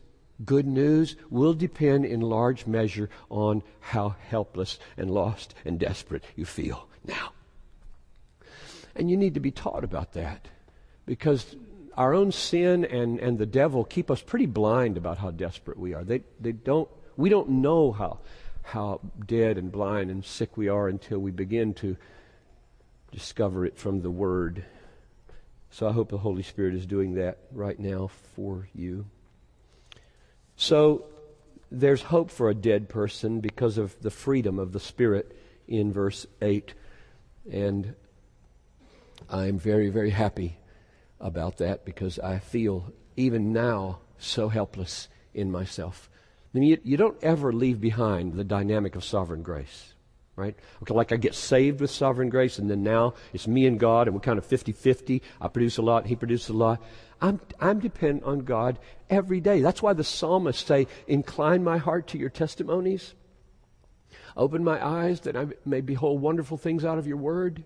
good 0.45 0.66
news 0.66 1.16
will 1.30 1.55
depend 1.55 2.05
in 2.05 2.20
large 2.20 2.66
measure 2.66 3.11
on 3.30 3.62
how 3.80 4.16
helpless 4.28 4.78
and 4.97 5.11
lost 5.11 5.55
and 5.64 5.78
desperate 5.78 6.24
you 6.35 6.45
feel 6.45 6.89
now. 7.07 7.32
And 8.97 9.11
you 9.11 9.16
need 9.16 9.35
to 9.35 9.41
be 9.41 9.51
taught 9.51 9.85
about 9.85 10.12
that 10.14 10.49
because 11.07 11.57
our 11.97 12.14
own 12.14 12.32
sin 12.32 12.85
and, 12.85 13.18
and 13.20 13.39
the 13.39 13.47
devil 13.47 13.85
keep 13.85 14.11
us 14.11 14.22
pretty 14.22 14.47
blind 14.47 14.97
about 14.97 15.18
how 15.18 15.30
desperate 15.30 15.78
we 15.78 15.95
are. 15.95 16.05
They, 16.05 16.22
they 16.41 16.53
don't, 16.53 16.89
we 17.16 17.28
don't 17.28 17.49
know 17.49 17.93
how, 17.93 18.18
how 18.62 19.01
dead 19.26 19.59
and 19.59 19.70
blind 19.70 20.11
and 20.11 20.24
sick 20.24 20.57
we 20.57 20.68
are 20.68 20.89
until 20.89 21.18
we 21.18 21.30
begin 21.30 21.74
to 21.74 21.97
discover 23.12 23.64
it 23.64 23.78
from 23.78 24.03
the 24.03 24.11
Word. 24.11 24.64
So 25.70 25.89
I 25.89 25.93
hope 25.93 26.09
the 26.09 26.18
Holy 26.18 26.43
Spirit 26.43 26.74
is 26.74 26.87
doing 26.87 27.14
that 27.14 27.39
right 27.53 27.78
now 27.78 28.11
for 28.35 28.68
you. 28.74 29.07
So 30.57 31.07
there's 31.70 32.02
hope 32.02 32.30
for 32.30 32.48
a 32.48 32.55
dead 32.55 32.88
person 32.88 33.40
because 33.40 33.78
of 33.78 34.00
the 34.00 34.11
freedom 34.11 34.59
of 34.59 34.72
the 34.72 34.80
Spirit 34.80 35.36
in 35.66 35.92
verse 35.92 36.26
8. 36.40 36.74
And 37.50 37.94
I'm 39.28 39.59
very, 39.59 39.90
very 39.90 40.11
happy 40.11 40.59
about 41.20 41.59
that 41.59 41.84
because 41.84 42.18
I 42.18 42.38
feel 42.38 42.92
even 43.16 43.52
now 43.52 44.00
so 44.18 44.48
helpless 44.48 45.09
in 45.32 45.50
myself. 45.50 46.11
I 46.55 46.59
mean, 46.59 46.68
you, 46.68 46.78
you 46.84 46.96
don't 46.96 47.22
ever 47.22 47.52
leave 47.52 47.80
behind 47.80 48.34
the 48.34 48.44
dynamic 48.44 48.94
of 48.94 49.05
sovereign 49.05 49.42
grace 49.42 49.94
right? 50.36 50.57
Okay, 50.82 50.94
like 50.94 51.12
I 51.12 51.16
get 51.16 51.34
saved 51.34 51.80
with 51.80 51.90
sovereign 51.90 52.28
grace, 52.28 52.59
and 52.59 52.70
then 52.70 52.82
now 52.82 53.14
it's 53.32 53.46
me 53.46 53.66
and 53.66 53.78
God, 53.78 54.07
and 54.07 54.14
we're 54.14 54.20
kind 54.20 54.38
of 54.38 54.44
50 54.44 54.72
50. 54.72 55.22
I 55.40 55.48
produce 55.48 55.78
a 55.78 55.82
lot, 55.82 56.07
He 56.07 56.16
produces 56.16 56.48
a 56.48 56.55
lot. 56.55 56.82
I'm, 57.24 57.40
I'm 57.58 57.80
dependent 57.80 58.24
on 58.24 58.40
God 58.40 58.78
every 59.08 59.40
day. 59.40 59.62
That's 59.62 59.80
why 59.80 59.94
the 59.94 60.04
psalmists 60.04 60.66
say, 60.66 60.86
Incline 61.06 61.64
my 61.64 61.78
heart 61.78 62.08
to 62.08 62.18
your 62.18 62.28
testimonies. 62.28 63.14
Open 64.36 64.62
my 64.62 64.84
eyes 64.84 65.20
that 65.20 65.34
I 65.34 65.46
may 65.64 65.80
behold 65.80 66.20
wonderful 66.20 66.58
things 66.58 66.84
out 66.84 66.98
of 66.98 67.06
your 67.06 67.16
word. 67.16 67.64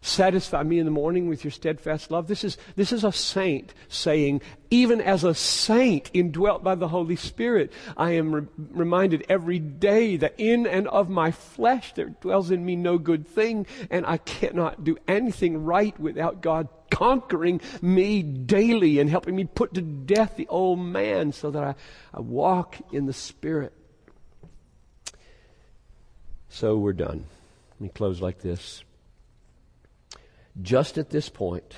Satisfy 0.00 0.62
me 0.62 0.78
in 0.78 0.84
the 0.84 0.92
morning 0.92 1.28
with 1.28 1.42
your 1.42 1.50
steadfast 1.50 2.12
love. 2.12 2.28
This 2.28 2.44
is, 2.44 2.56
this 2.76 2.92
is 2.92 3.02
a 3.02 3.10
saint 3.10 3.74
saying, 3.88 4.42
even 4.70 5.00
as 5.00 5.24
a 5.24 5.34
saint 5.34 6.08
indwelt 6.14 6.62
by 6.62 6.76
the 6.76 6.86
Holy 6.86 7.16
Spirit, 7.16 7.72
I 7.96 8.12
am 8.12 8.32
re- 8.32 8.46
reminded 8.70 9.26
every 9.28 9.58
day 9.58 10.16
that 10.18 10.34
in 10.38 10.68
and 10.68 10.86
of 10.86 11.10
my 11.10 11.32
flesh 11.32 11.94
there 11.94 12.10
dwells 12.10 12.52
in 12.52 12.64
me 12.64 12.76
no 12.76 12.98
good 12.98 13.26
thing, 13.26 13.66
and 13.90 14.06
I 14.06 14.18
cannot 14.18 14.84
do 14.84 14.96
anything 15.08 15.64
right 15.64 15.98
without 15.98 16.40
God 16.40 16.68
conquering 16.90 17.60
me 17.80 18.22
daily 18.22 18.98
and 18.98 19.08
helping 19.10 19.36
me 19.36 19.44
put 19.44 19.74
to 19.74 19.82
death 19.82 20.36
the 20.36 20.46
old 20.48 20.78
man 20.78 21.32
so 21.32 21.50
that 21.50 21.62
I, 21.62 21.74
I 22.14 22.20
walk 22.20 22.76
in 22.92 23.06
the 23.06 23.12
Spirit. 23.12 23.72
So 26.48 26.76
we're 26.76 26.92
done. 26.92 27.24
Let 27.72 27.80
me 27.80 27.88
close 27.88 28.20
like 28.20 28.40
this. 28.40 28.82
Just 30.62 30.96
at 30.96 31.10
this 31.10 31.28
point, 31.28 31.76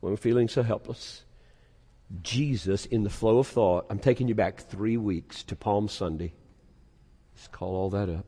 when 0.00 0.12
we're 0.12 0.18
feeling 0.18 0.48
so 0.48 0.62
helpless, 0.62 1.22
Jesus, 2.22 2.86
in 2.86 3.04
the 3.04 3.10
flow 3.10 3.38
of 3.38 3.46
thought, 3.46 3.86
I'm 3.88 3.98
taking 3.98 4.28
you 4.28 4.34
back 4.34 4.60
three 4.60 4.96
weeks 4.96 5.42
to 5.44 5.56
Palm 5.56 5.88
Sunday. 5.88 6.34
Let's 7.34 7.48
call 7.48 7.74
all 7.74 7.90
that 7.90 8.10
up. 8.10 8.26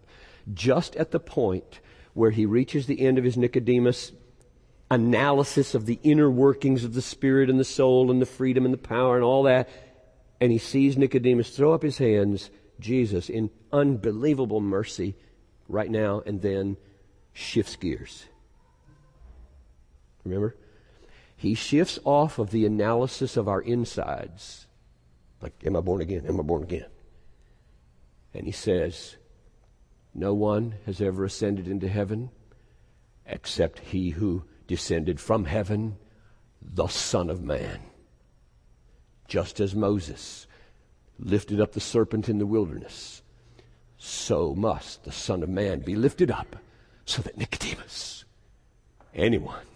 Just 0.54 0.96
at 0.96 1.10
the 1.10 1.20
point 1.20 1.80
where 2.14 2.30
he 2.30 2.46
reaches 2.46 2.86
the 2.86 3.00
end 3.00 3.18
of 3.18 3.24
his 3.24 3.36
Nicodemus 3.36 4.12
analysis 4.92 5.74
of 5.74 5.86
the 5.86 5.98
inner 6.02 6.30
workings 6.30 6.84
of 6.84 6.92
the 6.92 7.00
spirit 7.00 7.48
and 7.48 7.58
the 7.58 7.64
soul 7.64 8.10
and 8.10 8.20
the 8.20 8.26
freedom 8.26 8.66
and 8.66 8.74
the 8.74 8.78
power 8.78 9.16
and 9.16 9.24
all 9.24 9.44
that, 9.44 9.68
and 10.38 10.52
he 10.52 10.58
sees 10.58 10.98
Nicodemus 10.98 11.56
throw 11.56 11.72
up 11.72 11.82
his 11.82 11.96
hands, 11.96 12.50
Jesus, 12.78 13.30
in 13.30 13.48
unbelievable 13.72 14.60
mercy, 14.60 15.14
right 15.66 15.90
now 15.90 16.22
and 16.26 16.42
then 16.42 16.76
shifts 17.32 17.74
gears. 17.76 18.26
Remember? 20.24 20.54
He 21.36 21.54
shifts 21.54 21.98
off 22.04 22.38
of 22.38 22.50
the 22.50 22.66
analysis 22.66 23.38
of 23.38 23.48
our 23.48 23.62
insides. 23.62 24.66
Like, 25.40 25.54
am 25.64 25.74
I 25.74 25.80
born 25.80 26.02
again? 26.02 26.26
Am 26.28 26.38
I 26.38 26.42
born 26.42 26.64
again? 26.64 26.86
And 28.34 28.44
he 28.44 28.52
says, 28.52 29.16
No 30.14 30.34
one 30.34 30.74
has 30.84 31.00
ever 31.00 31.24
ascended 31.24 31.66
into 31.66 31.88
heaven 31.88 32.28
except 33.26 33.78
he 33.78 34.10
who 34.10 34.44
descended 34.66 35.20
from 35.20 35.44
heaven, 35.44 35.96
the 36.60 36.88
Son 36.88 37.28
of 37.30 37.42
Man. 37.42 37.80
Just 39.28 39.60
as 39.60 39.74
Moses 39.74 40.46
lifted 41.18 41.60
up 41.60 41.72
the 41.72 41.80
serpent 41.80 42.28
in 42.28 42.38
the 42.38 42.46
wilderness, 42.46 43.22
so 43.96 44.54
must 44.54 45.04
the 45.04 45.12
Son 45.12 45.42
of 45.42 45.48
Man 45.48 45.80
be 45.80 45.94
lifted 45.94 46.30
up 46.30 46.56
so 47.04 47.22
that 47.22 47.36
Nicodemus, 47.36 48.24
anyone, 49.14 49.66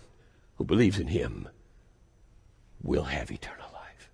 who 0.56 0.64
believes 0.64 0.98
in 0.98 1.08
him 1.08 1.48
will 2.82 3.04
have 3.04 3.30
eternal 3.30 3.68
life. 3.72 4.10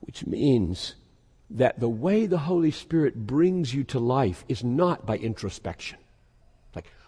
Which 0.00 0.26
means 0.26 0.96
that 1.48 1.80
the 1.80 1.88
way 1.88 2.26
the 2.26 2.38
Holy 2.38 2.70
Spirit 2.70 3.26
brings 3.26 3.74
you 3.74 3.84
to 3.84 3.98
life 3.98 4.44
is 4.48 4.62
not 4.62 5.06
by 5.06 5.16
introspection. 5.16 5.98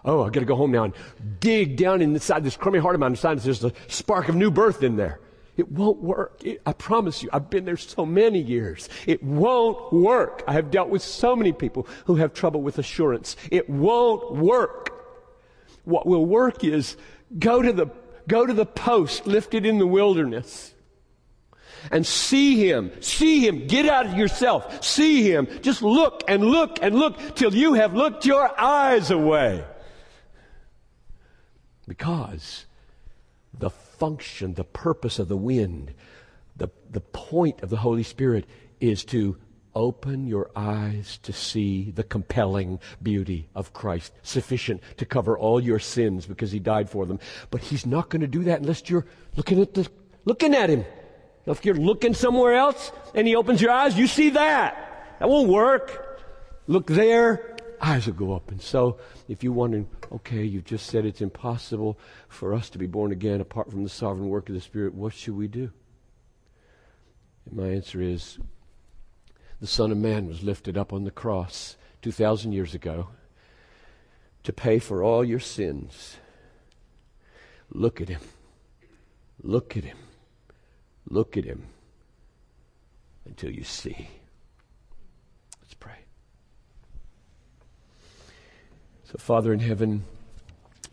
Oh, 0.05 0.23
I 0.23 0.31
got 0.31 0.41
to 0.41 0.47
go 0.47 0.57
home 0.57 0.73
now 0.73 0.85
and 0.85 0.95
dig 1.39 1.77
down 1.77 2.03
inside 2.03 2.43
this 2.43 2.57
crummy 2.57 2.81
heart 2.81 2.95
of 2.95 3.01
mine 3.01 3.15
find 3.15 3.39
there's 3.39 3.63
a 3.65 3.73
spark 3.89 4.29
of 4.29 4.35
new 4.35 4.51
birth 4.51 4.83
in 4.83 4.97
there. 4.97 5.21
It 5.57 5.71
won't 5.71 6.03
work. 6.03 6.43
It, 6.45 6.63
I 6.65 6.73
promise 6.73 7.23
you, 7.23 7.29
I've 7.33 7.51
been 7.51 7.65
there 7.65 7.77
so 7.77 8.07
many 8.07 8.41
years. 8.41 8.89
It 9.07 9.23
won't 9.23 9.93
work. 9.93 10.43
I 10.49 10.55
have 10.55 10.71
dealt 10.71 10.89
with 10.89 11.03
so 11.03 11.37
many 11.37 11.53
people 11.53 11.87
who 12.07 12.17
have 12.17 12.33
trouble 12.33 12.63
with 12.63 12.79
assurance. 12.79 13.37
It 13.51 13.69
won't 13.69 14.37
work. 14.37 14.91
What 15.85 16.07
will 16.07 16.25
work 16.25 16.65
is 16.65 16.97
go 17.39 17.61
to 17.61 17.73
the, 17.73 17.87
go 18.27 18.47
to 18.47 18.53
the 18.53 18.67
post 18.67 19.27
lifted 19.27 19.67
in 19.67 19.79
the 19.79 19.87
wilderness 19.87 20.75
and 21.91 22.07
see 22.07 22.67
him. 22.69 22.91
See 23.01 23.47
him. 23.47 23.67
Get 23.67 23.87
out 23.87 24.07
of 24.07 24.17
yourself. 24.17 24.83
See 24.83 25.31
him. 25.31 25.49
Just 25.61 25.83
look 25.83 26.23
and 26.29 26.45
look 26.45 26.79
and 26.81 26.95
look 26.95 27.35
till 27.35 27.55
you 27.55 27.75
have 27.75 27.95
looked 27.95 28.25
your 28.25 28.59
eyes 28.59 29.11
away. 29.11 29.65
Because 31.87 32.67
the 33.57 33.71
function, 33.71 34.55
the 34.55 34.65
purpose 34.65 35.19
of 35.19 35.29
the 35.29 35.37
wind, 35.37 35.95
the, 36.57 36.69
the 36.91 37.01
point 37.01 37.63
of 37.63 37.71
the 37.71 37.79
Holy 37.79 38.03
Spirit 38.03 38.47
is 38.81 39.05
to 39.07 39.37
open 39.75 40.27
your 40.27 40.51
eyes 40.55 41.19
to 41.23 41.33
see 41.33 41.91
the 41.91 42.03
compelling 42.03 42.79
beauty 43.03 43.49
of 43.55 43.73
Christ, 43.73 44.13
sufficient 44.23 44.83
to 44.99 45.07
cover 45.07 45.39
all 45.39 45.61
your 45.61 45.79
sins 45.79 46.27
because 46.27 46.53
he 46.53 46.59
died 46.59 46.91
for 46.91 47.07
them. 47.07 47.19
But 47.51 47.63
he's 47.63 47.87
not 47.87 48.09
going 48.09 48.21
to 48.21 48.27
do 48.27 48.45
that 48.45 48.61
unless 48.61 48.89
you're 48.91 49.07
looking 49.37 49.61
at 49.61 49.75
the, 49.75 49.89
looking 50.25 50.55
at 50.55 50.71
him. 50.71 50.85
If 51.47 51.65
you're 51.65 51.75
looking 51.75 52.15
somewhere 52.15 52.55
else 52.55 52.93
and 53.15 53.27
he 53.27 53.35
opens 53.35 53.61
your 53.61 53.73
eyes, 53.73 53.99
you 53.99 54.07
see 54.07 54.31
that. 54.31 55.17
That 55.19 55.29
won't 55.29 55.49
work. 55.49 56.21
Look 56.67 56.87
there, 56.87 57.52
eyes 57.83 58.07
will 58.07 58.15
go 58.15 58.33
open. 58.33 58.61
So 58.61 58.99
if 59.29 59.43
you're 59.43 59.53
wondering, 59.53 59.89
okay, 60.13 60.45
you've 60.45 60.65
just 60.65 60.87
said 60.87 61.05
it's 61.05 61.21
impossible 61.21 61.99
for 62.29 62.55
us 62.55 62.71
to 62.71 62.79
be 62.79 62.87
born 62.87 63.11
again 63.11 63.41
apart 63.41 63.71
from 63.71 63.83
the 63.83 63.89
sovereign 63.89 64.29
work 64.29 64.49
of 64.49 64.55
the 64.55 64.61
Spirit, 64.61 64.95
what 64.95 65.13
should 65.13 65.37
we 65.37 65.49
do? 65.49 65.71
And 67.47 67.57
my 67.57 67.69
answer 67.69 68.01
is 68.01 68.39
the 69.61 69.67
Son 69.67 69.91
of 69.91 69.99
Man 69.99 70.27
was 70.27 70.43
lifted 70.45 70.79
up 70.79 70.93
on 70.93 71.05
the 71.05 71.11
cross 71.11 71.77
2,000 72.03 72.53
years 72.53 72.75
ago 72.75 73.09
to 74.45 74.53
pay 74.53 74.79
for 74.79 75.03
all 75.03 75.25
your 75.25 75.41
sins. 75.41 76.17
Look 77.71 78.01
at 78.01 78.09
him. 78.09 78.21
Look 79.43 79.77
at 79.77 79.85
him. 79.85 79.99
Look 81.09 81.37
at 81.37 81.45
him 81.45 81.67
until 83.25 83.51
you 83.51 83.65
see. 83.65 84.09
So, 89.13 89.19
Father 89.19 89.53
in 89.53 89.61
heaven, 89.61 90.05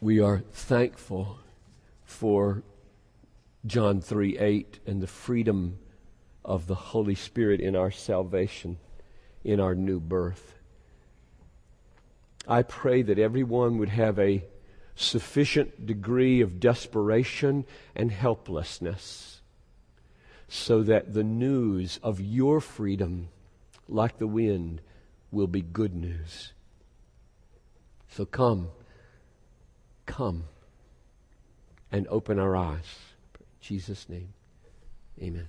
we 0.01 0.19
are 0.19 0.39
thankful 0.51 1.39
for 2.03 2.63
John 3.65 4.01
3 4.01 4.37
8 4.37 4.79
and 4.85 5.01
the 5.01 5.07
freedom 5.07 5.79
of 6.43 6.67
the 6.67 6.75
Holy 6.75 7.15
Spirit 7.15 7.61
in 7.61 7.77
our 7.77 7.91
salvation, 7.91 8.77
in 9.45 9.61
our 9.61 9.73
new 9.73 10.01
birth. 10.01 10.55
I 12.45 12.61
pray 12.63 13.03
that 13.03 13.19
everyone 13.19 13.77
would 13.77 13.87
have 13.87 14.19
a 14.19 14.43
sufficient 14.95 15.85
degree 15.85 16.41
of 16.41 16.59
desperation 16.59 17.63
and 17.95 18.11
helplessness 18.11 19.39
so 20.49 20.83
that 20.83 21.13
the 21.13 21.23
news 21.23 22.01
of 22.03 22.19
your 22.19 22.59
freedom, 22.59 23.29
like 23.87 24.17
the 24.17 24.27
wind, 24.27 24.81
will 25.31 25.47
be 25.47 25.61
good 25.61 25.95
news. 25.95 26.51
So 28.09 28.25
come, 28.25 28.69
come 30.05 30.45
and 31.91 32.07
open 32.07 32.39
our 32.39 32.55
eyes. 32.55 32.97
In 33.39 33.45
Jesus' 33.61 34.09
name, 34.09 34.33
amen. 35.21 35.47